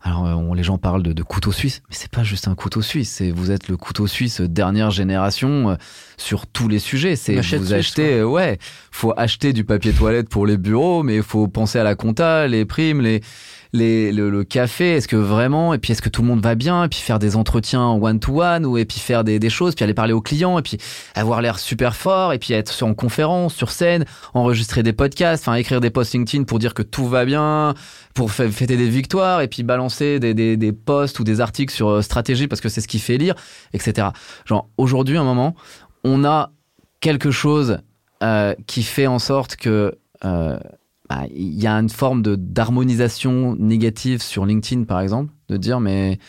alors, 0.04 0.24
on, 0.24 0.54
les 0.56 0.64
gens 0.64 0.80
parlent 0.80 1.04
de, 1.04 1.14
de 1.14 1.24
couteau 1.24 1.52
suisse, 1.52 1.84
mais 1.90 1.96
c'est 1.96 2.10
pas 2.10 2.24
juste 2.24 2.48
un 2.48 2.56
couteau 2.56 2.82
suisse. 2.82 3.10
C'est 3.10 3.30
vous 3.30 3.52
êtes 3.52 3.68
le 3.68 3.78
couteau 3.78 4.08
suisse 4.08 4.42
dernière 4.42 4.90
génération 4.90 5.72
euh, 5.72 5.76
sur 6.18 6.48
tous 6.48 6.68
les 6.68 6.80
sujets. 6.80 7.16
C'est 7.16 7.36
vous 7.36 7.74
achetez, 7.74 8.16
euh, 8.16 8.26
ouais, 8.26 8.58
faut 8.90 9.14
acheter 9.16 9.54
du 9.54 9.64
papier 9.64 9.94
toilette 9.94 10.28
pour 10.28 10.48
les 10.48 10.58
bureaux, 10.58 11.04
mais 11.04 11.18
il 11.18 11.24
faut 11.24 11.48
penser 11.48 11.78
à 11.78 11.84
la 11.84 11.94
compta, 11.94 12.48
les 12.48 12.66
primes, 12.66 13.02
les 13.02 13.22
le, 13.74 14.30
le 14.30 14.44
café, 14.44 14.96
est-ce 14.96 15.08
que 15.08 15.16
vraiment, 15.16 15.74
et 15.74 15.78
puis 15.78 15.94
est-ce 15.94 16.02
que 16.02 16.10
tout 16.10 16.22
le 16.22 16.28
monde 16.28 16.42
va 16.42 16.56
bien, 16.56 16.84
et 16.84 16.90
puis 16.90 17.00
faire 17.00 17.20
des 17.20 17.36
entretiens 17.36 17.90
one-to-one, 17.92 18.66
ou 18.66 18.78
et 18.78 18.86
puis 18.86 19.00
faire 19.00 19.24
des, 19.24 19.40
des 19.40 19.50
choses, 19.50 19.76
puis 19.76 19.84
aller 19.84 19.94
parler 19.94 20.14
aux 20.14 20.22
clients, 20.22 20.60
et 20.60 20.62
puis 20.62 20.78
avoir 21.16 21.42
l'air 21.42 21.60
super 21.60 21.96
fort, 21.96 22.34
et 22.34 22.40
puis 22.40 22.54
être 22.54 22.72
sur, 22.72 22.88
en 22.88 22.94
conférence, 22.94 23.54
sur 23.54 23.72
scène, 23.72 24.06
enregistrer 24.34 24.84
des 24.84 24.94
podcasts, 24.94 25.48
enfin 25.48 25.56
écrire 25.56 25.80
des 25.80 25.90
posts 25.90 26.14
LinkedIn 26.14 26.44
pour 26.44 26.60
dire 26.60 26.74
que 26.74 26.84
tout 26.84 27.08
va 27.08 27.26
bien, 27.26 27.74
pour 28.14 28.32
fêter 28.32 28.78
des 28.78 28.90
victoires, 28.90 29.42
et 29.42 29.48
puis 29.48 29.64
balancer 29.64 30.20
des, 30.20 30.34
des, 30.34 30.58
des 30.58 30.74
posts 30.74 31.20
ou 31.20 31.24
des 31.24 31.40
articles 31.40 31.74
sur 31.74 32.04
stratégie 32.04 32.48
parce 32.48 32.62
que 32.62 32.70
c'est 32.70 32.82
ce 32.82 32.88
qui 32.88 33.00
fait 33.00 33.18
lire, 33.18 33.36
etc. 33.74 34.10
Genre 34.46 34.70
aujourd'hui, 34.78 35.18
à 35.18 35.22
un 35.22 35.26
moment, 35.26 35.56
on 36.04 36.26
a 36.26 36.52
quelque 37.00 37.32
chose 37.32 37.80
euh, 38.24 38.54
qui 38.68 38.84
fait 38.84 39.08
en 39.08 39.20
sorte 39.20 39.56
que 39.56 39.98
euh, 40.24 40.60
bah, 41.12 41.28
il 41.36 41.62
y 41.62 41.68
a 41.68 41.74
une 41.74 41.90
forme 41.90 42.22
d'harmonisation 42.22 43.58
négative 43.58 44.22
sur 44.22 44.46
LinkedIn, 44.46 44.86
par 44.86 45.02
exemple, 45.02 45.34
de 45.50 45.58
dire 45.58 45.82
mais 45.82 46.20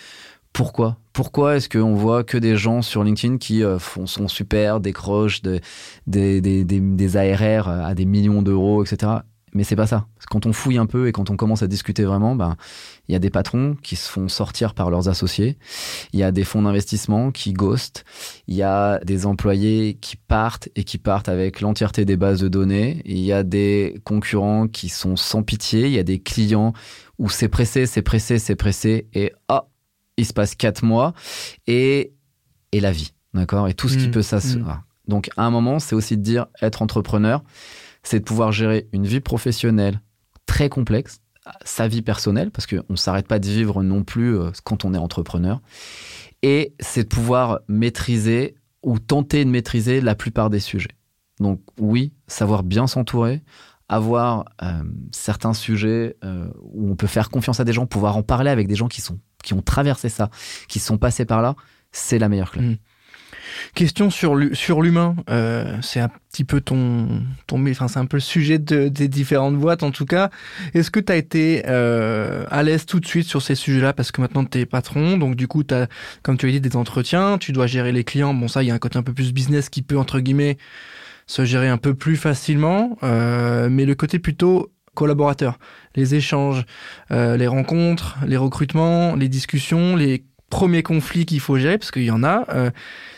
pourquoi? 0.53 0.99
Pourquoi 1.13 1.55
est-ce 1.55 1.69
qu'on 1.69 1.95
voit 1.95 2.25
que 2.25 2.37
des 2.37 2.57
gens 2.57 2.83
sur 2.83 3.05
LinkedIn 3.05 3.39
qui 3.39 3.63
euh, 3.63 3.79
sont 3.79 4.27
super, 4.27 4.81
décrochent 4.81 5.41
de, 5.43 5.61
des, 6.09 6.41
des, 6.41 6.65
des, 6.65 6.81
des 6.81 7.17
ARR 7.17 7.69
à 7.69 7.95
des 7.95 8.07
millions 8.07 8.43
d'euros, 8.43 8.83
etc. 8.83 9.13
Mais 9.55 9.65
c'est 9.65 9.77
pas 9.77 9.87
ça. 9.87 10.07
Quand 10.31 10.47
on 10.47 10.53
fouille 10.53 10.79
un 10.79 10.87
peu 10.87 11.09
et 11.09 11.13
quand 11.13 11.29
on 11.29 11.37
commence 11.37 11.63
à 11.63 11.67
discuter 11.67 12.05
vraiment, 12.05 12.35
ben, 12.35 12.57
il 13.09 13.13
y 13.13 13.17
a 13.17 13.19
des 13.19 13.29
patrons 13.29 13.77
qui 13.83 13.97
se 13.97 14.09
font 14.09 14.29
sortir 14.29 14.73
par 14.73 14.91
leurs 14.91 15.09
associés. 15.09 15.59
Il 16.15 16.21
y 16.21 16.23
a 16.23 16.33
des 16.33 16.45
fonds 16.45 16.63
d'investissement 16.63 17.31
qui 17.31 17.53
ghostent. 17.53 18.05
Il 18.47 18.55
y 18.55 18.63
a 18.63 18.99
des 19.01 19.27
employés 19.27 19.99
qui 20.01 20.17
partent 20.17 20.71
et 20.75 20.85
qui 20.85 20.97
partent 20.97 21.29
avec 21.29 21.61
l'entièreté 21.61 22.07
des 22.07 22.17
bases 22.17 22.41
de 22.41 22.49
données. 22.49 23.03
Il 23.05 23.19
y 23.19 23.33
a 23.33 23.43
des 23.43 24.01
concurrents 24.05 24.69
qui 24.69 24.89
sont 24.89 25.17
sans 25.17 25.43
pitié. 25.43 25.87
Il 25.87 25.93
y 25.93 25.99
a 25.99 26.05
des 26.05 26.21
clients 26.21 26.73
où 27.19 27.29
c'est 27.29 27.49
pressé, 27.49 27.85
c'est 27.85 28.03
pressé, 28.03 28.39
c'est 28.39 28.57
pressé 28.57 29.09
et 29.13 29.33
ah, 29.49 29.67
il 30.17 30.25
se 30.25 30.33
passe 30.33 30.55
quatre 30.55 30.83
mois 30.83 31.13
et, 31.67 32.15
et 32.73 32.81
la 32.81 32.93
vie. 32.93 33.13
D'accord? 33.35 33.69
Et 33.69 33.75
tout 33.75 33.89
ce 33.89 33.97
mmh, 33.97 34.01
qui 34.01 34.09
peut 34.09 34.23
s'assurer. 34.23 34.63
Mmh. 34.63 34.83
Donc, 35.09 35.31
à 35.37 35.45
un 35.45 35.51
moment, 35.51 35.79
c'est 35.79 35.95
aussi 35.95 36.17
de 36.17 36.23
dire 36.23 36.47
être 36.61 36.81
entrepreneur 36.81 37.43
c'est 38.03 38.21
de 38.21 38.25
pouvoir 38.25 38.53
gérer 38.53 38.89
une 38.93 39.07
vie 39.07 39.21
professionnelle 39.21 40.01
très 40.47 40.69
complexe, 40.69 41.21
sa 41.65 41.89
vie 41.89 42.03
personnelle, 42.03 42.51
parce 42.51 42.67
qu'on 42.67 42.85
ne 42.89 42.97
s'arrête 42.97 43.27
pas 43.27 43.39
de 43.39 43.47
vivre 43.47 43.83
non 43.83 44.05
plus 44.05 44.39
euh, 44.39 44.51
quand 44.65 44.85
on 44.85 44.95
est 44.95 44.99
entrepreneur. 44.99 45.61
Et 46.43 46.75
c'est 46.81 47.05
de 47.05 47.09
pouvoir 47.09 47.61
maîtriser 47.69 48.57
ou 48.83 48.99
tenter 48.99 49.45
de 49.45 49.51
maîtriser 49.51 50.01
la 50.01 50.15
plupart 50.15 50.51
des 50.51 50.61
sujets. 50.61 50.97
Donc 51.41 51.61
oui, 51.79 52.13
savoir 52.27 52.63
bien 52.63 52.87
s'entourer, 52.87 53.43
avoir 53.89 54.47
euh, 54.63 54.83
certains 55.13 55.55
sujets 55.55 56.17
euh, 56.25 56.49
où 56.61 56.91
on 56.91 56.97
peut 56.97 57.07
faire 57.07 57.31
confiance 57.31 57.61
à 57.61 57.65
des 57.65 57.73
gens, 57.73 57.87
pouvoir 57.87 58.17
en 58.17 58.23
parler 58.23 58.51
avec 58.51 58.69
des 58.69 58.75
gens 58.75 58.89
qui 58.89 59.01
sont 59.01 59.19
qui 59.43 59.55
ont 59.55 59.63
traversé 59.63 60.09
ça, 60.09 60.31
qui 60.69 60.79
sont 60.79 60.99
passés 60.99 61.25
par 61.25 61.43
là, 61.43 61.57
c'est 61.91 62.21
la 62.21 62.29
meilleure 62.29 62.53
clé. 62.53 62.63
Mm. 62.63 62.77
Question 63.75 64.11
sur 64.11 64.35
l'humain, 64.35 65.17
euh, 65.31 65.77
c'est 65.83 66.01
un 66.01 66.11
petit 66.31 66.45
peu 66.45 66.61
ton, 66.61 67.23
ton 67.47 67.65
enfin 67.71 67.89
c'est 67.89 67.99
un 67.99 68.07
peu 68.07 68.17
le 68.17 68.23
sujet 68.23 68.59
de, 68.59 68.89
des 68.89 69.09
différentes 69.09 69.57
boîtes 69.57 69.83
en 69.83 69.91
tout 69.91 70.07
cas. 70.07 70.31
Est-ce 70.75 70.91
que 70.91 71.01
tu 71.01 71.13
as 71.13 71.17
été 71.17 71.65
euh, 71.67 72.45
à 72.51 72.63
l'aise 72.63 72.87
tout 72.87 73.01
de 73.01 73.07
suite 73.07 73.27
sur 73.27 73.43
ces 73.43 73.55
sujets-là? 73.55 73.93
Parce 73.93 74.13
que 74.13 74.21
maintenant 74.21 74.45
tu 74.45 74.59
es 74.59 74.67
patron, 74.67 75.19
donc 75.19 75.35
du 75.37 75.49
coup 75.49 75.65
tu 75.65 75.75
as, 75.75 75.89
comme 76.23 76.37
tu 76.37 76.47
as 76.47 76.51
dit, 76.51 76.61
des 76.61 76.77
entretiens, 76.77 77.39
tu 77.39 77.53
dois 77.53 77.67
gérer 77.67 77.93
les 77.93 78.05
clients. 78.05 78.35
Bon 78.35 78.49
ça, 78.49 78.63
il 78.63 78.67
y 78.69 78.71
a 78.71 78.75
un 78.75 78.79
côté 78.79 78.99
un 78.99 79.03
peu 79.03 79.13
plus 79.13 79.33
business 79.33 79.69
qui 79.69 79.83
peut 79.83 79.99
entre 79.99 80.21
guillemets 80.21 80.59
se 81.27 81.45
gérer 81.45 81.69
un 81.69 81.79
peu 81.79 81.95
plus 81.95 82.17
facilement, 82.17 82.99
euh, 83.03 83.69
mais 83.71 83.85
le 83.85 83.95
côté 83.95 84.19
plutôt 84.19 84.73
collaborateur, 84.95 85.59
les 85.95 86.15
échanges, 86.15 86.65
euh, 87.11 87.37
les 87.37 87.47
rencontres, 87.47 88.19
les 88.27 88.37
recrutements, 88.37 89.17
les 89.17 89.29
discussions, 89.29 89.97
les 89.97 90.25
premiers 90.53 90.83
conflits 90.83 91.25
qu'il 91.25 91.41
faut 91.41 91.57
gérer, 91.57 91.79
parce 91.79 91.91
qu'il 91.91 92.05
y 92.05 92.11
en 92.11 92.23
a. 92.23 92.45
Euh, 92.51 92.71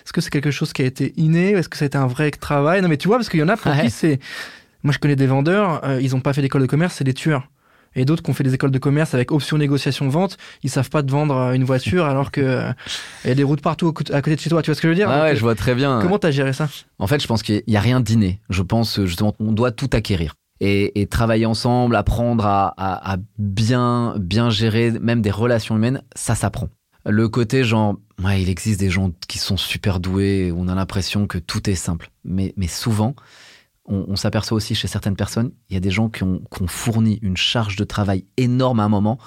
est-ce 0.04 0.12
que 0.12 0.20
c'est 0.20 0.30
quelque 0.30 0.52
chose 0.52 0.72
qui 0.72 0.82
a 0.82 0.84
été 0.84 1.12
inné 1.16 1.50
Est-ce 1.50 1.68
que 1.68 1.76
ça 1.76 1.84
a 1.84 1.86
été 1.86 1.98
un 1.98 2.06
vrai 2.06 2.30
travail? 2.30 2.80
Non, 2.80 2.88
mais 2.88 2.96
tu 2.96 3.08
vois, 3.08 3.18
parce 3.18 3.28
qu'il 3.28 3.40
y 3.40 3.42
en 3.42 3.48
a 3.48 3.56
pour 3.56 3.72
qui 3.76 3.90
c'est. 3.90 4.20
Moi, 4.84 4.92
je 4.92 4.98
connais 4.98 5.16
des 5.16 5.26
vendeurs, 5.26 5.84
euh, 5.84 6.00
ils 6.00 6.12
n'ont 6.12 6.20
pas 6.20 6.32
fait 6.32 6.42
d'école 6.42 6.62
de 6.62 6.66
commerce, 6.66 6.94
c'est 6.94 7.04
des 7.04 7.14
tueurs. 7.14 7.48
Et 7.96 8.04
d'autres 8.04 8.22
qui 8.22 8.30
ont 8.30 8.34
fait 8.34 8.44
des 8.44 8.54
écoles 8.54 8.70
de 8.70 8.78
commerce 8.78 9.14
avec 9.14 9.32
option 9.32 9.56
négociation 9.56 10.08
vente, 10.08 10.36
ils 10.62 10.70
savent 10.70 10.90
pas 10.90 11.02
te 11.02 11.10
vendre 11.10 11.52
une 11.54 11.64
voiture 11.64 12.06
alors 12.06 12.32
que 12.32 12.64
il 13.24 13.28
y 13.28 13.30
a 13.30 13.34
des 13.34 13.44
routes 13.44 13.62
partout 13.62 13.94
à 14.12 14.20
côté 14.20 14.34
de 14.34 14.40
chez 14.40 14.50
toi. 14.50 14.62
Tu 14.62 14.70
vois 14.70 14.74
ce 14.74 14.80
que 14.80 14.88
je 14.88 14.90
veux 14.90 14.96
dire? 14.96 15.08
Ah 15.08 15.22
ouais, 15.22 15.36
je 15.36 15.40
vois 15.40 15.54
très 15.54 15.74
bien. 15.74 16.00
Comment 16.02 16.18
t'as 16.18 16.32
géré 16.32 16.52
ça? 16.52 16.68
En 16.98 17.06
fait, 17.06 17.22
je 17.22 17.26
pense 17.28 17.42
qu'il 17.42 17.62
y 17.66 17.76
a 17.76 17.80
rien 17.80 18.00
d'inné. 18.00 18.40
Je 18.50 18.62
pense 18.62 19.04
justement, 19.04 19.34
on 19.38 19.52
doit 19.52 19.70
tout 19.70 19.90
acquérir 19.92 20.34
et, 20.60 21.06
travailler 21.10 21.46
ensemble, 21.46 21.96
apprendre 21.96 22.44
à, 22.46 23.16
bien, 23.38 24.14
bien 24.18 24.50
gérer 24.50 24.90
même 24.92 25.22
des 25.22 25.30
relations 25.30 25.76
humaines, 25.76 26.02
ça 26.14 26.34
s'apprend. 26.34 26.68
Le 27.06 27.28
côté 27.28 27.64
genre, 27.64 27.96
il 28.22 28.48
existe 28.48 28.80
des 28.80 28.90
gens 28.90 29.10
qui 29.28 29.38
sont 29.38 29.56
super 29.56 30.00
doués, 30.00 30.52
on 30.56 30.68
a 30.68 30.74
l'impression 30.74 31.26
que 31.26 31.38
tout 31.38 31.68
est 31.68 31.74
simple. 31.74 32.10
Mais, 32.24 32.54
souvent, 32.66 33.14
on, 33.86 34.16
s'aperçoit 34.16 34.56
aussi 34.56 34.74
chez 34.74 34.88
certaines 34.88 35.16
personnes, 35.16 35.52
il 35.68 35.74
y 35.74 35.76
a 35.76 35.80
des 35.80 35.90
gens 35.90 36.08
qui 36.08 36.22
ont 36.22 36.42
fourni 36.66 37.18
une 37.20 37.36
charge 37.36 37.76
de 37.76 37.84
travail 37.84 38.24
énorme 38.36 38.80
à 38.80 38.84
un 38.84 38.88
moment 38.88 39.18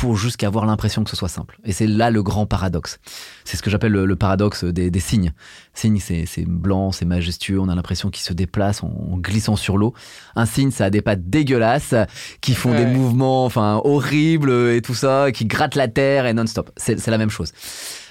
pour 0.00 0.16
jusqu'à 0.16 0.46
avoir 0.46 0.64
l'impression 0.64 1.04
que 1.04 1.10
ce 1.10 1.16
soit 1.16 1.28
simple. 1.28 1.58
Et 1.62 1.72
c'est 1.72 1.86
là 1.86 2.10
le 2.10 2.22
grand 2.22 2.46
paradoxe. 2.46 2.98
C'est 3.44 3.58
ce 3.58 3.62
que 3.62 3.68
j'appelle 3.68 3.92
le, 3.92 4.16
paradoxe 4.16 4.64
des, 4.64 4.98
signes. 4.98 5.32
Signe, 5.74 6.00
c'est 6.00 6.46
blanc, 6.46 6.90
c'est 6.90 7.04
majestueux, 7.04 7.60
on 7.60 7.68
a 7.68 7.74
l'impression 7.74 8.08
qu'il 8.08 8.22
se 8.22 8.32
déplace 8.32 8.82
en, 8.82 9.18
glissant 9.18 9.56
sur 9.56 9.76
l'eau. 9.76 9.92
Un 10.36 10.46
signe, 10.46 10.70
ça 10.70 10.86
a 10.86 10.90
des 10.90 11.02
pattes 11.02 11.28
dégueulasses, 11.28 11.94
qui 12.40 12.54
font 12.54 12.74
des 12.74 12.86
mouvements 12.86 13.44
enfin 13.44 13.82
horribles 13.84 14.50
et 14.70 14.80
tout 14.80 14.94
ça, 14.94 15.32
qui 15.32 15.44
grattent 15.44 15.74
la 15.74 15.88
terre 15.88 16.24
et 16.24 16.32
non-stop. 16.32 16.70
C'est 16.78 17.06
la 17.06 17.18
même 17.18 17.30
chose. 17.30 17.52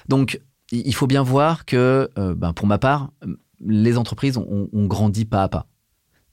Donc, 0.08 0.40
il 0.72 0.94
faut 0.94 1.08
bien 1.08 1.24
voir 1.24 1.66
que, 1.66 2.08
euh, 2.20 2.36
ben, 2.36 2.54
pour 2.54 2.68
ma 2.68 2.78
part, 2.78 3.10
les 3.66 3.98
entreprises 3.98 4.38
ont, 4.38 4.70
ont 4.72 4.86
grandi 4.86 5.26
pas 5.26 5.42
à 5.42 5.50
pas 5.50 5.66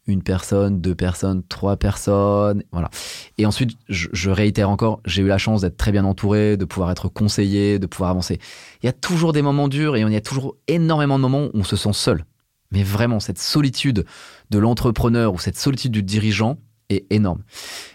une 0.06 0.22
personne, 0.22 0.80
deux 0.80 0.94
personnes, 0.94 1.42
trois 1.48 1.76
personnes, 1.76 2.62
voilà. 2.72 2.90
Et 3.38 3.46
ensuite, 3.46 3.72
je, 3.88 4.30
réitère 4.30 4.70
encore, 4.70 5.00
j'ai 5.04 5.22
eu 5.22 5.26
la 5.26 5.38
chance 5.38 5.62
d'être 5.62 5.76
très 5.76 5.92
bien 5.92 6.04
entouré, 6.04 6.56
de 6.56 6.64
pouvoir 6.64 6.90
être 6.90 7.08
conseillé, 7.08 7.78
de 7.78 7.86
pouvoir 7.86 8.10
avancer. 8.10 8.38
Il 8.82 8.86
y 8.86 8.88
a 8.88 8.92
toujours 8.92 9.32
des 9.32 9.42
moments 9.42 9.68
durs 9.68 9.96
et 9.96 10.00
il 10.00 10.12
y 10.12 10.16
a 10.16 10.20
toujours 10.20 10.56
énormément 10.68 11.18
de 11.18 11.22
moments 11.22 11.44
où 11.46 11.50
on 11.54 11.64
se 11.64 11.76
sent 11.76 11.92
seul. 11.92 12.24
Mais 12.70 12.82
vraiment, 12.82 13.20
cette 13.20 13.38
solitude 13.38 14.04
de 14.50 14.58
l'entrepreneur 14.58 15.34
ou 15.34 15.38
cette 15.38 15.58
solitude 15.58 15.92
du 15.92 16.02
dirigeant 16.02 16.58
est 16.88 17.06
énorme. 17.10 17.42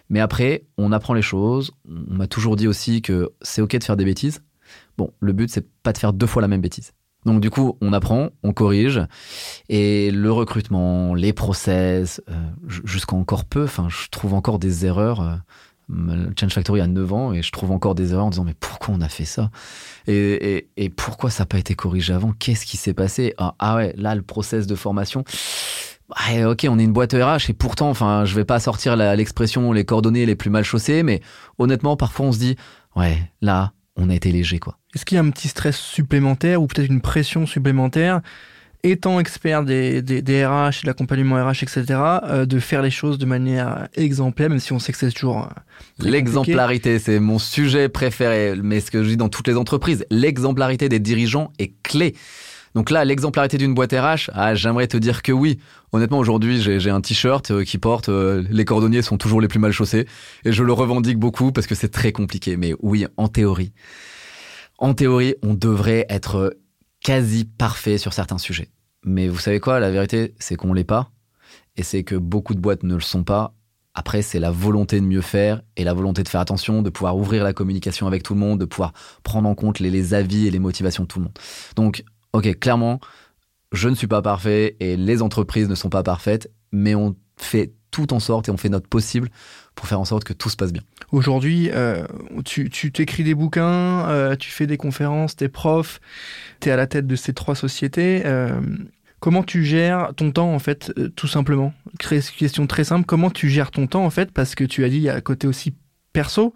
Mais 0.09 0.19
après, 0.19 0.65
on 0.77 0.91
apprend 0.91 1.13
les 1.13 1.21
choses. 1.21 1.71
On 1.87 2.15
m'a 2.15 2.27
toujours 2.27 2.55
dit 2.55 2.67
aussi 2.67 3.01
que 3.01 3.31
c'est 3.41 3.61
ok 3.61 3.77
de 3.77 3.83
faire 3.83 3.97
des 3.97 4.05
bêtises. 4.05 4.41
Bon, 4.97 5.13
le 5.19 5.33
but, 5.33 5.49
c'est 5.49 5.67
pas 5.83 5.93
de 5.93 5.97
faire 5.97 6.13
deux 6.13 6.27
fois 6.27 6.41
la 6.41 6.47
même 6.47 6.61
bêtise. 6.61 6.91
Donc 7.25 7.39
du 7.39 7.49
coup, 7.49 7.77
on 7.81 7.93
apprend, 7.93 8.29
on 8.43 8.51
corrige, 8.51 9.01
et 9.69 10.11
le 10.11 10.31
recrutement, 10.31 11.13
les 11.13 11.33
process, 11.33 12.21
euh, 12.29 12.33
jusqu'à 12.83 13.15
encore 13.15 13.45
peu, 13.45 13.63
enfin, 13.63 13.87
je 13.89 14.07
trouve 14.09 14.33
encore 14.33 14.59
des 14.59 14.85
erreurs. 14.85 15.21
Euh, 15.21 15.35
Change 16.39 16.53
Factory 16.53 16.79
a 16.79 16.87
9 16.87 17.13
ans 17.13 17.33
et 17.33 17.41
je 17.41 17.51
trouve 17.51 17.71
encore 17.71 17.95
des 17.95 18.13
erreurs 18.13 18.25
en 18.25 18.29
disant 18.29 18.45
mais 18.45 18.55
pourquoi 18.57 18.95
on 18.95 19.01
a 19.01 19.09
fait 19.09 19.25
ça? 19.25 19.51
Et, 20.07 20.69
pourquoi 20.95 21.29
ça 21.29 21.43
n'a 21.43 21.47
pas 21.47 21.59
été 21.59 21.75
corrigé 21.75 22.13
avant? 22.13 22.31
Qu'est-ce 22.39 22.65
qui 22.65 22.77
s'est 22.77 22.93
passé? 22.93 23.33
Ah, 23.37 23.55
ah, 23.59 23.75
ouais, 23.75 23.93
là 23.97 24.15
le 24.15 24.21
process 24.21 24.67
de 24.67 24.75
formation. 24.75 25.25
ok, 26.45 26.65
on 26.69 26.79
est 26.79 26.83
une 26.83 26.93
boîte 26.93 27.11
RH 27.13 27.49
et 27.49 27.53
pourtant, 27.53 27.89
enfin, 27.89 28.23
je 28.23 28.33
vais 28.35 28.45
pas 28.45 28.61
sortir 28.61 28.95
l'expression 28.95 29.73
les 29.73 29.83
coordonnées 29.83 30.25
les 30.25 30.35
plus 30.35 30.49
mal 30.49 30.63
chaussées, 30.63 31.03
mais 31.03 31.19
honnêtement, 31.59 31.97
parfois 31.97 32.27
on 32.27 32.31
se 32.31 32.39
dit 32.39 32.55
ouais, 32.95 33.17
là, 33.41 33.73
on 34.01 34.09
a 34.09 34.15
été 34.15 34.31
léger 34.31 34.59
quoi. 34.59 34.77
Est-ce 34.95 35.05
qu'il 35.05 35.15
y 35.15 35.19
a 35.19 35.23
un 35.23 35.29
petit 35.29 35.47
stress 35.47 35.77
supplémentaire 35.77 36.61
ou 36.61 36.67
peut-être 36.67 36.89
une 36.89 37.01
pression 37.01 37.45
supplémentaire 37.45 38.21
étant 38.83 39.19
expert 39.19 39.63
des, 39.63 40.01
des, 40.01 40.45
RH, 40.45 40.81
de 40.83 40.87
l'accompagnement 40.87 41.35
RH, 41.35 41.63
etc., 41.63 41.85
euh, 42.23 42.45
de 42.45 42.59
faire 42.59 42.81
les 42.81 42.89
choses 42.89 43.17
de 43.17 43.25
manière 43.25 43.87
exemplaire, 43.95 44.49
même 44.49 44.59
si 44.59 44.73
on 44.73 44.79
sait 44.79 44.91
que 44.91 44.97
c'est 44.97 45.11
toujours... 45.11 45.43
Euh, 45.43 46.09
l'exemplarité, 46.09 46.97
c'est 46.97 47.19
mon 47.19 47.37
sujet 47.37 47.89
préféré, 47.89 48.55
mais 48.61 48.79
ce 48.79 48.89
que 48.89 49.03
je 49.03 49.09
dis 49.09 49.17
dans 49.17 49.29
toutes 49.29 49.47
les 49.47 49.57
entreprises, 49.57 50.05
l'exemplarité 50.09 50.89
des 50.89 50.99
dirigeants 50.99 51.51
est 51.59 51.73
clé. 51.83 52.15
Donc 52.75 52.89
là, 52.89 53.03
l'exemplarité 53.03 53.57
d'une 53.57 53.73
boîte 53.73 53.91
RH, 53.91 54.29
ah, 54.33 54.55
j'aimerais 54.55 54.87
te 54.87 54.97
dire 54.97 55.21
que 55.21 55.31
oui. 55.31 55.59
Honnêtement, 55.91 56.19
aujourd'hui, 56.19 56.61
j'ai 56.61 56.89
un 56.89 57.01
t-shirt 57.01 57.51
euh, 57.51 57.63
qui 57.63 57.77
porte 57.77 58.09
les 58.09 58.65
cordonniers 58.65 59.01
sont 59.01 59.17
toujours 59.17 59.41
les 59.41 59.47
plus 59.47 59.59
mal 59.59 59.71
chaussés 59.71 60.07
et 60.45 60.51
je 60.51 60.63
le 60.63 60.73
revendique 60.73 61.17
beaucoup 61.17 61.51
parce 61.51 61.67
que 61.67 61.75
c'est 61.75 61.89
très 61.89 62.11
compliqué. 62.11 62.55
Mais 62.55 62.73
oui, 62.81 63.05
en 63.17 63.27
théorie, 63.27 63.73
en 64.77 64.93
théorie, 64.93 65.35
on 65.43 65.53
devrait 65.53 66.05
être 66.09 66.57
quasi 67.01 67.45
parfait 67.45 67.97
sur 67.97 68.13
certains 68.13 68.37
sujets. 68.37 68.69
Mais 69.03 69.27
vous 69.27 69.39
savez 69.39 69.59
quoi, 69.59 69.79
la 69.79 69.91
vérité, 69.91 70.33
c'est 70.39 70.55
qu'on 70.55 70.73
l'est 70.73 70.83
pas. 70.83 71.11
Et 71.75 71.83
c'est 71.83 72.03
que 72.03 72.15
beaucoup 72.15 72.53
de 72.53 72.59
boîtes 72.59 72.83
ne 72.83 72.95
le 72.95 73.01
sont 73.01 73.23
pas. 73.23 73.53
Après, 73.93 74.21
c'est 74.21 74.39
la 74.39 74.51
volonté 74.51 74.99
de 74.99 75.05
mieux 75.05 75.21
faire 75.21 75.61
et 75.75 75.83
la 75.83 75.93
volonté 75.93 76.23
de 76.23 76.29
faire 76.29 76.39
attention, 76.39 76.81
de 76.81 76.89
pouvoir 76.89 77.17
ouvrir 77.17 77.43
la 77.43 77.53
communication 77.53 78.07
avec 78.07 78.23
tout 78.23 78.33
le 78.33 78.39
monde, 78.39 78.59
de 78.59 78.65
pouvoir 78.65 78.93
prendre 79.23 79.49
en 79.49 79.55
compte 79.55 79.79
les, 79.79 79.89
les 79.89 80.13
avis 80.13 80.47
et 80.47 80.51
les 80.51 80.59
motivations 80.59 81.03
de 81.03 81.07
tout 81.07 81.19
le 81.19 81.25
monde. 81.25 81.37
Donc, 81.75 82.03
ok, 82.33 82.59
clairement, 82.59 82.99
je 83.71 83.89
ne 83.89 83.95
suis 83.95 84.07
pas 84.07 84.21
parfait 84.21 84.75
et 84.79 84.97
les 84.97 85.21
entreprises 85.21 85.69
ne 85.69 85.75
sont 85.75 85.89
pas 85.89 86.03
parfaites, 86.03 86.51
mais 86.71 86.95
on 86.95 87.15
fait 87.37 87.73
tout 87.91 88.13
en 88.13 88.19
sorte 88.19 88.47
et 88.47 88.51
on 88.51 88.57
fait 88.57 88.69
notre 88.69 88.87
possible 88.87 89.29
pour 89.75 89.87
faire 89.87 89.99
en 89.99 90.05
sorte 90.05 90.23
que 90.23 90.33
tout 90.33 90.49
se 90.49 90.55
passe 90.55 90.73
bien. 90.73 90.81
Aujourd'hui, 91.11 91.69
euh, 91.71 92.05
tu, 92.45 92.69
t'écris 92.69 93.23
des 93.23 93.35
bouquins, 93.35 94.09
euh, 94.09 94.35
tu 94.35 94.49
fais 94.49 94.67
des 94.67 94.77
conférences, 94.77 95.35
t'es 95.35 95.49
prof, 95.49 95.99
t'es 96.59 96.71
à 96.71 96.77
la 96.77 96.87
tête 96.87 97.05
de 97.05 97.15
ces 97.15 97.33
trois 97.33 97.55
sociétés. 97.55 98.23
Euh, 98.25 98.61
comment 99.19 99.43
tu 99.43 99.63
gères 99.65 100.13
ton 100.15 100.31
temps 100.31 100.53
en 100.53 100.59
fait, 100.59 100.93
tout 101.15 101.27
simplement? 101.27 101.73
Question 101.99 102.65
très 102.67 102.85
simple, 102.85 103.05
comment 103.05 103.29
tu 103.29 103.49
gères 103.49 103.71
ton 103.71 103.87
temps 103.87 104.05
en 104.05 104.09
fait 104.09 104.31
Parce 104.31 104.55
que 104.55 104.63
tu 104.63 104.83
as 104.85 104.89
dit, 104.89 104.97
il 104.97 105.03
y 105.03 105.09
a 105.09 105.15
un 105.15 105.21
côté 105.21 105.47
aussi 105.47 105.73
perso. 106.13 106.53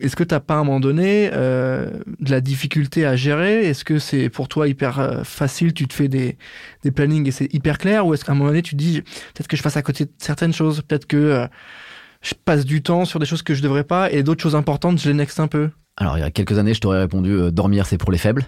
Est-ce 0.00 0.16
que 0.16 0.24
tu 0.24 0.34
n'as 0.34 0.40
pas 0.40 0.54
à 0.54 0.58
un 0.58 0.64
moment 0.64 0.80
donné 0.80 1.30
de 1.30 2.30
la 2.30 2.40
difficulté 2.40 3.04
à 3.04 3.16
gérer? 3.16 3.66
Est-ce 3.66 3.84
que 3.84 3.98
c'est 3.98 4.28
pour 4.28 4.48
toi 4.48 4.68
hyper 4.68 5.22
facile? 5.24 5.72
Tu 5.72 5.88
te 5.88 5.94
fais 5.94 6.08
des, 6.08 6.36
des 6.82 6.90
plannings 6.90 7.26
et 7.26 7.30
c'est 7.30 7.52
hyper 7.52 7.78
clair? 7.78 8.06
Ou 8.06 8.14
est-ce 8.14 8.24
qu'à 8.24 8.32
un 8.32 8.34
moment 8.34 8.50
donné 8.50 8.62
tu 8.62 8.72
te 8.72 8.76
dis 8.76 9.02
peut-être 9.02 9.48
que 9.48 9.56
je 9.56 9.62
fasse 9.62 9.76
à 9.76 9.82
côté 9.82 10.04
de 10.04 10.10
certaines 10.18 10.52
choses 10.52 10.82
Peut-être 10.82 11.06
que 11.06 11.48
je 12.22 12.34
passe 12.34 12.64
du 12.64 12.82
temps 12.82 13.04
sur 13.04 13.18
des 13.18 13.26
choses 13.26 13.42
que 13.42 13.54
je 13.54 13.62
devrais 13.62 13.84
pas 13.84 14.10
et 14.10 14.22
d'autres 14.22 14.42
choses 14.42 14.56
importantes, 14.56 15.00
je 15.00 15.08
les 15.08 15.14
nexe 15.14 15.38
un 15.38 15.48
peu? 15.48 15.70
Alors, 15.96 16.16
il 16.16 16.20
y 16.20 16.24
a 16.24 16.30
quelques 16.30 16.58
années, 16.58 16.74
je 16.74 16.80
t'aurais 16.80 17.00
répondu 17.00 17.32
euh, 17.32 17.50
dormir, 17.50 17.86
c'est 17.86 17.98
pour 17.98 18.12
les 18.12 18.18
faibles. 18.18 18.46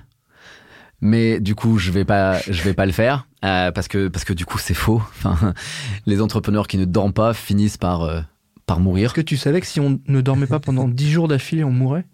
Mais 1.01 1.41
du 1.41 1.55
coup, 1.55 1.79
je 1.79 1.91
vais 1.91 2.05
pas, 2.05 2.39
je 2.41 2.63
vais 2.63 2.75
pas 2.75 2.85
le 2.85 2.93
faire 2.93 3.27
euh, 3.43 3.73
parce 3.73 3.89
que 3.89 4.09
parce 4.09 4.25
que 4.25 4.35
du 4.35 4.45
coup, 4.45 4.59
c'est 4.59 4.75
faux. 4.75 5.03
Les 6.07 6.21
entrepreneurs 6.21 6.69
qui 6.69 6.77
ne 6.77 6.85
dorment 6.85 7.15
pas 7.15 7.33
finissent 7.33 7.79
par 7.79 8.03
euh, 8.03 8.21
par 8.71 8.79
mourir. 8.79 9.07
Est-ce 9.07 9.15
que 9.15 9.21
tu 9.21 9.37
savais 9.37 9.61
que 9.61 9.67
si 9.67 9.81
on 9.81 9.99
ne 10.07 10.21
dormait 10.21 10.47
pas 10.47 10.61
pendant 10.61 10.87
10 10.87 11.11
jours 11.11 11.27
d'affilée, 11.27 11.65
on 11.65 11.73
mourrait 11.73 12.05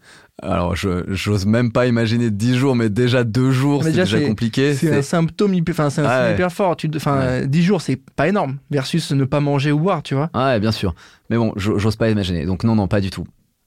alors, 0.43 0.77
je 0.77 1.03
j'ose 1.09 1.47
même 1.47 1.73
pas 1.73 1.87
imaginer 1.87 2.31
10 2.31 2.57
jours, 2.57 2.77
mais 2.77 2.91
déjà 2.91 3.25
2 3.25 3.53
jours, 3.53 3.83
c'est 3.83 3.93
déjà, 3.93 4.21
compliqué. 4.21 4.75
C'est 4.75 4.95
un 4.95 5.01
symptôme 5.01 5.55
hyper, 5.55 5.73
enfin, 5.73 5.89
c'est 5.89 6.03
un 6.03 6.35
hyper 6.35 6.53
fort. 6.53 6.77
Tu, 6.77 6.91
enfin, 6.95 7.47
10 7.47 7.63
jours, 7.63 7.81
c'est 7.81 7.97
pas 7.97 8.29
énorme, 8.29 8.59
versus 8.71 9.13
ne 9.13 9.25
pas 9.25 9.41
manger 9.41 9.73
ou 9.73 9.79
boire, 9.79 10.03
tu 10.03 10.15
vois. 10.15 10.29
Ouais, 10.35 10.61
bien 10.61 10.73
sûr. 10.73 10.95
Mais 11.31 11.39
bon, 11.39 11.55
j'ose 11.57 11.97
pas 11.97 12.11
imaginer. 12.11 12.45
Donc, 12.45 12.65
non, 12.65 12.75
non, 12.75 12.87
pas 12.87 13.01
du 13.01 13.09
tout. 13.09 13.25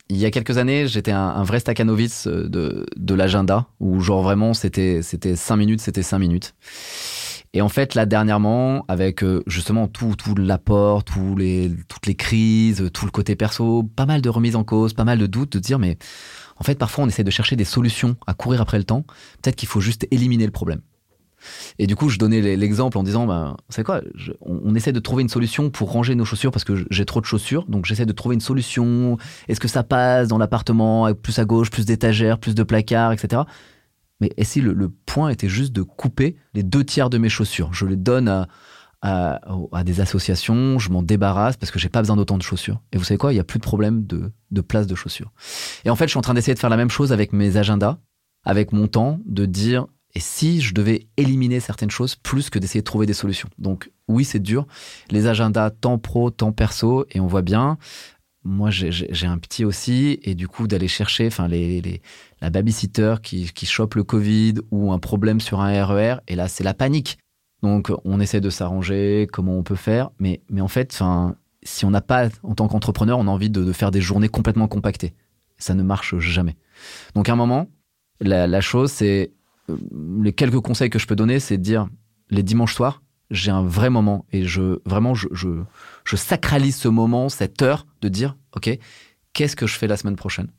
Il 0.10 0.18
y 0.18 0.26
a 0.26 0.30
quelques 0.30 0.60
années, 0.60 0.86
j'étais 0.86 1.12
un, 1.12 1.42
vrai 1.42 1.60
Stakhanovitz 1.60 2.28
de, 2.28 2.86
de 2.96 3.14
l'agenda, 3.16 3.66
où 3.80 4.00
genre 4.00 4.22
vraiment, 4.22 4.54
c'était 4.54 5.02
5 5.02 5.56
minutes, 5.56 5.82
c'était 5.82 6.04
5 6.04 6.20
minutes. 6.20 6.54
Et 7.54 7.62
en 7.62 7.70
fait, 7.70 7.96
là, 7.96 8.06
dernièrement, 8.06 8.86
avec 8.88 9.24
euh, 9.24 9.44
justement 9.48 9.88
tout, 9.88 10.14
tout 10.16 10.36
l'apport, 10.36 11.04
les, 11.38 11.72
toutes 11.88 12.06
les 12.06 12.16
crises, 12.16 12.90
tout 12.94 13.06
le 13.06 13.12
côté 13.12 13.36
perso, 13.36 13.84
pas 13.84 14.06
mal 14.06 14.22
de 14.22 14.30
remises 14.30 14.56
en 14.56 14.64
cause, 14.64 14.94
pas 14.94 15.04
mal 15.04 15.18
de 15.18 15.26
doutes, 15.26 15.54
de 15.54 15.60
dire, 15.60 15.80
mais 15.80 15.98
en 16.58 16.64
fait, 16.64 16.76
parfois, 16.78 17.06
on 17.06 17.08
essaie 17.08 17.24
de 17.24 17.32
chercher 17.32 17.56
des 17.56 17.66
solutions 17.66 18.18
à 18.28 18.36
courir 18.36 18.62
après 18.62 18.78
le 18.78 18.84
temps. 18.84 19.04
Peut-être 19.42 19.56
qu'il 19.56 19.68
faut 19.68 19.82
juste 19.82 20.06
éliminer 20.12 20.46
le 20.46 20.52
problème. 20.52 20.82
Et 21.80 21.88
du 21.88 21.96
coup, 21.96 22.10
je 22.10 22.20
donnais 22.20 22.42
l'exemple 22.58 22.98
en 22.98 23.04
disant, 23.04 23.26
ben, 23.26 23.56
c'est 23.70 23.84
quoi 23.84 24.02
on, 24.42 24.76
essaie 24.76 24.92
de 24.92 25.00
trouver 25.00 25.24
une 25.24 25.30
solution 25.30 25.70
pour 25.70 25.92
ranger 25.92 26.14
nos 26.14 26.26
chaussures 26.26 26.52
parce 26.52 26.66
que 26.66 26.86
j'ai 26.92 27.06
trop 27.06 27.22
de 27.22 27.26
chaussures. 27.26 27.66
Donc, 27.68 27.86
j'essaie 27.86 28.06
de 28.06 28.12
trouver 28.12 28.36
une 28.36 28.42
solution. 28.42 29.18
Est-ce 29.48 29.62
que 29.62 29.70
ça 29.70 29.84
passe 29.84 30.28
dans 30.28 30.38
l'appartement 30.38 31.12
plus 31.14 31.40
à 31.40 31.46
gauche, 31.46 31.72
plus 31.72 31.86
d'étagères, 31.86 32.40
plus 32.40 32.54
de 32.54 32.64
placards, 32.64 33.14
etc. 33.14 33.44
Mais 34.20 34.32
et 34.38 34.44
si 34.44 34.62
le, 34.62 34.90
point 35.06 35.30
était 35.30 35.50
juste 35.50 35.74
de 35.74 35.82
couper 35.82 36.36
les 36.54 36.64
deux 36.64 36.84
tiers 36.84 37.10
de 37.10 37.18
mes 37.18 37.30
chaussures? 37.30 37.74
Je 37.74 37.86
les 37.86 37.96
donne 37.96 38.48
à, 39.02 39.84
des 39.86 40.02
associations, 40.02 40.78
je 40.78 40.90
m'en 40.92 41.04
débarrasse 41.04 41.58
parce 41.58 41.72
que 41.72 41.80
j'ai 41.80 41.90
pas 41.90 42.02
besoin 42.02 42.18
d'autant 42.18 42.38
de 42.38 42.44
chaussures. 42.44 42.82
Et 42.92 42.98
vous 42.98 43.04
savez 43.04 43.18
quoi? 43.18 43.34
Il 43.34 43.38
y 43.38 43.40
a 43.40 43.46
plus 43.46 43.60
de 43.60 43.64
problème 43.64 44.06
de, 44.06 44.62
place 44.62 44.88
de 44.88 44.96
chaussures. 44.96 45.32
Et 45.86 45.90
en 45.90 45.96
fait, 45.96 46.06
je 46.06 46.12
suis 46.12 46.18
en 46.18 46.22
train 46.22 46.34
d'essayer 46.34 46.54
de 46.54 46.60
faire 46.60 46.70
la 46.70 46.78
même 46.78 46.90
chose 46.90 47.14
avec 47.14 47.34
mes 47.34 47.58
agendas, 47.58 48.00
avec 48.44 48.74
mon 48.74 48.88
temps, 48.88 49.20
de 49.26 49.46
dire 49.46 49.88
et 50.16 50.20
si 50.20 50.60
je 50.62 50.74
devais 50.74 51.08
éliminer 51.18 51.60
certaines 51.60 51.92
choses 51.92 52.16
plus 52.16 52.50
que 52.50 52.58
d'essayer 52.58 52.82
de 52.82 52.86
trouver 52.86 53.06
des 53.06 53.14
solutions? 53.14 53.50
Donc 53.58 53.92
oui, 54.08 54.26
c'est 54.26 54.40
dur. 54.40 54.66
Les 55.12 55.28
agendas 55.28 55.70
temps 55.70 56.00
pro, 56.00 56.32
temps 56.32 56.52
perso, 56.52 57.06
et 57.12 57.20
on 57.20 57.28
voit 57.28 57.44
bien. 57.44 57.78
Moi, 58.44 58.70
j'ai 58.72 59.28
un 59.28 59.38
petit 59.38 59.66
aussi, 59.66 60.20
et 60.24 60.34
du 60.34 60.48
coup, 60.48 60.68
d'aller 60.68 60.88
chercher, 60.88 61.28
enfin, 61.28 61.48
les, 61.48 62.02
la 62.42 62.50
babysitter 62.50 63.16
qui, 63.22 63.52
qui 63.52 63.66
chope 63.66 63.96
le 63.96 64.04
Covid 64.04 64.56
ou 64.72 64.92
un 64.92 65.00
problème 65.00 65.40
sur 65.40 65.62
un 65.62 65.86
RER, 65.86 66.18
et 66.28 66.36
là, 66.36 66.48
c'est 66.48 66.64
la 66.64 66.74
panique. 66.74 67.18
Donc, 67.62 67.92
on 68.06 68.20
essaie 68.20 68.42
de 68.42 68.50
s'arranger, 68.50 69.28
comment 69.32 69.58
on 69.58 69.64
peut 69.64 69.76
faire, 69.76 70.12
mais, 70.20 70.42
mais 70.50 70.62
en 70.62 70.68
fait, 70.68 70.98
si 71.64 71.86
on 71.86 71.92
n'a 71.92 72.02
pas, 72.02 72.30
en 72.44 72.56
tant 72.56 72.68
qu'entrepreneur, 72.68 73.20
on 73.20 73.28
a 73.28 73.32
envie 73.32 73.50
de, 73.50 73.72
faire 73.74 73.92
des 73.92 74.02
journées 74.02 74.30
complètement 74.30 74.68
compactées. 74.68 75.14
Ça 75.58 75.74
ne 75.74 75.84
marche 75.84 76.18
jamais. 76.20 76.56
Donc, 77.16 77.28
à 77.28 77.34
un 77.34 77.36
moment, 77.36 77.68
la, 78.22 78.62
chose, 78.62 78.92
c'est 78.92 79.34
euh, 79.70 79.78
les 80.22 80.32
quelques 80.32 80.62
conseils 80.62 80.90
que 80.90 81.00
je 81.00 81.08
peux 81.08 81.16
donner, 81.16 81.40
c'est 81.40 81.58
de 81.58 81.64
dire 81.64 81.88
les 82.30 82.44
dimanches 82.44 82.76
soirs, 82.76 83.02
j'ai 83.32 83.52
un 83.52 83.64
vrai 83.64 83.90
moment 83.90 84.26
et 84.32 84.44
je 84.46 84.80
vraiment 84.86 85.14
je, 85.14 85.28
je, 85.32 86.16
sacralise 86.16 86.76
ce 86.76 86.88
moment, 86.88 87.30
cette 87.30 87.62
heure 87.62 87.86
de 88.02 88.10
dire 88.10 88.36
ok, 88.56 88.78
qu'est-ce 89.34 89.56
que 89.56 89.68
je 89.68 89.76
fais 89.76 89.88
la 89.88 89.98
semaine 89.98 90.16
prochaine? 90.16 90.50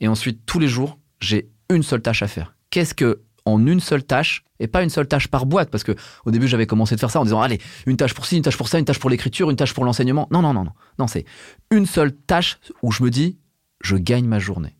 Et 0.00 0.08
ensuite 0.08 0.40
tous 0.46 0.58
les 0.58 0.68
jours, 0.68 0.98
j'ai 1.20 1.48
une 1.70 1.82
seule 1.82 2.02
tâche 2.02 2.22
à 2.22 2.28
faire. 2.28 2.54
Qu'est-ce 2.70 2.94
que 2.94 3.22
en 3.48 3.66
une 3.66 3.80
seule 3.80 4.04
tâche 4.04 4.44
et 4.60 4.66
pas 4.66 4.82
une 4.82 4.90
seule 4.90 5.08
tâche 5.08 5.28
par 5.28 5.46
boîte 5.46 5.70
parce 5.70 5.84
que 5.84 5.94
au 6.24 6.30
début 6.30 6.48
j'avais 6.48 6.66
commencé 6.66 6.94
de 6.94 7.00
faire 7.00 7.10
ça 7.10 7.20
en 7.20 7.24
disant 7.24 7.40
allez 7.40 7.60
une 7.86 7.96
tâche 7.96 8.14
pour 8.14 8.26
ci 8.26 8.36
une 8.36 8.42
tâche 8.42 8.56
pour 8.56 8.68
ça 8.68 8.78
une 8.78 8.84
tâche 8.84 8.98
pour 8.98 9.10
l'écriture 9.10 9.50
une 9.50 9.56
tâche 9.56 9.72
pour 9.72 9.84
l'enseignement. 9.84 10.28
Non 10.30 10.42
non 10.42 10.52
non 10.52 10.64
non. 10.64 10.72
Non 10.98 11.06
c'est 11.06 11.24
une 11.70 11.86
seule 11.86 12.12
tâche 12.12 12.58
où 12.82 12.92
je 12.92 13.02
me 13.02 13.10
dis 13.10 13.38
je 13.80 13.96
gagne 13.96 14.26
ma 14.26 14.38
journée. 14.38 14.76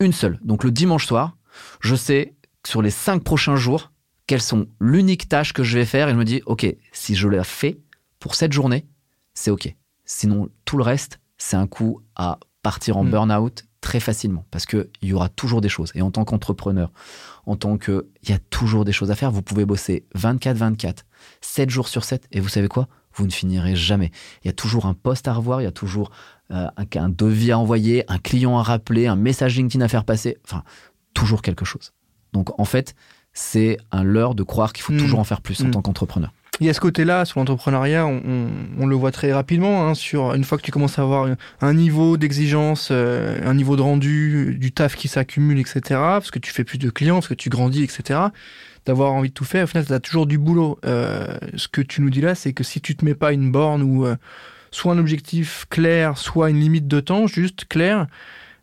Une 0.00 0.12
seule. 0.12 0.38
Donc 0.42 0.64
le 0.64 0.70
dimanche 0.70 1.06
soir 1.06 1.36
je 1.80 1.94
sais 1.94 2.34
sur 2.66 2.82
les 2.82 2.90
cinq 2.90 3.22
prochains 3.22 3.56
jours 3.56 3.92
quelles 4.26 4.42
sont 4.42 4.66
l'unique 4.80 5.28
tâche 5.28 5.52
que 5.52 5.62
je 5.62 5.78
vais 5.78 5.84
faire 5.84 6.08
et 6.08 6.12
je 6.12 6.16
me 6.16 6.24
dis 6.24 6.42
ok 6.46 6.66
si 6.92 7.14
je 7.14 7.28
la 7.28 7.44
fais 7.44 7.78
pour 8.18 8.34
cette 8.34 8.52
journée 8.52 8.86
c'est 9.34 9.50
ok. 9.50 9.74
Sinon 10.04 10.48
tout 10.64 10.76
le 10.76 10.82
reste 10.82 11.20
c'est 11.38 11.56
un 11.56 11.66
coup 11.66 12.02
à 12.16 12.38
partir 12.62 12.96
en 12.96 13.04
hmm. 13.04 13.10
burn-out 13.10 13.64
très 13.80 14.00
facilement 14.00 14.44
parce 14.50 14.66
qu'il 14.66 14.88
y 15.02 15.12
aura 15.12 15.28
toujours 15.28 15.60
des 15.60 15.68
choses. 15.68 15.90
Et 15.94 16.02
en 16.02 16.10
tant 16.10 16.24
qu'entrepreneur, 16.24 16.90
en 17.46 17.56
tant 17.56 17.78
que. 17.78 18.08
Il 18.22 18.30
y 18.30 18.32
a 18.32 18.38
toujours 18.50 18.84
des 18.84 18.92
choses 18.92 19.10
à 19.10 19.14
faire. 19.14 19.30
Vous 19.30 19.42
pouvez 19.42 19.64
bosser 19.64 20.04
24-24, 20.16 20.98
7 21.40 21.70
jours 21.70 21.88
sur 21.88 22.04
7. 22.04 22.28
Et 22.32 22.40
vous 22.40 22.48
savez 22.48 22.68
quoi? 22.68 22.88
Vous 23.14 23.26
ne 23.26 23.30
finirez 23.30 23.74
jamais. 23.74 24.10
Il 24.44 24.48
y 24.48 24.50
a 24.50 24.52
toujours 24.52 24.86
un 24.86 24.94
poste 24.94 25.26
à 25.26 25.32
revoir, 25.32 25.60
il 25.60 25.64
y 25.64 25.68
a 25.68 25.72
toujours 25.72 26.10
euh, 26.52 26.68
un, 26.76 27.08
devis 27.08 27.50
à 27.50 27.58
envoyer, 27.58 28.04
un 28.08 28.18
client 28.18 28.58
à 28.58 28.62
rappeler, 28.62 29.06
un 29.06 29.16
message 29.16 29.56
LinkedIn 29.56 29.84
à 29.84 29.88
faire 29.88 30.04
passer. 30.04 30.36
Enfin, 30.44 30.62
toujours 31.14 31.42
quelque 31.42 31.64
chose. 31.64 31.92
Donc 32.32 32.58
en 32.58 32.64
fait, 32.64 32.94
c'est 33.32 33.78
un 33.90 34.04
leurre 34.04 34.34
de 34.34 34.42
croire 34.42 34.72
qu'il 34.72 34.84
faut 34.84 34.92
hmm. 34.92 34.98
toujours 34.98 35.18
en 35.18 35.24
faire 35.24 35.40
plus 35.40 35.60
en 35.62 35.66
hmm. 35.66 35.70
tant 35.72 35.82
qu'entrepreneur. 35.82 36.32
Il 36.58 36.66
y 36.66 36.68
a 36.68 36.74
ce 36.74 36.80
côté-là 36.80 37.24
sur 37.24 37.38
l'entrepreneuriat, 37.38 38.06
on, 38.06 38.86
le 38.86 38.94
voit 38.94 39.12
très 39.12 39.32
rapidement. 39.32 39.86
Hein, 39.86 39.94
sur 39.94 40.34
une 40.34 40.44
fois 40.44 40.58
que 40.58 40.62
tu 40.62 40.72
commences 40.72 40.98
à 40.98 41.02
avoir 41.02 41.28
un 41.60 41.74
niveau 41.74 42.16
d'exigence, 42.16 42.88
euh, 42.90 43.40
un 43.44 43.54
niveau 43.54 43.76
de 43.76 43.82
rendu, 43.82 44.56
du 44.58 44.72
taf 44.72 44.96
qui 44.96 45.08
s'accumule, 45.08 45.58
etc. 45.58 45.80
Parce 45.88 46.30
que 46.30 46.38
tu 46.38 46.52
fais 46.52 46.64
plus 46.64 46.76
de 46.76 46.90
clients, 46.90 47.16
parce 47.16 47.28
que 47.28 47.34
tu 47.34 47.48
grandis, 47.48 47.84
etc. 47.84 48.20
D'avoir 48.84 49.12
envie 49.12 49.28
de 49.28 49.34
tout 49.34 49.44
faire, 49.44 49.64
au 49.64 49.66
final, 49.68 49.86
tu 49.86 49.92
as 49.92 50.00
toujours 50.00 50.26
du 50.26 50.36
boulot. 50.36 50.78
Euh, 50.84 51.38
ce 51.56 51.68
que 51.68 51.80
tu 51.80 52.02
nous 52.02 52.10
dis 52.10 52.20
là, 52.20 52.34
c'est 52.34 52.52
que 52.52 52.64
si 52.64 52.80
tu 52.80 52.94
te 52.96 53.04
mets 53.04 53.14
pas 53.14 53.32
une 53.32 53.50
borne 53.52 53.82
ou 53.82 54.04
euh, 54.04 54.16
soit 54.70 54.92
un 54.92 54.98
objectif 54.98 55.66
clair, 55.70 56.18
soit 56.18 56.50
une 56.50 56.60
limite 56.60 56.88
de 56.88 57.00
temps 57.00 57.26
juste 57.26 57.66
claire, 57.66 58.06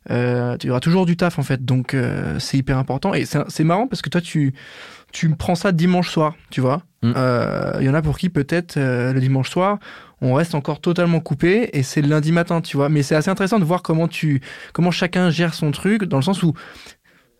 euh, 0.09 0.57
tu 0.57 0.69
auras 0.69 0.79
toujours 0.79 1.05
du 1.05 1.17
taf 1.17 1.39
en 1.39 1.43
fait. 1.43 1.65
Donc 1.65 1.95
c'est 2.39 2.57
hyper 2.57 2.77
important. 2.77 3.13
Et 3.13 3.25
c'est 3.25 3.63
marrant 3.63 3.87
parce 3.87 4.01
que 4.01 4.09
toi, 4.09 4.21
tu 4.21 4.53
tu 5.11 5.29
prends 5.35 5.55
ça 5.55 5.71
dimanche 5.71 6.09
soir, 6.09 6.35
tu 6.49 6.61
vois. 6.61 6.83
Il 7.03 7.09
mm. 7.09 7.13
euh, 7.15 7.79
y 7.81 7.89
en 7.89 7.93
a 7.93 8.01
pour 8.01 8.17
qui 8.17 8.29
peut-être 8.29 8.77
euh, 8.77 9.13
le 9.13 9.19
dimanche 9.19 9.49
soir, 9.49 9.79
on 10.21 10.33
reste 10.33 10.55
encore 10.55 10.81
totalement 10.81 11.19
coupé 11.19 11.69
et 11.73 11.83
c'est 11.83 12.01
le 12.01 12.09
lundi 12.09 12.31
matin, 12.31 12.61
tu 12.61 12.77
vois. 12.77 12.89
Mais 12.89 13.03
c'est 13.03 13.15
assez 13.15 13.29
intéressant 13.29 13.59
de 13.59 13.65
voir 13.65 13.81
comment 13.81 14.07
tu, 14.07 14.41
comment 14.73 14.91
chacun 14.91 15.29
gère 15.29 15.53
son 15.53 15.71
truc 15.71 16.03
dans 16.03 16.17
le 16.17 16.23
sens 16.23 16.43
où, 16.43 16.53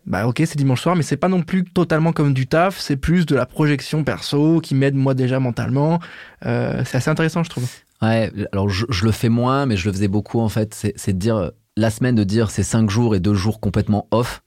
bah 0.06 0.26
ok, 0.26 0.42
c'est 0.46 0.56
dimanche 0.56 0.80
soir, 0.80 0.96
mais 0.96 1.02
c'est 1.02 1.16
pas 1.16 1.28
non 1.28 1.42
plus 1.42 1.64
totalement 1.64 2.12
comme 2.12 2.32
du 2.32 2.46
taf, 2.46 2.78
c'est 2.78 2.96
plus 2.96 3.26
de 3.26 3.34
la 3.34 3.46
projection 3.46 4.04
perso 4.04 4.60
qui 4.60 4.74
m'aide 4.74 4.94
moi 4.94 5.14
déjà 5.14 5.38
mentalement. 5.40 5.98
Euh, 6.46 6.82
c'est 6.84 6.96
assez 6.96 7.10
intéressant, 7.10 7.42
je 7.42 7.50
trouve. 7.50 7.68
Ouais, 8.00 8.30
alors 8.52 8.68
je, 8.68 8.86
je, 8.88 9.04
le 9.04 9.10
fais 9.10 9.28
moins, 9.28 9.66
mais 9.66 9.76
je 9.76 9.86
le 9.86 9.92
faisais 9.92 10.08
beaucoup 10.08 10.40
en 10.40 10.48
fait. 10.48 10.72
C'est 10.72 11.12
de 11.12 11.18
dire 11.18 11.50
la 11.78 11.90
semaine 11.90 12.14
de 12.14 12.24
dire 12.24 12.50
c'est 12.50 12.62
cinq 12.62 12.90
jours 12.90 13.14
et 13.14 13.20
deux 13.20 13.34
jours 13.34 13.60
complètement 13.60 14.06
off 14.10 14.42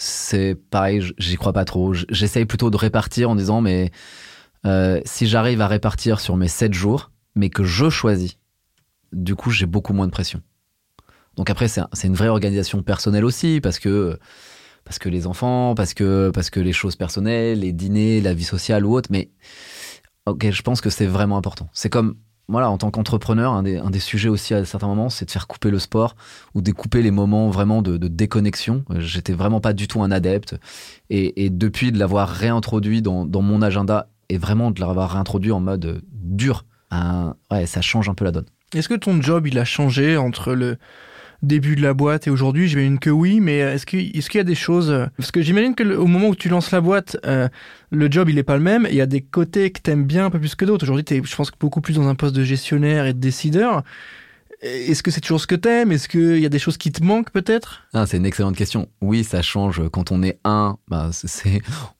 c'est 0.00 0.54
pareil, 0.54 1.02
j'y 1.18 1.36
crois 1.36 1.52
pas 1.52 1.64
trop. 1.64 1.92
J'essaye 1.92 2.44
plutôt 2.44 2.70
de 2.70 2.76
répartir 2.76 3.30
en 3.30 3.34
disant, 3.34 3.60
mais 3.60 3.90
euh, 4.64 5.00
si 5.04 5.26
j'arrive 5.26 5.60
à 5.60 5.66
répartir 5.66 6.20
sur 6.20 6.36
mes 6.36 6.46
7 6.46 6.72
jours, 6.72 7.10
mais 7.34 7.50
que 7.50 7.64
je 7.64 7.90
choisis, 7.90 8.38
du 9.12 9.34
coup, 9.34 9.50
j'ai 9.50 9.66
beaucoup 9.66 9.92
moins 9.92 10.06
de 10.06 10.12
pression. 10.12 10.40
Donc 11.34 11.50
après, 11.50 11.66
c'est 11.66 11.82
une 12.04 12.14
vraie 12.14 12.28
organisation 12.28 12.80
personnelle 12.84 13.24
aussi, 13.24 13.60
parce 13.60 13.80
que, 13.80 14.20
parce 14.84 15.00
que 15.00 15.08
les 15.08 15.26
enfants, 15.26 15.74
parce 15.74 15.94
que, 15.94 16.30
parce 16.32 16.48
que 16.48 16.60
les 16.60 16.72
choses 16.72 16.94
personnelles, 16.94 17.60
les 17.60 17.72
dîners, 17.72 18.20
la 18.20 18.34
vie 18.34 18.44
sociale 18.44 18.86
ou 18.86 18.94
autre, 18.94 19.08
mais 19.10 19.30
ok, 20.26 20.48
je 20.52 20.62
pense 20.62 20.80
que 20.80 20.90
c'est 20.90 21.06
vraiment 21.06 21.36
important. 21.36 21.68
C'est 21.72 21.90
comme 21.90 22.14
voilà, 22.48 22.70
en 22.70 22.78
tant 22.78 22.90
qu'entrepreneur, 22.90 23.52
un 23.52 23.62
des, 23.62 23.98
sujets 23.98 24.30
aussi 24.30 24.54
à 24.54 24.64
certains 24.64 24.86
moments, 24.86 25.10
c'est 25.10 25.26
de 25.26 25.30
faire 25.30 25.46
couper 25.46 25.70
le 25.70 25.78
sport 25.78 26.16
ou 26.54 26.62
découper 26.62 27.02
les 27.02 27.10
moments 27.10 27.50
vraiment 27.50 27.82
de, 27.82 27.96
déconnexion. 28.08 28.84
J'étais 28.96 29.34
vraiment 29.34 29.60
pas 29.60 29.74
du 29.74 29.86
tout 29.86 30.02
un 30.02 30.10
adepte. 30.10 30.56
Et, 31.10 31.50
depuis 31.50 31.92
de 31.92 31.98
l'avoir 31.98 32.28
réintroduit 32.28 33.02
dans, 33.02 33.26
mon 33.42 33.60
agenda 33.60 34.08
et 34.30 34.38
vraiment 34.38 34.70
de 34.70 34.80
l'avoir 34.80 35.12
réintroduit 35.12 35.52
en 35.52 35.60
mode 35.60 36.02
dur, 36.12 36.64
ouais, 37.50 37.66
ça 37.66 37.82
change 37.82 38.08
un 38.08 38.14
peu 38.14 38.24
la 38.24 38.32
donne. 38.32 38.46
Est-ce 38.74 38.88
que 38.88 38.94
ton 38.94 39.20
job, 39.20 39.46
il 39.46 39.58
a 39.58 39.64
changé 39.64 40.16
entre 40.16 40.54
le, 40.54 40.78
début 41.42 41.76
de 41.76 41.82
la 41.82 41.94
boîte 41.94 42.26
et 42.26 42.30
aujourd'hui 42.30 42.68
J'imagine 42.68 42.98
que 42.98 43.10
oui, 43.10 43.40
mais 43.40 43.58
est-ce 43.58 43.86
qu'il 43.86 44.16
est 44.16 44.28
qu'il 44.28 44.38
y 44.38 44.40
a 44.40 44.44
des 44.44 44.54
choses 44.54 44.90
euh, 44.90 45.06
Parce 45.16 45.30
que 45.30 45.40
j'imagine 45.42 45.74
que 45.74 45.84
au 45.96 46.06
moment 46.06 46.28
où 46.28 46.34
tu 46.34 46.48
lances 46.48 46.70
la 46.70 46.80
boîte, 46.80 47.16
euh, 47.24 47.48
le 47.90 48.10
job 48.10 48.28
il 48.28 48.38
est 48.38 48.42
pas 48.42 48.56
le 48.56 48.62
même. 48.62 48.86
Il 48.90 48.96
y 48.96 49.00
a 49.00 49.06
des 49.06 49.20
côtés 49.20 49.70
que 49.70 49.80
t'aimes 49.80 50.04
bien 50.04 50.26
un 50.26 50.30
peu 50.30 50.38
plus 50.38 50.54
que 50.54 50.64
d'autres. 50.64 50.84
Aujourd'hui, 50.84 51.04
es, 51.10 51.22
je 51.24 51.36
pense 51.36 51.50
beaucoup 51.58 51.80
plus 51.80 51.94
dans 51.94 52.08
un 52.08 52.14
poste 52.14 52.34
de 52.34 52.44
gestionnaire 52.44 53.06
et 53.06 53.12
de 53.12 53.18
décideur. 53.18 53.82
Est-ce 54.60 55.04
que 55.04 55.12
c'est 55.12 55.20
toujours 55.20 55.40
ce 55.40 55.46
que 55.46 55.54
t'aimes? 55.54 55.92
Est-ce 55.92 56.08
qu'il 56.08 56.40
y 56.40 56.46
a 56.46 56.48
des 56.48 56.58
choses 56.58 56.78
qui 56.78 56.90
te 56.90 57.02
manquent 57.04 57.30
peut-être? 57.30 57.86
Ah, 57.94 58.06
C'est 58.06 58.16
une 58.16 58.26
excellente 58.26 58.56
question. 58.56 58.88
Oui, 59.00 59.22
ça 59.22 59.40
change. 59.40 59.82
Quand 59.92 60.10
on 60.10 60.20
est 60.22 60.40
un, 60.44 60.78
bah, 60.88 61.10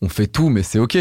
on 0.01 0.09
fait 0.09 0.27
tout, 0.27 0.49
mais 0.49 0.65
c'est 0.65 0.81
OK. 0.81 0.99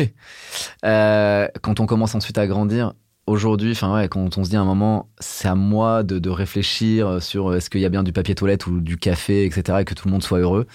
Euh, 0.86 1.48
quand 1.64 1.80
on 1.80 1.88
commence 1.88 2.14
ensuite 2.14 2.38
à 2.38 2.46
grandir, 2.46 2.94
aujourd'hui, 3.28 3.72
enfin 3.72 3.94
ouais, 3.94 4.08
quand 4.08 4.38
on 4.38 4.44
se 4.44 4.50
dit 4.50 4.56
à 4.56 4.62
un 4.62 4.66
moment, 4.66 5.10
c'est 5.20 5.48
à 5.48 5.56
moi 5.56 6.04
de, 6.04 6.30
réfléchir 6.30 7.22
sur 7.22 7.54
est-ce 7.54 7.70
qu'il 7.70 7.82
y 7.82 7.86
a 7.86 7.90
bien 7.90 8.04
du 8.04 8.14
papier 8.14 8.36
toilette 8.36 8.68
ou 8.68 8.80
du 8.80 8.98
café, 8.98 9.46
etc., 9.46 9.80
et 9.82 9.86
que 9.86 9.94
tout 9.94 10.08
le 10.08 10.12
monde 10.12 10.24
soit 10.24 10.40
heureux. 10.40 10.66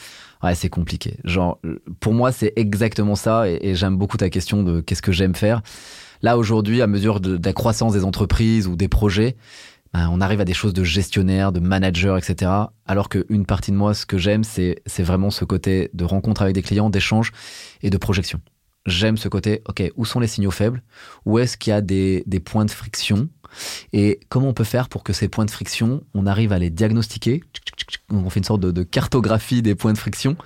Ouais, 0.43 0.55
c'est 0.55 0.69
compliqué. 0.69 1.17
Genre, 1.25 1.59
pour 2.01 2.15
moi, 2.15 2.33
c'est 2.33 2.53
exactement 2.57 3.15
ça, 3.15 3.49
et, 3.49 3.75
j'aime 3.75 3.97
beaucoup 3.97 4.17
ta 4.17 4.31
question 4.31 4.63
de 4.63 4.81
qu'est-ce 4.81 5.03
que 5.03 5.13
j'aime 5.13 5.35
faire. 5.35 5.63
Là, 6.23 6.39
aujourd'hui, 6.39 6.83
à 6.83 6.87
mesure 6.87 7.21
de, 7.21 7.39
la 7.43 7.53
croissance 7.53 7.93
des 7.93 8.05
entreprises 8.05 8.67
ou 8.67 8.77
des 8.77 8.89
projets, 8.89 9.37
ben, 9.93 10.09
on 10.11 10.21
arrive 10.21 10.41
à 10.41 10.45
des 10.45 10.55
choses 10.55 10.73
de 10.73 10.85
gestionnaire, 10.85 11.53
de 11.53 11.61
manager, 11.61 12.17
etc. 12.17 12.51
Alors 12.87 13.09
qu'une 13.09 13.45
partie 13.45 13.73
de 13.73 13.77
moi, 13.77 13.95
ce 13.95 14.07
que 14.07 14.19
j'aime, 14.19 14.43
c'est 14.45 14.81
vraiment 14.99 15.31
ce 15.31 15.45
côté 15.45 15.91
de 15.93 16.05
rencontre 16.05 16.43
avec 16.43 16.55
des 16.55 16.63
clients, 16.63 16.91
d'échange 16.91 17.33
et 17.83 17.91
de 17.91 17.97
projection 17.99 18.41
j'aime 18.87 19.17
ce 19.17 19.29
côté, 19.29 19.63
ok, 19.69 19.83
où 19.97 20.05
sont 20.05 20.21
les 20.21 20.27
signaux 20.27 20.51
faibles? 20.51 20.83
Où 21.25 21.39
est-ce 21.39 21.57
qu'il 21.57 21.71
y 21.71 21.75
a 21.75 21.81
des, 21.81 22.25
points 22.45 22.65
de 22.65 22.71
friction? 22.71 23.29
Et 23.93 24.21
comment 24.29 24.49
on 24.49 24.55
peut 24.55 24.65
faire 24.65 24.89
pour 24.89 25.05
que 25.05 25.13
ces 25.13 25.29
points 25.29 25.45
de 25.45 25.51
friction, 25.51 26.03
on 26.15 26.27
arrive 26.27 26.53
à 26.53 26.59
les 26.59 26.71
diagnostiquer? 26.71 27.43
On 28.11 28.31
fait 28.31 28.41
une 28.41 28.45
sorte 28.45 28.61
de, 28.61 28.83
cartographie 28.83 29.63
des 29.63 29.75
points 29.75 29.93
de 29.93 29.99
friction 29.99 30.37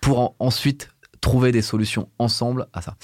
pour 0.00 0.34
ensuite 0.38 0.90
trouver 1.20 1.50
des 1.50 1.62
solutions 1.62 2.08
ensemble 2.20 2.68
à 2.72 2.80
ça. 2.80 2.96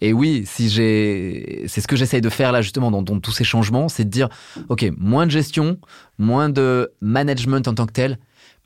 Et 0.00 0.12
oui, 0.12 0.44
si 0.46 0.68
j'ai, 0.70 1.64
c'est 1.66 1.80
ce 1.80 1.88
que 1.88 1.96
j'essaye 1.96 2.20
de 2.20 2.28
faire 2.28 2.52
là 2.52 2.62
justement 2.62 2.92
dans 2.92 3.02
tous 3.18 3.32
ces 3.32 3.42
changements, 3.42 3.88
c'est 3.88 4.04
de 4.04 4.10
dire, 4.10 4.28
ok, 4.68 4.86
moins 4.96 5.26
de 5.26 5.32
gestion, 5.32 5.78
moins 6.18 6.48
de 6.48 6.92
management 7.00 7.66
en 7.66 7.74
tant 7.74 7.86
que 7.86 7.92
tel, 7.92 8.18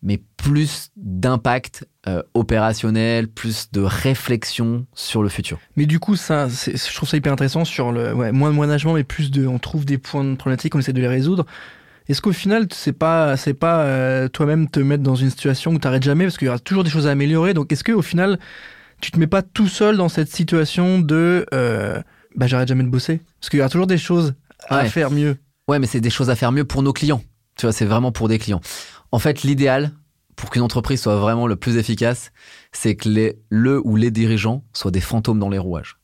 mais 0.02 0.20
plus 0.36 0.90
d'impact 0.96 1.86
euh, 2.08 2.22
opérationnel, 2.34 3.28
plus 3.28 3.70
de 3.72 3.80
réflexion 3.80 4.86
sur 4.94 5.22
le 5.22 5.28
futur. 5.28 5.58
Mais 5.76 5.86
du 5.86 5.98
coup, 5.98 6.16
ça, 6.16 6.48
je 6.48 6.94
trouve 6.94 7.08
ça 7.08 7.16
hyper 7.16 7.32
intéressant 7.32 7.64
sur 7.64 7.92
le 7.92 8.14
ouais, 8.14 8.32
moins 8.32 8.50
de 8.50 8.56
management, 8.56 8.94
mais 8.94 9.04
plus 9.04 9.30
de, 9.30 9.46
on 9.46 9.58
trouve 9.58 9.84
des 9.84 9.98
points 9.98 10.24
de 10.24 10.36
problématique, 10.36 10.74
on 10.74 10.78
essaie 10.78 10.92
de 10.92 11.00
les 11.00 11.08
résoudre. 11.08 11.44
Est-ce 12.08 12.22
qu'au 12.22 12.32
final, 12.32 12.66
c'est 12.72 12.92
pas, 12.92 13.36
c'est 13.36 13.54
pas 13.54 13.82
euh, 13.82 14.28
toi-même 14.28 14.68
te 14.68 14.80
mettre 14.80 15.02
dans 15.02 15.14
une 15.14 15.30
situation 15.30 15.72
où 15.72 15.78
t'arrêtes 15.78 16.02
jamais 16.02 16.24
parce 16.24 16.38
qu'il 16.38 16.46
y 16.46 16.48
aura 16.48 16.58
toujours 16.58 16.82
des 16.82 16.90
choses 16.90 17.06
à 17.06 17.10
améliorer. 17.10 17.54
Donc, 17.54 17.70
est-ce 17.70 17.84
que 17.84 17.92
au 17.92 18.02
final, 18.02 18.38
tu 19.00 19.10
te 19.10 19.18
mets 19.18 19.28
pas 19.28 19.42
tout 19.42 19.68
seul 19.68 19.96
dans 19.96 20.08
cette 20.08 20.30
situation 20.30 20.98
de, 20.98 21.46
euh, 21.54 22.02
bah, 22.34 22.46
j'arrête 22.46 22.68
jamais 22.68 22.82
de 22.82 22.88
bosser? 22.88 23.20
Parce 23.38 23.50
qu'il 23.50 23.58
y 23.58 23.60
aura 23.60 23.68
toujours 23.68 23.86
des 23.86 23.98
choses 23.98 24.34
à 24.68 24.86
faire 24.86 25.10
mieux. 25.10 25.36
Ouais, 25.68 25.78
mais 25.78 25.86
c'est 25.86 26.00
des 26.00 26.10
choses 26.10 26.30
à 26.30 26.34
faire 26.34 26.50
mieux 26.50 26.64
pour 26.64 26.82
nos 26.82 26.92
clients. 26.92 27.22
Tu 27.56 27.66
vois, 27.66 27.72
c'est 27.72 27.84
vraiment 27.84 28.10
pour 28.10 28.28
des 28.28 28.38
clients. 28.38 28.60
En 29.12 29.18
fait, 29.18 29.42
l'idéal 29.42 29.92
pour 30.36 30.48
qu'une 30.48 30.62
entreprise 30.62 31.02
soit 31.02 31.16
vraiment 31.16 31.46
le 31.46 31.56
plus 31.56 31.76
efficace, 31.76 32.32
c'est 32.72 32.96
que 32.96 33.08
les, 33.08 33.38
le 33.50 33.80
ou 33.86 33.96
les 33.96 34.10
dirigeants 34.10 34.64
soient 34.72 34.90
des 34.90 35.00
fantômes 35.00 35.38
dans 35.38 35.50
les 35.50 35.58
rouages. 35.58 35.98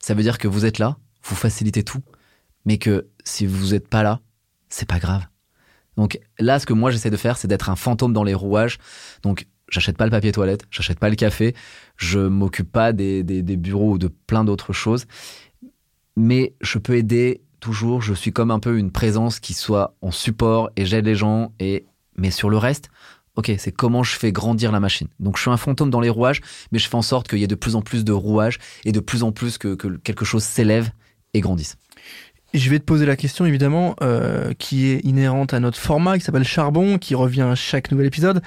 Ça 0.00 0.14
veut 0.14 0.22
dire 0.22 0.38
que 0.38 0.48
vous 0.48 0.64
êtes 0.64 0.78
là, 0.80 0.96
vous 1.22 1.36
facilitez 1.36 1.84
tout, 1.84 2.02
mais 2.64 2.78
que 2.78 3.08
si 3.22 3.46
vous 3.46 3.68
n'êtes 3.68 3.86
pas 3.86 4.02
là, 4.02 4.20
c'est 4.68 4.88
pas 4.88 4.98
grave. 4.98 5.26
Donc 5.96 6.18
là, 6.40 6.58
ce 6.58 6.66
que 6.66 6.72
moi 6.72 6.90
j'essaie 6.90 7.10
de 7.10 7.16
faire, 7.16 7.36
c'est 7.36 7.46
d'être 7.46 7.70
un 7.70 7.76
fantôme 7.76 8.12
dans 8.12 8.24
les 8.24 8.34
rouages. 8.34 8.78
Donc 9.22 9.46
j'achète 9.68 9.96
pas 9.96 10.06
le 10.06 10.10
papier 10.10 10.32
toilette, 10.32 10.64
j'achète 10.70 10.98
pas 10.98 11.08
le 11.08 11.14
café, 11.14 11.54
je 11.96 12.18
m'occupe 12.18 12.72
pas 12.72 12.92
des, 12.92 13.22
des, 13.22 13.42
des, 13.42 13.56
bureaux 13.56 13.92
ou 13.92 13.98
de 13.98 14.08
plein 14.08 14.42
d'autres 14.42 14.72
choses, 14.72 15.06
mais 16.16 16.54
je 16.60 16.78
peux 16.78 16.96
aider 16.96 17.42
toujours. 17.60 18.02
Je 18.02 18.12
suis 18.12 18.32
comme 18.32 18.50
un 18.50 18.58
peu 18.58 18.76
une 18.76 18.90
présence 18.90 19.38
qui 19.38 19.54
soit 19.54 19.94
en 20.02 20.10
support 20.10 20.70
et 20.76 20.84
j'aide 20.84 21.06
les 21.06 21.14
gens. 21.14 21.52
Et 21.60 21.86
mais 22.16 22.30
sur 22.30 22.50
le 22.50 22.58
reste, 22.58 22.88
ok, 23.36 23.52
c'est 23.58 23.72
comment 23.72 24.02
je 24.02 24.16
fais 24.16 24.32
grandir 24.32 24.72
la 24.72 24.80
machine. 24.80 25.08
Donc 25.20 25.36
je 25.36 25.42
suis 25.42 25.50
un 25.50 25.56
fantôme 25.56 25.90
dans 25.90 26.00
les 26.00 26.10
rouages, 26.10 26.40
mais 26.70 26.78
je 26.78 26.88
fais 26.88 26.96
en 26.96 27.02
sorte 27.02 27.28
qu'il 27.28 27.38
y 27.38 27.44
ait 27.44 27.48
de 27.48 27.54
plus 27.54 27.76
en 27.76 27.82
plus 27.82 28.04
de 28.04 28.12
rouages 28.12 28.58
et 28.84 28.92
de 28.92 29.00
plus 29.00 29.22
en 29.22 29.32
plus 29.32 29.58
que, 29.58 29.74
que 29.74 29.88
quelque 29.88 30.24
chose 30.24 30.42
s'élève 30.42 30.90
et 31.34 31.40
grandisse. 31.40 31.76
Je 32.54 32.68
vais 32.68 32.78
te 32.78 32.84
poser 32.84 33.06
la 33.06 33.16
question 33.16 33.46
évidemment 33.46 33.96
euh, 34.02 34.52
qui 34.58 34.88
est 34.88 35.00
inhérente 35.04 35.54
à 35.54 35.60
notre 35.60 35.78
format 35.78 36.18
qui 36.18 36.24
s'appelle 36.24 36.44
charbon, 36.44 36.98
qui 36.98 37.14
revient 37.14 37.42
à 37.42 37.54
chaque 37.54 37.90
nouvel 37.90 38.06
épisode. 38.06 38.42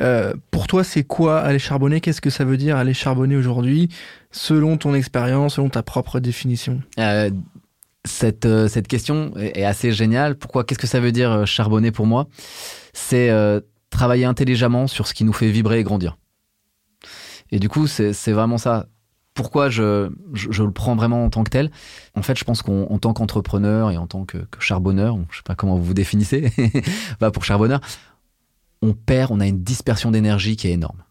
Euh, 0.00 0.32
pour 0.50 0.66
toi, 0.66 0.82
c'est 0.82 1.04
quoi 1.04 1.40
aller 1.40 1.58
charbonner? 1.58 2.00
Qu'est-ce 2.00 2.22
que 2.22 2.30
ça 2.30 2.46
veut 2.46 2.56
dire 2.56 2.78
aller 2.78 2.94
charbonner 2.94 3.36
aujourd'hui, 3.36 3.90
selon 4.30 4.78
ton 4.78 4.94
expérience, 4.94 5.56
selon 5.56 5.68
ta 5.68 5.82
propre 5.82 6.20
définition? 6.20 6.80
Euh, 6.98 7.30
cette, 8.06 8.48
cette 8.68 8.88
question 8.88 9.36
est 9.36 9.64
assez 9.64 9.92
géniale. 9.92 10.36
Pourquoi 10.36 10.64
Qu'est-ce 10.64 10.78
que 10.78 10.86
ça 10.86 11.00
veut 11.00 11.12
dire 11.12 11.46
charbonner 11.46 11.90
pour 11.90 12.06
moi? 12.06 12.28
C'est 12.92 13.30
travailler 13.90 14.24
intelligemment 14.24 14.86
sur 14.86 15.06
ce 15.06 15.14
qui 15.14 15.24
nous 15.24 15.32
fait 15.32 15.50
vibrer 15.50 15.80
et 15.80 15.84
grandir. 15.84 16.16
Et 17.50 17.58
du 17.58 17.68
coup, 17.68 17.86
c'est 17.86 18.32
vraiment 18.32 18.58
ça 18.58 18.86
pourquoi 19.34 19.70
je, 19.70 20.10
je, 20.34 20.62
le 20.62 20.72
prends 20.72 20.96
vraiment 20.96 21.24
en 21.24 21.30
tant 21.30 21.44
que 21.44 21.50
tel? 21.50 21.70
En 22.14 22.22
fait, 22.22 22.38
je 22.38 22.44
pense 22.44 22.62
qu'en 22.62 22.98
tant 22.98 23.12
qu'entrepreneur 23.12 23.90
et 23.90 23.96
en 23.96 24.06
tant 24.06 24.24
que, 24.24 24.38
charbonneur, 24.58 25.16
je 25.30 25.38
sais 25.38 25.42
pas 25.44 25.54
comment 25.54 25.76
vous 25.76 25.84
vous 25.84 25.94
définissez, 25.94 26.52
bah 27.20 27.30
pour 27.30 27.44
charbonneur, 27.44 27.80
on 28.82 28.92
perd, 28.92 29.30
on 29.30 29.40
a 29.40 29.46
une 29.46 29.62
dispersion 29.62 30.10
d'énergie 30.10 30.56
qui 30.56 30.68
est 30.68 30.72
énorme. 30.72 31.02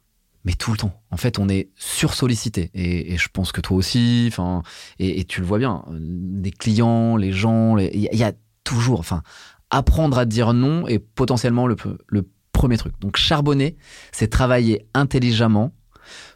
Mais 0.46 0.54
tout 0.54 0.72
le 0.72 0.78
temps. 0.78 0.94
En 1.12 1.18
fait, 1.18 1.40
on 1.40 1.50
est 1.50 1.70
sursollicité. 1.76 2.72
Et, 2.74 3.14
et 3.14 3.18
je 3.18 3.28
pense 3.30 3.52
que 3.52 3.62
toi 3.62 3.76
aussi, 3.78 4.28
enfin, 4.32 4.64
et, 4.98 5.24
tu 5.26 5.42
le 5.42 5.48
vois 5.48 5.58
bien, 5.58 5.84
les 5.92 6.52
clients, 6.52 7.18
les 7.18 7.32
gens, 7.32 7.78
il 7.78 8.00
y, 8.00 8.24
a 8.24 8.32
toujours, 8.64 9.00
enfin, 9.00 9.22
apprendre 9.70 10.18
à 10.18 10.26
dire 10.26 10.54
non 10.54 10.88
est 10.88 11.00
potentiellement 11.00 11.68
le, 11.68 11.76
premier 12.52 12.78
truc. 12.78 12.94
Donc, 13.00 13.16
charbonner, 13.16 13.78
c'est 14.12 14.28
travailler 14.28 14.86
intelligemment 14.94 15.74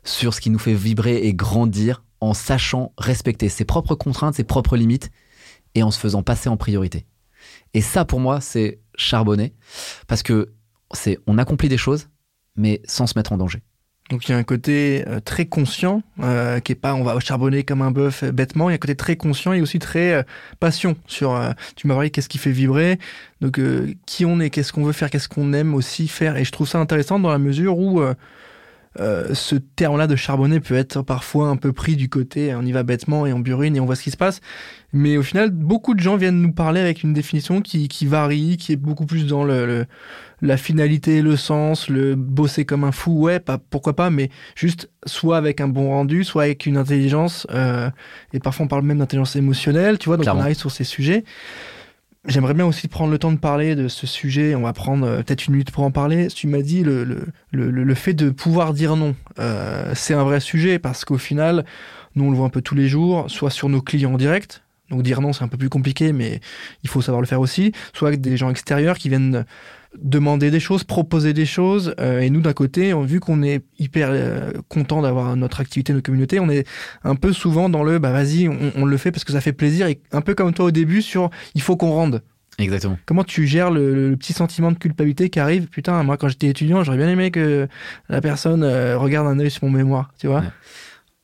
sur 0.06 0.34
ce 0.34 0.40
qui 0.40 0.50
nous 0.50 0.60
fait 0.60 0.74
vibrer 0.74 1.18
et 1.18 1.34
grandir 1.34 2.04
en 2.22 2.34
sachant 2.34 2.94
respecter 2.98 3.50
ses 3.50 3.66
propres 3.66 3.96
contraintes, 3.96 4.36
ses 4.36 4.46
propres 4.46 4.78
limites 4.78 5.12
et 5.76 5.84
en 5.84 5.92
se 5.92 6.00
faisant 6.00 6.24
passer 6.24 6.48
en 6.48 6.56
priorité. 6.56 7.06
Et 7.74 7.82
ça, 7.82 8.06
pour 8.06 8.22
moi, 8.22 8.40
c'est 8.40 8.80
charbonner 8.96 9.54
parce 10.08 10.24
que 10.24 10.54
c'est 10.94 11.18
on 11.28 11.38
accomplit 11.38 11.68
des 11.68 11.78
choses, 11.78 12.08
mais 12.56 12.82
sans 12.86 13.08
se 13.08 13.18
mettre 13.18 13.34
en 13.34 13.38
danger. 13.38 13.62
Donc 14.10 14.28
il 14.28 14.32
y 14.32 14.36
a 14.36 14.38
un 14.38 14.44
côté 14.44 15.06
euh, 15.08 15.20
très 15.22 15.46
conscient, 15.46 16.04
euh, 16.22 16.60
qui 16.60 16.74
est 16.74 16.76
pas 16.76 16.94
on 16.94 17.04
va 17.04 17.18
charbonner 17.20 17.64
comme 17.64 17.82
un 17.82 17.92
bœuf 17.92 18.24
euh, 18.24 18.32
bêtement. 18.32 18.70
Il 18.70 18.74
y 18.74 18.76
a 18.76 18.76
un 18.76 18.80
côté 18.80 18.96
très 18.96 19.16
conscient 19.16 19.54
et 19.54 19.62
aussi 19.62 19.80
très 19.80 20.26
passion 20.60 20.96
sur. 21.08 21.40
tu 21.76 21.88
m'as 21.88 21.94
parlé 21.94 22.10
qu'est-ce 22.10 22.30
qui 22.30 22.38
fait 22.38 22.52
vibrer, 22.52 23.00
donc 23.42 23.60
qui 24.06 24.26
on 24.26 24.40
est, 24.40 24.50
qu'est-ce 24.50 24.74
qu'on 24.74 24.84
veut 24.84 24.92
faire, 24.92 25.10
qu'est-ce 25.10 25.30
qu'on 25.30 25.54
aime 25.54 25.74
aussi 25.74 26.08
faire. 26.08 26.38
Et 26.38 26.44
je 26.44 26.52
trouve 26.52 26.68
ça 26.68 26.80
intéressant 26.80 27.20
dans 27.20 27.32
la 27.32 27.38
mesure 27.38 27.78
où 27.78 28.02
euh, 29.00 29.34
ce 29.34 29.56
terme-là 29.56 30.08
de 30.08 30.16
charbonner 30.16 30.60
peut 30.60 30.76
être 30.76 31.02
parfois 31.02 31.48
un 31.48 31.56
peu 31.56 31.74
pris 31.74 31.96
du 31.96 32.10
côté 32.10 32.54
on 32.56 32.62
y 32.62 32.72
va 32.72 32.84
bêtement 32.84 33.26
et 33.26 33.34
on 33.34 33.40
burine 33.40 33.76
et 33.76 33.80
on 33.80 33.86
voit 33.86 33.96
ce 33.96 34.04
qui 34.04 34.12
se 34.12 34.18
passe. 34.18 34.42
Mais 34.92 35.18
au 35.18 35.24
final, 35.24 35.50
beaucoup 35.50 35.96
de 35.96 36.00
gens 36.00 36.18
viennent 36.18 36.40
nous 36.40 36.54
parler 36.54 36.80
avec 36.80 37.02
une 37.02 37.14
définition 37.14 37.62
qui, 37.62 37.88
qui 37.88 38.06
varie, 38.06 38.58
qui 38.58 38.74
est 38.74 38.78
beaucoup 38.78 39.08
plus 39.08 39.26
dans 39.26 39.44
le, 39.44 39.88
la 40.42 40.58
finalité, 40.58 41.24
le 41.24 41.36
sens, 41.36 41.90
le 41.90 42.14
bosser 42.14 42.66
comme 42.66 42.84
un 42.84 42.92
fou. 42.92 43.20
Ouais, 43.20 43.40
pas, 43.40 43.58
pourquoi 43.58 43.96
pas, 43.96 44.12
mais 44.12 44.30
juste 44.56 44.92
soit 45.06 45.38
avec 45.38 45.62
un 45.62 45.68
bon 45.68 45.90
rendu, 45.90 46.24
soit 46.24 46.44
avec 46.44 46.68
une 46.68 46.78
intelligence. 46.78 47.48
Euh, 47.52 47.90
et 48.34 48.40
parfois 48.40 48.66
on 48.66 48.68
parle 48.68 48.84
même 48.84 49.00
d'intelligence 49.00 49.36
émotionnelle, 49.36 49.98
tu 49.98 50.10
vois, 50.10 50.18
donc 50.18 50.28
on 50.32 50.40
arrive 50.40 50.58
sur 50.58 50.70
ces 50.70 50.84
sujets. 50.84 51.24
J'aimerais 52.26 52.54
bien 52.54 52.66
aussi 52.66 52.88
prendre 52.88 53.12
le 53.12 53.20
temps 53.20 53.34
de 53.34 53.38
parler 53.38 53.76
de 53.76 53.90
ce 53.90 54.08
sujet. 54.08 54.56
On 54.56 54.62
va 54.62 54.72
prendre 54.72 55.06
euh, 55.06 55.18
peut-être 55.24 55.48
une 55.48 55.54
minute 55.54 55.72
pour 55.72 55.84
en 55.84 55.92
parler. 55.92 56.28
Tu 56.28 56.48
m'as 56.48 56.62
dit 56.62 56.82
le, 56.82 57.04
le, 57.04 57.26
le, 57.52 57.70
le, 57.70 57.96
fait 57.96 58.14
de 58.14 58.30
pouvoir 58.30 58.74
dire 58.74 58.96
non. 58.96 59.14
Euh, 59.40 59.92
c'est 59.94 60.14
un 60.14 60.24
vrai 60.24 60.40
sujet 60.40 60.80
parce 60.80 61.04
qu'au 61.04 61.18
final, 61.18 61.66
nous 62.16 62.24
on 62.24 62.32
le 62.32 62.38
voit 62.38 62.46
un 62.46 62.50
peu 62.50 62.62
tous 62.62 62.76
les 62.76 62.88
jours, 62.88 63.30
soit 63.30 63.50
sur 63.50 63.68
nos 63.68 63.82
clients 63.82 64.16
directs. 64.16 64.62
Donc 64.90 65.04
dire 65.04 65.20
non, 65.20 65.34
c'est 65.34 65.44
un 65.44 65.50
peu 65.50 65.58
plus 65.58 65.70
compliqué, 65.70 66.14
mais 66.14 66.40
il 66.84 66.90
faut 66.90 67.02
savoir 67.02 67.20
le 67.20 67.28
faire 67.28 67.42
aussi. 67.42 67.74
Soit 67.94 68.08
avec 68.08 68.22
des 68.22 68.38
gens 68.38 68.50
extérieurs 68.50 68.98
qui 68.98 69.10
viennent 69.10 69.44
demander 70.02 70.52
des 70.52 70.60
choses, 70.60 70.84
proposer 70.84 71.34
des 71.34 71.46
choses. 71.46 71.94
Euh, 72.00 72.20
et 72.20 72.30
nous, 72.30 72.42
d'un 72.42 72.54
côté, 72.54 72.94
vu 73.04 73.20
qu'on 73.20 73.44
est 73.44 73.64
hyper 73.80 74.10
euh, 74.12 74.52
content 74.70 75.02
d'avoir 75.02 75.36
notre 75.36 75.62
activité, 75.62 75.94
notre 75.94 76.06
communauté, 76.06 76.40
on 76.40 76.50
est 76.50 76.68
un 77.04 77.16
peu 77.16 77.34
souvent 77.34 77.70
dans 77.70 77.84
le 77.84 78.00
bah 78.00 78.12
vas-y, 78.12 78.48
on, 78.48 78.86
le 78.86 78.98
fait 78.98 79.12
parce 79.12 79.24
que 79.24 79.32
ça 79.32 79.42
fait 79.42 79.54
plaisir. 79.54 79.88
Et 79.88 80.02
un 80.12 80.22
peu 80.22 80.36
comme 80.36 80.54
toi 80.54 80.66
au 80.66 80.72
début 80.72 81.02
sur 81.02 81.30
il 81.56 81.62
faut 81.62 81.78
qu'on 81.78 81.92
rende. 81.92 82.22
Exactement. 82.60 83.00
Comment 83.06 83.24
tu 83.24 83.48
gères 83.48 83.72
le, 83.72 84.16
petit 84.16 84.34
sentiment 84.34 84.72
de 84.72 84.78
culpabilité 84.78 85.30
qui 85.30 85.40
arrive? 85.40 85.68
Putain, 85.68 86.04
moi 86.04 86.18
quand 86.18 86.28
j'étais 86.28 86.48
étudiant, 86.48 86.84
j'aurais 86.84 86.98
bien 86.98 87.10
aimé 87.10 87.32
que 87.32 87.68
la 88.10 88.22
personne 88.22 88.64
euh, 88.64 88.98
regarde 88.98 89.28
un 89.28 89.40
œil 89.40 89.50
sur 89.50 89.66
mon 89.66 89.72
mémoire, 89.72 90.12
tu 90.20 90.28
vois? 90.28 90.44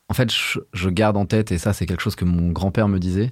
En 0.08 0.16
fait, 0.16 0.34
je, 0.34 0.60
je 0.74 0.90
garde 0.90 1.18
en 1.18 1.26
tête, 1.28 1.52
et 1.52 1.60
ça 1.60 1.72
c'est 1.72 1.86
quelque 1.86 2.02
chose 2.02 2.16
que 2.16 2.26
mon 2.26 2.50
grand-père 2.52 2.88
me 2.88 2.98
disait, 2.98 3.32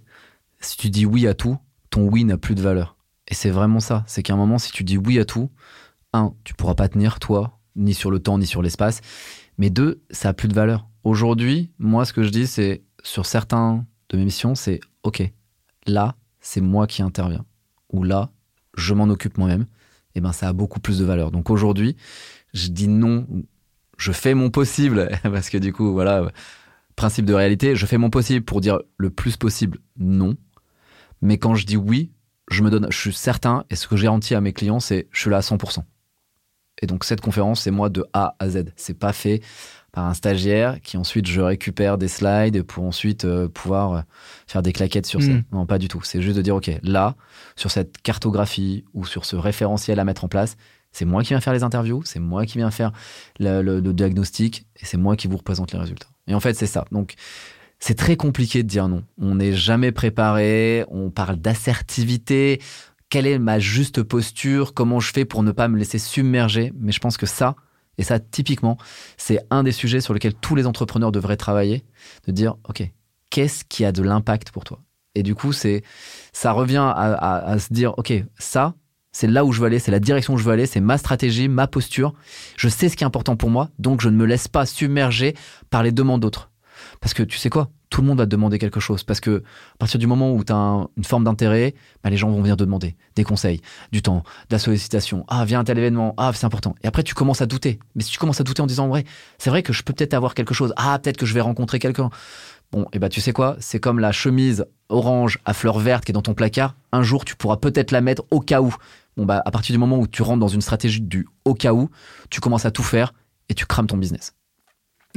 si 0.59 0.77
tu 0.77 0.91
dis 0.91 1.07
oui 1.07 1.25
à 1.25 1.33
tout, 1.33 1.57
ton 1.89 2.07
oui 2.07 2.23
n'a 2.23 2.37
plus 2.37 2.53
de 2.53 2.61
valeur. 2.61 2.96
Et 3.27 3.33
c'est 3.33 3.49
vraiment 3.49 3.79
ça. 3.79 4.03
C'est 4.07 4.23
qu'à 4.23 4.33
un 4.33 4.37
moment, 4.37 4.57
si 4.57 4.71
tu 4.71 4.83
dis 4.83 4.97
oui 4.97 5.19
à 5.19 5.25
tout, 5.25 5.49
un, 6.13 6.33
tu 6.43 6.53
pourras 6.53 6.75
pas 6.75 6.87
tenir, 6.87 7.19
toi, 7.19 7.59
ni 7.75 7.93
sur 7.93 8.11
le 8.11 8.19
temps, 8.19 8.37
ni 8.37 8.47
sur 8.47 8.61
l'espace. 8.61 9.01
Mais 9.57 9.69
deux, 9.69 10.01
ça 10.11 10.29
a 10.29 10.33
plus 10.33 10.47
de 10.47 10.53
valeur. 10.53 10.87
Aujourd'hui, 11.03 11.71
moi, 11.79 12.05
ce 12.05 12.13
que 12.13 12.23
je 12.23 12.29
dis, 12.29 12.47
c'est 12.47 12.83
sur 13.03 13.25
certains 13.25 13.85
de 14.09 14.17
mes 14.17 14.25
missions, 14.25 14.55
c'est 14.55 14.79
OK, 15.03 15.23
là, 15.85 16.15
c'est 16.39 16.61
moi 16.61 16.87
qui 16.87 17.01
interviens. 17.01 17.45
Ou 17.91 18.03
là, 18.03 18.31
je 18.75 18.93
m'en 18.93 19.05
occupe 19.05 19.37
moi-même. 19.37 19.63
Et 20.15 20.19
eh 20.19 20.21
ben, 20.21 20.31
ça 20.31 20.47
a 20.47 20.53
beaucoup 20.53 20.79
plus 20.79 20.99
de 20.99 21.05
valeur. 21.05 21.29
Donc 21.29 21.49
aujourd'hui, 21.49 21.95
je 22.53 22.69
dis 22.69 22.87
non, 22.87 23.27
je 23.97 24.11
fais 24.11 24.33
mon 24.33 24.49
possible, 24.49 25.09
parce 25.23 25.49
que 25.49 25.57
du 25.57 25.73
coup, 25.73 25.91
voilà, 25.91 26.31
principe 26.95 27.25
de 27.25 27.33
réalité, 27.33 27.75
je 27.75 27.85
fais 27.85 27.97
mon 27.97 28.09
possible 28.09 28.43
pour 28.43 28.61
dire 28.61 28.79
le 28.97 29.09
plus 29.09 29.37
possible 29.37 29.79
non. 29.97 30.35
Mais 31.21 31.37
quand 31.37 31.55
je 31.55 31.65
dis 31.65 31.77
oui, 31.77 32.11
je 32.49 32.63
me 32.63 32.69
donne, 32.69 32.87
je 32.89 32.97
suis 32.97 33.13
certain, 33.13 33.65
et 33.69 33.75
ce 33.75 33.87
que 33.87 33.97
j'ai 33.97 34.05
garantis 34.05 34.35
à 34.35 34.41
mes 34.41 34.53
clients, 34.53 34.79
c'est 34.79 35.07
je 35.11 35.21
suis 35.21 35.29
là 35.29 35.37
à 35.37 35.41
100%. 35.41 35.83
Et 36.81 36.87
donc 36.87 37.03
cette 37.03 37.21
conférence, 37.21 37.61
c'est 37.61 37.71
moi 37.71 37.89
de 37.89 38.05
A 38.13 38.35
à 38.39 38.49
Z. 38.49 38.65
C'est 38.75 38.97
pas 38.97 39.13
fait 39.13 39.41
par 39.91 40.05
un 40.05 40.13
stagiaire 40.13 40.79
qui 40.81 40.97
ensuite 40.97 41.25
je 41.27 41.41
récupère 41.41 41.97
des 41.97 42.07
slides 42.07 42.61
pour 42.63 42.83
ensuite 42.83 43.25
euh, 43.25 43.47
pouvoir 43.47 43.93
euh, 43.93 44.01
faire 44.45 44.61
des 44.61 44.73
claquettes 44.73 45.07
sur 45.07 45.21
ça. 45.21 45.31
Hmm. 45.31 45.43
Non, 45.51 45.65
pas 45.65 45.79
du 45.79 45.87
tout. 45.87 46.01
C'est 46.03 46.21
juste 46.21 46.37
de 46.37 46.41
dire, 46.41 46.55
OK, 46.55 46.69
là, 46.83 47.15
sur 47.55 47.71
cette 47.71 47.99
cartographie 48.01 48.85
ou 48.93 49.05
sur 49.05 49.25
ce 49.25 49.35
référentiel 49.35 49.99
à 49.99 50.03
mettre 50.03 50.23
en 50.23 50.27
place, 50.27 50.55
c'est 50.91 51.05
moi 51.05 51.23
qui 51.23 51.29
viens 51.29 51.41
faire 51.41 51.53
les 51.53 51.63
interviews, 51.63 52.03
c'est 52.05 52.19
moi 52.19 52.45
qui 52.45 52.59
viens 52.59 52.71
faire 52.71 52.91
le, 53.39 53.61
le 53.61 53.93
diagnostic 53.93 54.67
et 54.79 54.85
c'est 54.85 54.97
moi 54.97 55.15
qui 55.15 55.27
vous 55.27 55.37
représente 55.37 55.73
les 55.73 55.79
résultats. 55.79 56.07
Et 56.27 56.35
en 56.35 56.39
fait, 56.39 56.53
c'est 56.53 56.67
ça. 56.67 56.85
Donc, 56.91 57.15
c'est 57.79 57.95
très 57.95 58.15
compliqué 58.15 58.63
de 58.63 58.67
dire 58.67 58.87
non. 58.87 59.03
On 59.17 59.35
n'est 59.35 59.53
jamais 59.53 59.91
préparé, 59.91 60.85
on 60.89 61.09
parle 61.09 61.37
d'assertivité, 61.37 62.61
quelle 63.09 63.27
est 63.27 63.39
ma 63.39 63.59
juste 63.59 64.03
posture, 64.03 64.73
comment 64.73 64.99
je 64.99 65.11
fais 65.11 65.25
pour 65.25 65.43
ne 65.43 65.51
pas 65.51 65.67
me 65.67 65.77
laisser 65.77 65.99
submerger? 65.99 66.73
Mais 66.79 66.91
je 66.91 66.99
pense 66.99 67.17
que 67.17 67.25
ça, 67.25 67.55
et 67.97 68.03
ça 68.03 68.19
typiquement, 68.19 68.77
c'est 69.17 69.39
un 69.49 69.63
des 69.63 69.71
sujets 69.71 70.01
sur 70.01 70.13
lesquels 70.13 70.33
tous 70.33 70.55
les 70.55 70.65
entrepreneurs 70.65 71.11
devraient 71.11 71.37
travailler, 71.37 71.83
de 72.27 72.31
dire, 72.31 72.55
OK, 72.67 72.83
qu'est-ce 73.29 73.63
qui 73.63 73.85
a 73.85 73.91
de 73.91 74.01
l'impact 74.01 74.51
pour 74.51 74.63
toi? 74.63 74.81
Et 75.15 75.23
du 75.23 75.35
coup, 75.35 75.51
c'est, 75.51 75.83
ça 76.31 76.51
revient 76.51 76.93
à, 76.95 77.57
se 77.59 77.73
dire, 77.73 77.97
OK, 77.97 78.13
ça, 78.37 78.75
c'est 79.11 79.27
là 79.27 79.45
où 79.45 79.51
je 79.51 79.61
veux 79.61 79.65
aller, 79.65 79.79
c'est 79.79 79.91
la 79.91 79.99
direction 79.99 80.35
où 80.35 80.37
je 80.37 80.43
veux 80.43 80.51
aller, 80.51 80.67
c'est 80.67 80.79
ma 80.79 80.97
stratégie, 80.97 81.47
ma 81.47 81.65
posture. 81.65 82.13
Je 82.55 82.67
sais 82.67 82.87
ce 82.87 82.95
qui 82.95 83.03
est 83.03 83.07
important 83.07 83.35
pour 83.35 83.49
moi, 83.49 83.69
donc 83.79 84.01
je 84.01 84.09
ne 84.09 84.15
me 84.15 84.25
laisse 84.25 84.47
pas 84.47 84.67
submerger 84.67 85.33
par 85.71 85.81
les 85.81 85.91
demandes 85.91 86.21
d'autres. 86.21 86.46
Parce 87.01 87.13
que 87.13 87.23
tu 87.23 87.37
sais 87.37 87.49
quoi 87.49 87.69
Tout 87.89 88.01
le 88.01 88.07
monde 88.07 88.17
va 88.17 88.25
te 88.25 88.29
demander 88.29 88.59
quelque 88.59 88.79
chose. 88.79 89.03
Parce 89.03 89.19
que 89.19 89.43
à 89.73 89.77
partir 89.77 89.99
du 89.99 90.07
moment 90.07 90.33
où 90.33 90.43
tu 90.43 90.53
as 90.53 90.87
une 90.97 91.03
forme 91.03 91.23
d'intérêt, 91.23 91.73
bah, 92.03 92.09
les 92.09 92.17
gens 92.17 92.29
vont 92.29 92.41
venir 92.41 92.57
te 92.57 92.63
demander 92.63 92.95
des 93.15 93.23
conseils, 93.23 93.61
du 93.91 94.01
temps, 94.01 94.23
de 94.49 94.55
la 94.55 94.59
sollicitation. 94.59 95.25
Ah, 95.27 95.45
viens 95.45 95.61
à 95.61 95.63
tel 95.63 95.77
événement. 95.77 96.13
Ah, 96.17 96.31
c'est 96.33 96.45
important. 96.45 96.75
Et 96.83 96.87
après, 96.87 97.03
tu 97.03 97.13
commences 97.13 97.41
à 97.41 97.45
douter. 97.45 97.79
Mais 97.95 98.03
si 98.03 98.11
tu 98.11 98.17
commences 98.17 98.41
à 98.41 98.43
douter 98.43 98.61
en 98.61 98.67
disant, 98.67 98.87
vrai, 98.87 99.05
c'est 99.37 99.49
vrai 99.49 99.63
que 99.63 99.73
je 99.73 99.83
peux 99.83 99.93
peut-être 99.93 100.13
avoir 100.13 100.33
quelque 100.33 100.53
chose. 100.53 100.73
Ah, 100.77 100.97
peut-être 100.99 101.17
que 101.17 101.25
je 101.25 101.33
vais 101.33 101.41
rencontrer 101.41 101.79
quelqu'un. 101.79 102.09
Bon, 102.71 102.85
et 102.91 102.99
bah 102.99 103.07
tu 103.07 103.21
sais 103.21 103.31
quoi 103.31 103.55
C'est 103.59 103.79
comme 103.79 103.99
la 103.99 104.11
chemise 104.11 104.65
orange 104.89 105.39
à 105.45 105.53
fleurs 105.53 105.79
vertes 105.79 106.03
qui 106.03 106.11
est 106.11 106.13
dans 106.13 106.21
ton 106.21 106.33
placard. 106.33 106.75
Un 106.91 107.01
jour, 107.01 107.23
tu 107.23 107.35
pourras 107.35 107.57
peut-être 107.57 107.91
la 107.91 108.01
mettre 108.01 108.23
au 108.29 108.41
cas 108.41 108.61
où. 108.61 108.75
Bon, 109.15 109.25
bah 109.25 109.41
à 109.45 109.51
partir 109.51 109.73
du 109.73 109.79
moment 109.79 109.97
où 109.97 110.07
tu 110.07 110.21
rentres 110.21 110.39
dans 110.39 110.47
une 110.49 110.61
stratégie 110.61 111.01
du 111.01 111.27
au 111.45 111.53
cas 111.53 111.73
où, 111.73 111.89
tu 112.29 112.41
commences 112.41 112.65
à 112.65 112.71
tout 112.71 112.83
faire 112.83 113.13
et 113.47 113.53
tu 113.53 113.65
crames 113.65 113.87
ton 113.87 113.97
business 113.97 114.33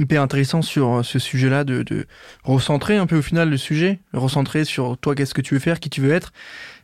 hyper 0.00 0.22
intéressant 0.22 0.62
sur 0.62 0.98
euh, 0.98 1.02
ce 1.02 1.18
sujet-là, 1.18 1.64
de, 1.64 1.82
de, 1.82 2.06
recentrer 2.42 2.96
un 2.96 3.06
peu 3.06 3.18
au 3.18 3.22
final 3.22 3.50
le 3.50 3.56
sujet, 3.56 4.00
recentrer 4.12 4.64
sur 4.64 4.96
toi, 4.98 5.14
qu'est-ce 5.14 5.34
que 5.34 5.42
tu 5.42 5.54
veux 5.54 5.60
faire, 5.60 5.78
qui 5.78 5.90
tu 5.90 6.00
veux 6.00 6.12
être, 6.12 6.32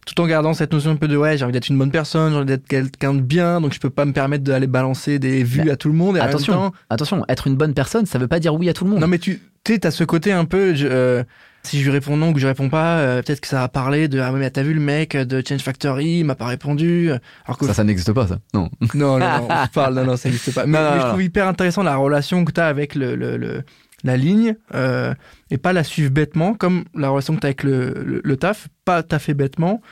tout 0.06 0.20
en 0.20 0.26
gardant 0.26 0.54
cette 0.54 0.72
notion 0.72 0.92
un 0.92 0.96
peu 0.96 1.08
de 1.08 1.16
ouais, 1.16 1.36
j'ai 1.36 1.44
envie 1.44 1.52
d'être 1.52 1.68
une 1.68 1.78
bonne 1.78 1.90
personne, 1.90 2.30
j'ai 2.30 2.36
envie 2.36 2.46
d'être 2.46 2.66
quelqu'un 2.68 3.14
de 3.14 3.20
bien, 3.20 3.60
donc 3.60 3.72
je 3.72 3.80
peux 3.80 3.90
pas 3.90 4.04
me 4.04 4.12
permettre 4.12 4.44
d'aller 4.44 4.68
balancer 4.68 5.18
des 5.18 5.42
vues 5.42 5.70
à 5.70 5.76
tout 5.76 5.88
le 5.88 5.94
monde. 5.94 6.16
Et 6.16 6.20
attention, 6.20 6.72
attention, 6.90 7.24
être 7.28 7.48
une 7.48 7.56
bonne 7.56 7.74
personne, 7.74 8.06
ça 8.06 8.18
veut 8.18 8.28
pas 8.28 8.38
dire 8.38 8.54
oui 8.54 8.68
à 8.68 8.72
tout 8.72 8.84
le 8.84 8.90
monde. 8.90 9.00
Non, 9.00 9.08
mais 9.08 9.18
tu 9.18 9.42
sais, 9.66 9.78
t'as 9.78 9.90
ce 9.90 10.04
côté 10.04 10.30
un 10.30 10.44
peu, 10.44 10.74
euh, 10.78 11.24
si 11.66 11.80
je 11.80 11.84
lui 11.84 11.90
réponds 11.90 12.16
non 12.16 12.30
ou 12.30 12.32
que 12.32 12.40
je 12.40 12.46
réponds 12.46 12.68
pas, 12.68 12.98
euh, 12.98 13.22
peut-être 13.22 13.40
que 13.40 13.48
ça 13.48 13.60
va 13.60 13.68
parler 13.68 14.08
de 14.08 14.20
ah 14.20 14.32
mais 14.32 14.50
t'as 14.50 14.62
vu 14.62 14.74
le 14.74 14.80
mec 14.80 15.16
de 15.16 15.42
Change 15.46 15.60
Factory, 15.60 16.20
il 16.20 16.24
m'a 16.24 16.34
pas 16.34 16.46
répondu. 16.46 17.10
Alors 17.44 17.58
que 17.58 17.66
ça, 17.66 17.74
ça 17.74 17.84
n'existe 17.84 18.12
pas 18.12 18.26
ça. 18.26 18.38
Non. 18.54 18.70
non, 18.94 19.18
non, 19.18 19.26
non, 19.26 19.48
je 19.64 19.70
parle, 19.72 19.94
non, 19.94 20.04
non, 20.04 20.16
ça 20.16 20.28
n'existe 20.28 20.54
pas. 20.54 20.66
Mais, 20.66 20.78
je 20.78 21.06
trouve 21.08 21.22
hyper 21.22 21.46
intéressant 21.46 21.82
la 21.82 21.96
relation 21.96 22.44
que 22.44 22.52
t'as 22.52 22.68
avec 22.68 22.94
le, 22.94 23.16
le, 23.16 23.36
le 23.36 23.62
la 24.04 24.16
ligne 24.16 24.56
euh, 24.74 25.14
et 25.50 25.58
pas 25.58 25.72
la 25.72 25.84
suivre 25.84 26.10
bêtement 26.10 26.54
comme 26.54 26.84
la 26.94 27.08
relation 27.08 27.34
que 27.34 27.40
t'as 27.40 27.48
avec 27.48 27.62
le, 27.62 28.20
le, 28.22 28.36
taf, 28.36 28.68
pas 28.84 29.02
t'as 29.02 29.18
fait 29.18 29.34
bêtement. 29.34 29.82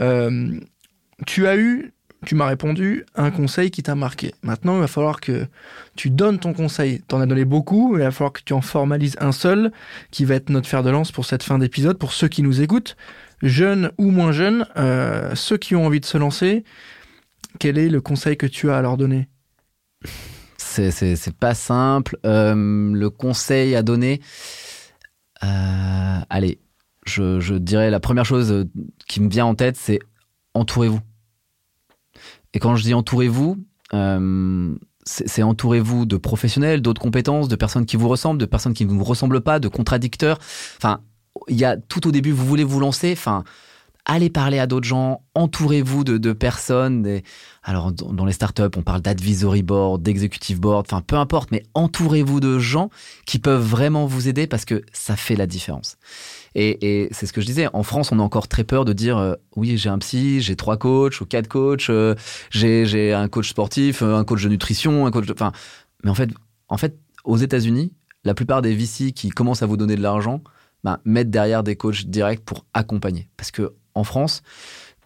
Euh, 0.00 0.58
tu 1.26 1.46
as 1.46 1.56
eu 1.56 1.92
tu 2.26 2.34
m'as 2.34 2.46
répondu 2.46 3.06
un 3.14 3.30
conseil 3.30 3.70
qui 3.70 3.82
t'a 3.82 3.94
marqué. 3.94 4.34
Maintenant, 4.42 4.76
il 4.76 4.80
va 4.80 4.86
falloir 4.88 5.20
que 5.20 5.46
tu 6.00 6.08
donnes 6.08 6.38
ton 6.38 6.54
conseil. 6.54 7.02
Tu 7.06 7.14
en 7.14 7.20
as 7.20 7.26
donné 7.26 7.44
beaucoup, 7.44 7.94
il 7.94 8.00
va 8.00 8.10
falloir 8.10 8.32
que 8.32 8.40
tu 8.42 8.54
en 8.54 8.62
formalises 8.62 9.16
un 9.20 9.32
seul 9.32 9.70
qui 10.10 10.24
va 10.24 10.36
être 10.36 10.48
notre 10.48 10.66
fer 10.66 10.82
de 10.82 10.88
lance 10.88 11.12
pour 11.12 11.26
cette 11.26 11.42
fin 11.42 11.58
d'épisode, 11.58 11.98
pour 11.98 12.14
ceux 12.14 12.28
qui 12.28 12.42
nous 12.42 12.62
écoutent, 12.62 12.96
jeunes 13.42 13.92
ou 13.98 14.10
moins 14.10 14.32
jeunes, 14.32 14.66
euh, 14.78 15.34
ceux 15.34 15.58
qui 15.58 15.76
ont 15.76 15.84
envie 15.84 16.00
de 16.00 16.06
se 16.06 16.16
lancer. 16.16 16.64
Quel 17.58 17.76
est 17.76 17.90
le 17.90 18.00
conseil 18.00 18.38
que 18.38 18.46
tu 18.46 18.70
as 18.70 18.78
à 18.78 18.80
leur 18.80 18.96
donner? 18.96 19.28
C'est, 20.56 21.34
pas 21.38 21.52
simple. 21.52 22.16
Euh, 22.24 22.54
le 22.94 23.10
conseil 23.10 23.76
à 23.76 23.82
donner, 23.82 24.22
euh, 25.44 26.18
allez, 26.30 26.60
je, 27.04 27.58
dirais 27.58 27.90
la 27.90 28.00
première 28.00 28.24
chose 28.24 28.66
qui 29.06 29.20
me 29.20 29.28
vient 29.28 29.44
en 29.44 29.54
tête, 29.54 29.76
c'est 29.76 29.98
entourez-vous 30.54 31.00
et 32.54 32.58
quand 32.58 32.74
je 32.74 32.84
dis 32.84 32.94
entourez-vous, 32.94 33.58
c'est 35.04 35.42
entourez-vous 35.42 36.04
de 36.04 36.16
professionnels, 36.16 36.82
d'autres 36.82 37.00
compétences, 37.00 37.48
de 37.48 37.56
personnes 37.56 37.86
qui 37.86 37.96
vous 37.96 38.08
ressemblent, 38.08 38.40
de 38.40 38.46
personnes 38.46 38.74
qui 38.74 38.84
ne 38.84 38.92
vous 38.92 39.04
ressemblent 39.04 39.40
pas, 39.40 39.58
de 39.58 39.68
contradicteurs. 39.68 40.38
Enfin, 40.76 41.00
il 41.48 41.56
y 41.56 41.64
a 41.64 41.76
tout 41.76 42.06
au 42.06 42.10
début, 42.10 42.32
vous 42.32 42.44
voulez 42.44 42.64
vous 42.64 42.80
lancer. 42.80 43.12
Enfin, 43.12 43.44
allez 44.04 44.30
parler 44.30 44.58
à 44.58 44.66
d'autres 44.66 44.86
gens, 44.86 45.22
entourez-vous 45.34 46.04
de, 46.04 46.32
personnes. 46.32 47.20
alors, 47.62 47.92
dans 47.92 48.24
les 48.24 48.32
startups, 48.32 48.76
on 48.76 48.82
parle 48.82 49.00
d'advisory 49.00 49.62
board, 49.62 50.02
d'executive 50.02 50.60
board, 50.60 50.86
enfin, 50.88 51.00
peu 51.00 51.16
importe, 51.16 51.50
mais 51.50 51.62
entourez-vous 51.74 52.40
de 52.40 52.58
gens 52.58 52.90
qui 53.26 53.38
peuvent 53.38 53.64
vraiment 53.64 54.06
vous 54.06 54.28
aider 54.28 54.46
parce 54.46 54.64
que 54.64 54.82
ça 54.92 55.16
fait 55.16 55.36
la 55.36 55.46
différence. 55.46 55.96
Et, 56.54 57.08
c'est 57.12 57.26
ce 57.26 57.32
que 57.32 57.40
je 57.40 57.46
disais. 57.46 57.68
En 57.72 57.82
France, 57.82 58.12
on 58.12 58.18
a 58.18 58.22
encore 58.22 58.48
très 58.48 58.64
peur 58.64 58.84
de 58.84 58.92
dire 58.92 59.18
euh, 59.18 59.34
oui, 59.56 59.76
j'ai 59.76 59.88
un 59.88 59.98
psy, 59.98 60.40
j'ai 60.40 60.56
trois 60.56 60.76
coachs 60.76 61.20
ou 61.20 61.26
quatre 61.26 61.48
coachs, 61.48 61.90
euh, 61.90 62.14
j'ai 62.50 63.12
un 63.12 63.28
coach 63.28 63.50
sportif, 63.50 64.02
euh, 64.02 64.16
un 64.16 64.24
coach 64.24 64.42
de 64.42 64.48
nutrition, 64.48 65.06
un 65.06 65.10
coach. 65.10 65.30
Enfin, 65.30 65.52
mais 66.02 66.10
en 66.10 66.14
fait, 66.14 66.30
en 66.68 66.76
fait, 66.76 66.96
aux 67.24 67.36
États-Unis, 67.36 67.92
la 68.24 68.34
plupart 68.34 68.62
des 68.62 68.74
VC 68.74 69.12
qui 69.12 69.30
commencent 69.30 69.62
à 69.62 69.66
vous 69.66 69.76
donner 69.76 69.96
de 69.96 70.02
l'argent 70.02 70.42
ben, 70.84 70.98
mettent 71.04 71.30
derrière 71.30 71.62
des 71.62 71.76
coachs 71.76 72.06
directs 72.06 72.44
pour 72.44 72.66
accompagner. 72.74 73.28
Parce 73.36 73.50
que 73.50 73.74
en 73.94 74.04
France, 74.04 74.42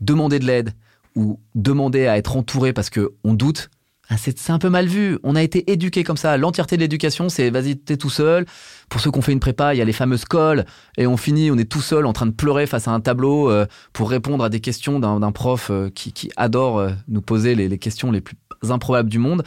demander 0.00 0.38
de 0.38 0.46
l'aide 0.46 0.72
ou 1.14 1.40
demander 1.54 2.06
à 2.06 2.16
être 2.16 2.36
entouré 2.36 2.72
parce 2.72 2.90
que 2.90 3.14
on 3.22 3.34
doute, 3.34 3.70
ah, 4.10 4.16
c'est 4.18 4.50
un 4.50 4.58
peu 4.58 4.68
mal 4.68 4.86
vu. 4.86 5.18
On 5.22 5.34
a 5.34 5.42
été 5.42 5.70
éduqué 5.72 6.04
comme 6.04 6.16
ça. 6.16 6.36
L'entièreté 6.36 6.76
de 6.76 6.82
l'éducation, 6.82 7.28
c'est 7.28 7.50
vas-y, 7.50 7.76
t'es 7.76 7.96
tout 7.96 8.10
seul. 8.10 8.44
Pour 8.90 9.00
ceux 9.00 9.10
qui 9.10 9.18
ont 9.18 9.22
fait 9.22 9.32
une 9.32 9.40
prépa, 9.40 9.74
il 9.74 9.78
y 9.78 9.80
a 9.80 9.84
les 9.84 9.94
fameuses 9.94 10.26
calls 10.26 10.66
et 10.98 11.06
on 11.06 11.16
finit, 11.16 11.50
on 11.50 11.56
est 11.56 11.70
tout 11.70 11.80
seul 11.80 12.04
en 12.04 12.12
train 12.12 12.26
de 12.26 12.32
pleurer 12.32 12.66
face 12.66 12.86
à 12.86 12.90
un 12.90 13.00
tableau 13.00 13.50
euh, 13.50 13.66
pour 13.92 14.10
répondre 14.10 14.44
à 14.44 14.50
des 14.50 14.60
questions 14.60 15.00
d'un 15.00 15.32
prof 15.32 15.68
euh, 15.70 15.88
qui, 15.88 16.30
adore 16.36 16.78
euh, 16.78 16.90
nous 17.08 17.22
poser 17.22 17.54
les, 17.54 17.78
questions 17.78 18.10
les 18.10 18.20
plus 18.20 18.36
improbables 18.68 19.08
du 19.08 19.18
monde. 19.18 19.42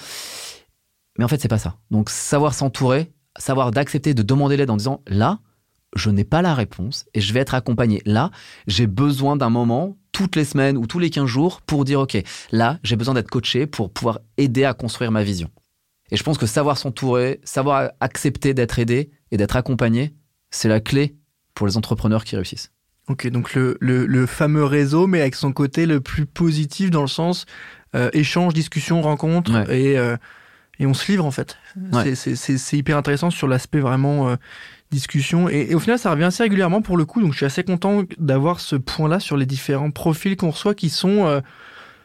Mais 1.19 1.23
en 1.23 1.27
fait, 1.27 1.39
c'est 1.39 1.47
pas 1.47 1.59
ça. 1.59 1.75
Donc, 1.91 2.09
savoir 2.09 2.53
s'entourer, 2.53 3.11
savoir 3.37 3.71
d'accepter 3.71 4.13
de 4.13 4.23
demander 4.23 4.57
l'aide 4.57 4.69
en 4.71 4.77
disant 4.77 5.01
là, 5.07 5.39
je 5.97 6.09
n'ai 6.09 6.23
pas 6.23 6.41
la 6.41 6.53
réponse 6.53 7.05
et 7.13 7.21
je 7.21 7.33
vais 7.33 7.39
être 7.39 7.55
accompagné. 7.55 8.01
Là, 8.05 8.31
j'ai 8.67 8.87
besoin 8.87 9.35
d'un 9.35 9.49
moment 9.49 9.97
toutes 10.11 10.35
les 10.35 10.45
semaines 10.45 10.77
ou 10.77 10.87
tous 10.87 10.99
les 10.99 11.09
15 11.09 11.25
jours 11.25 11.61
pour 11.61 11.85
dire, 11.85 11.99
OK, 11.99 12.17
là, 12.51 12.79
j'ai 12.83 12.95
besoin 12.95 13.13
d'être 13.13 13.29
coaché 13.29 13.67
pour 13.67 13.91
pouvoir 13.91 14.19
aider 14.37 14.63
à 14.63 14.73
construire 14.73 15.11
ma 15.11 15.23
vision. 15.23 15.49
Et 16.11 16.17
je 16.17 16.23
pense 16.23 16.37
que 16.37 16.45
savoir 16.45 16.77
s'entourer, 16.77 17.41
savoir 17.43 17.91
accepter 17.99 18.53
d'être 18.53 18.79
aidé 18.79 19.11
et 19.31 19.37
d'être 19.37 19.55
accompagné, 19.55 20.13
c'est 20.49 20.69
la 20.69 20.79
clé 20.79 21.17
pour 21.53 21.67
les 21.67 21.77
entrepreneurs 21.77 22.23
qui 22.23 22.35
réussissent. 22.35 22.71
Ok, 23.09 23.27
donc 23.27 23.53
le, 23.53 23.77
le, 23.79 24.25
fameux 24.25 24.65
réseau, 24.65 25.07
mais 25.07 25.21
avec 25.21 25.35
son 25.35 25.53
côté 25.53 25.85
le 25.85 26.01
plus 26.01 26.25
positif 26.25 26.91
dans 26.91 27.01
le 27.01 27.07
sens 27.07 27.45
euh, 27.95 28.09
échange, 28.11 28.53
discussion, 28.53 29.01
rencontre, 29.01 29.69
et, 29.71 29.97
euh, 29.97 30.17
et 30.77 30.85
on 30.85 30.93
se 30.93 31.09
livre 31.09 31.25
en 31.25 31.31
fait. 31.31 31.57
C'est 32.15 32.77
hyper 32.77 32.97
intéressant 32.97 33.29
sur 33.29 33.47
l'aspect 33.47 33.79
vraiment 33.79 34.29
euh, 34.29 34.35
discussion. 34.91 35.49
Et, 35.49 35.75
au 35.75 35.79
final, 35.79 35.99
ça 35.99 36.11
revient 36.11 36.25
assez 36.25 36.43
régulièrement 36.43 36.81
pour 36.81 36.97
le 36.97 37.05
coup. 37.05 37.21
Donc, 37.21 37.31
je 37.31 37.37
suis 37.37 37.45
assez 37.45 37.63
content 37.63 38.03
d'avoir 38.17 38.59
ce 38.59 38.75
point-là 38.75 39.19
sur 39.19 39.37
les 39.37 39.45
différents 39.45 39.91
profils 39.91 40.35
qu'on 40.35 40.51
reçoit 40.51 40.75
qui 40.75 40.89
sont 40.89 41.25
euh, 41.25 41.41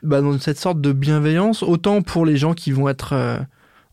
bah, 0.02 0.20
dans 0.20 0.38
cette 0.38 0.58
sorte 0.58 0.80
de 0.80 0.92
bienveillance, 0.92 1.62
autant 1.62 2.02
pour 2.02 2.26
les 2.26 2.36
gens 2.36 2.54
qui 2.54 2.72
vont 2.72 2.88
être 2.88 3.12
euh, 3.12 3.38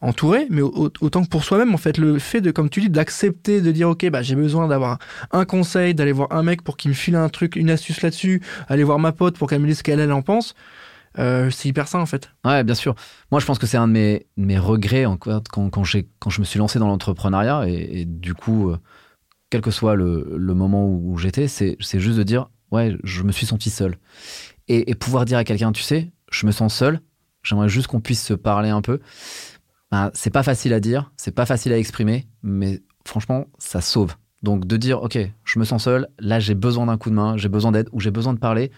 entourés, 0.02 0.48
mais 0.50 0.62
autant 0.62 1.24
que 1.24 1.30
pour 1.30 1.44
soi-même. 1.44 1.74
En 1.74 1.78
fait, 1.78 1.98
le 1.98 2.20
fait 2.20 2.42
de, 2.42 2.52
comme 2.52 2.70
tu 2.70 2.82
dis, 2.82 2.90
d'accepter 2.90 3.62
de 3.62 3.72
dire, 3.72 3.90
OK, 3.90 4.10
bah, 4.10 4.22
j'ai 4.22 4.36
besoin 4.36 4.68
d'avoir 4.68 4.98
un 5.32 5.46
conseil, 5.46 5.94
d'aller 5.94 6.12
voir 6.12 6.32
un 6.32 6.44
mec 6.44 6.64
pour 6.64 6.78
qu'il 6.78 6.90
me 6.90 6.96
file 6.96 7.16
un 7.16 7.30
truc, 7.30 7.56
une 7.56 7.70
astuce 7.70 8.02
là-dessus, 8.02 8.42
aller 8.68 8.84
voir 8.84 9.00
ma 9.00 9.12
pote 9.12 9.38
pour 9.38 9.50
qu'elle 9.50 9.62
me 9.62 9.68
dise 9.68 9.80
ce 9.80 9.84
qu'elle 9.84 10.00
elle 10.00 10.12
en 10.12 10.22
pense. 10.22 10.56
Euh, 11.20 11.50
c'est 11.50 11.68
hyper 11.70 11.88
sain 11.88 12.00
en 12.00 12.06
fait. 12.06 12.32
Ouais, 12.46 12.64
bien 12.64 12.76
sûr. 12.76 12.96
Moi, 13.32 13.40
je 13.40 13.46
pense 13.46 13.60
que 13.60 13.68
c'est 13.68 13.78
un 13.78 13.88
de 13.88 13.94
mes, 13.94 14.28
mes 14.38 14.58
regrets 14.58 15.04
quand, 15.04 15.18
quand, 15.50 15.70
quand, 15.70 15.84
quand 16.20 16.30
je 16.30 16.40
me 16.40 16.46
suis 16.46 16.60
lancé 16.60 16.80
dans 16.80 16.88
l'entrepreneuriat 16.88 17.68
et, 17.68 18.06
du 18.06 18.34
coup, 18.34 18.70
euh, 18.70 18.78
quel 19.50 19.62
que 19.62 19.72
soit 19.72 19.96
le, 19.96 20.36
le 20.38 20.54
moment 20.54 20.88
où, 20.88 21.18
j'étais, 21.18 21.48
c'est 21.48 21.78
juste 21.80 22.18
de 22.18 22.24
dire 22.24 22.50
ouais, 22.72 22.96
je 23.04 23.24
me 23.24 23.32
suis 23.32 23.46
senti 23.46 23.70
seul. 23.70 23.98
Et, 24.68 24.94
pouvoir 24.96 25.26
dire 25.26 25.38
à 25.38 25.44
quelqu'un, 25.44 25.72
tu 25.72 25.82
sais, 25.82 26.12
je 26.32 26.46
me 26.46 26.52
sens 26.52 26.74
seul, 26.76 27.02
j'aimerais 27.42 27.70
juste 27.70 27.88
qu'on 27.88 28.02
puisse 28.02 28.24
se 28.24 28.36
parler 28.36 28.70
un 28.70 28.82
peu. 28.82 29.00
Ben, 29.92 30.12
c'est 30.14 30.30
pas 30.30 30.44
facile 30.44 30.74
à 30.74 30.80
dire, 30.80 31.12
c'est 31.18 31.32
pas 31.32 31.48
facile 31.48 31.74
à 31.74 31.78
exprimer, 31.80 32.28
mais 32.44 32.84
franchement, 33.06 33.48
ça 33.58 33.82
sauve. 33.82 34.16
Donc 34.44 34.66
de 34.66 34.78
dire, 34.78 35.02
ok, 35.02 35.18
je 35.44 35.60
me 35.60 35.66
sens 35.66 35.84
seul, 35.84 36.08
là 36.20 36.40
j'ai 36.40 36.54
besoin 36.54 36.86
d'un 36.86 36.98
coup 36.98 37.10
de 37.10 37.16
main, 37.16 37.36
j'ai 37.36 37.50
besoin 37.50 37.72
d'aide 37.72 37.90
ou 37.92 38.00
j'ai 38.00 38.12
besoin 38.12 38.34
de 38.34 38.40
parler, 38.40 38.72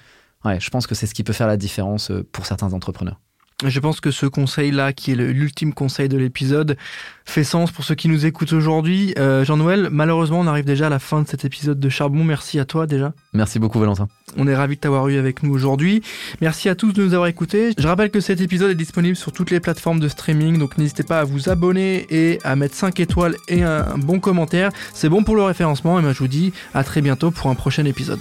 ouais, 0.45 0.59
je 0.59 0.69
pense 0.69 0.87
que 0.87 0.95
c'est 0.95 1.07
ce 1.07 1.13
qui 1.13 1.23
peut 1.23 1.33
faire 1.33 1.47
la 1.47 1.57
différence 1.57 2.11
euh, 2.11 2.27
pour 2.31 2.45
certains 2.45 2.73
entrepreneurs. 2.73 3.19
Je 3.63 3.79
pense 3.79 4.01
que 4.01 4.09
ce 4.09 4.25
conseil-là, 4.25 4.91
qui 4.91 5.11
est 5.11 5.15
l'ultime 5.15 5.73
conseil 5.73 6.09
de 6.09 6.17
l'épisode, 6.17 6.77
fait 7.25 7.43
sens 7.43 7.71
pour 7.71 7.83
ceux 7.83 7.93
qui 7.93 8.07
nous 8.07 8.25
écoutent 8.25 8.53
aujourd'hui. 8.53 9.13
Euh, 9.19 9.45
Jean-Noël, 9.45 9.89
malheureusement, 9.91 10.39
on 10.39 10.47
arrive 10.47 10.65
déjà 10.65 10.87
à 10.87 10.89
la 10.89 10.97
fin 10.97 11.21
de 11.21 11.27
cet 11.27 11.45
épisode 11.45 11.79
de 11.79 11.89
Charbon. 11.89 12.23
Merci 12.23 12.59
à 12.59 12.65
toi 12.65 12.87
déjà. 12.87 13.13
Merci 13.33 13.59
beaucoup, 13.59 13.79
Valentin. 13.79 14.07
On 14.35 14.47
est 14.47 14.55
ravis 14.55 14.77
de 14.77 14.81
t'avoir 14.81 15.07
eu 15.09 15.17
avec 15.17 15.43
nous 15.43 15.53
aujourd'hui. 15.53 16.01
Merci 16.41 16.69
à 16.69 16.75
tous 16.75 16.91
de 16.91 17.03
nous 17.03 17.13
avoir 17.13 17.27
écoutés. 17.27 17.73
Je 17.77 17.87
rappelle 17.87 18.09
que 18.09 18.19
cet 18.19 18.41
épisode 18.41 18.71
est 18.71 18.75
disponible 18.75 19.15
sur 19.15 19.31
toutes 19.31 19.51
les 19.51 19.59
plateformes 19.59 19.99
de 19.99 20.07
streaming, 20.07 20.57
donc 20.57 20.77
n'hésitez 20.79 21.03
pas 21.03 21.19
à 21.19 21.23
vous 21.23 21.49
abonner 21.49 22.07
et 22.09 22.39
à 22.43 22.55
mettre 22.55 22.75
5 22.75 22.99
étoiles 22.99 23.35
et 23.47 23.63
un 23.63 23.97
bon 23.97 24.19
commentaire. 24.19 24.71
C'est 24.93 25.09
bon 25.09 25.23
pour 25.23 25.35
le 25.35 25.43
référencement 25.43 25.99
et 25.99 26.01
moi 26.01 26.13
je 26.13 26.19
vous 26.19 26.27
dis 26.27 26.53
à 26.73 26.83
très 26.83 27.01
bientôt 27.01 27.29
pour 27.29 27.49
un 27.49 27.55
prochain 27.55 27.85
épisode. 27.85 28.19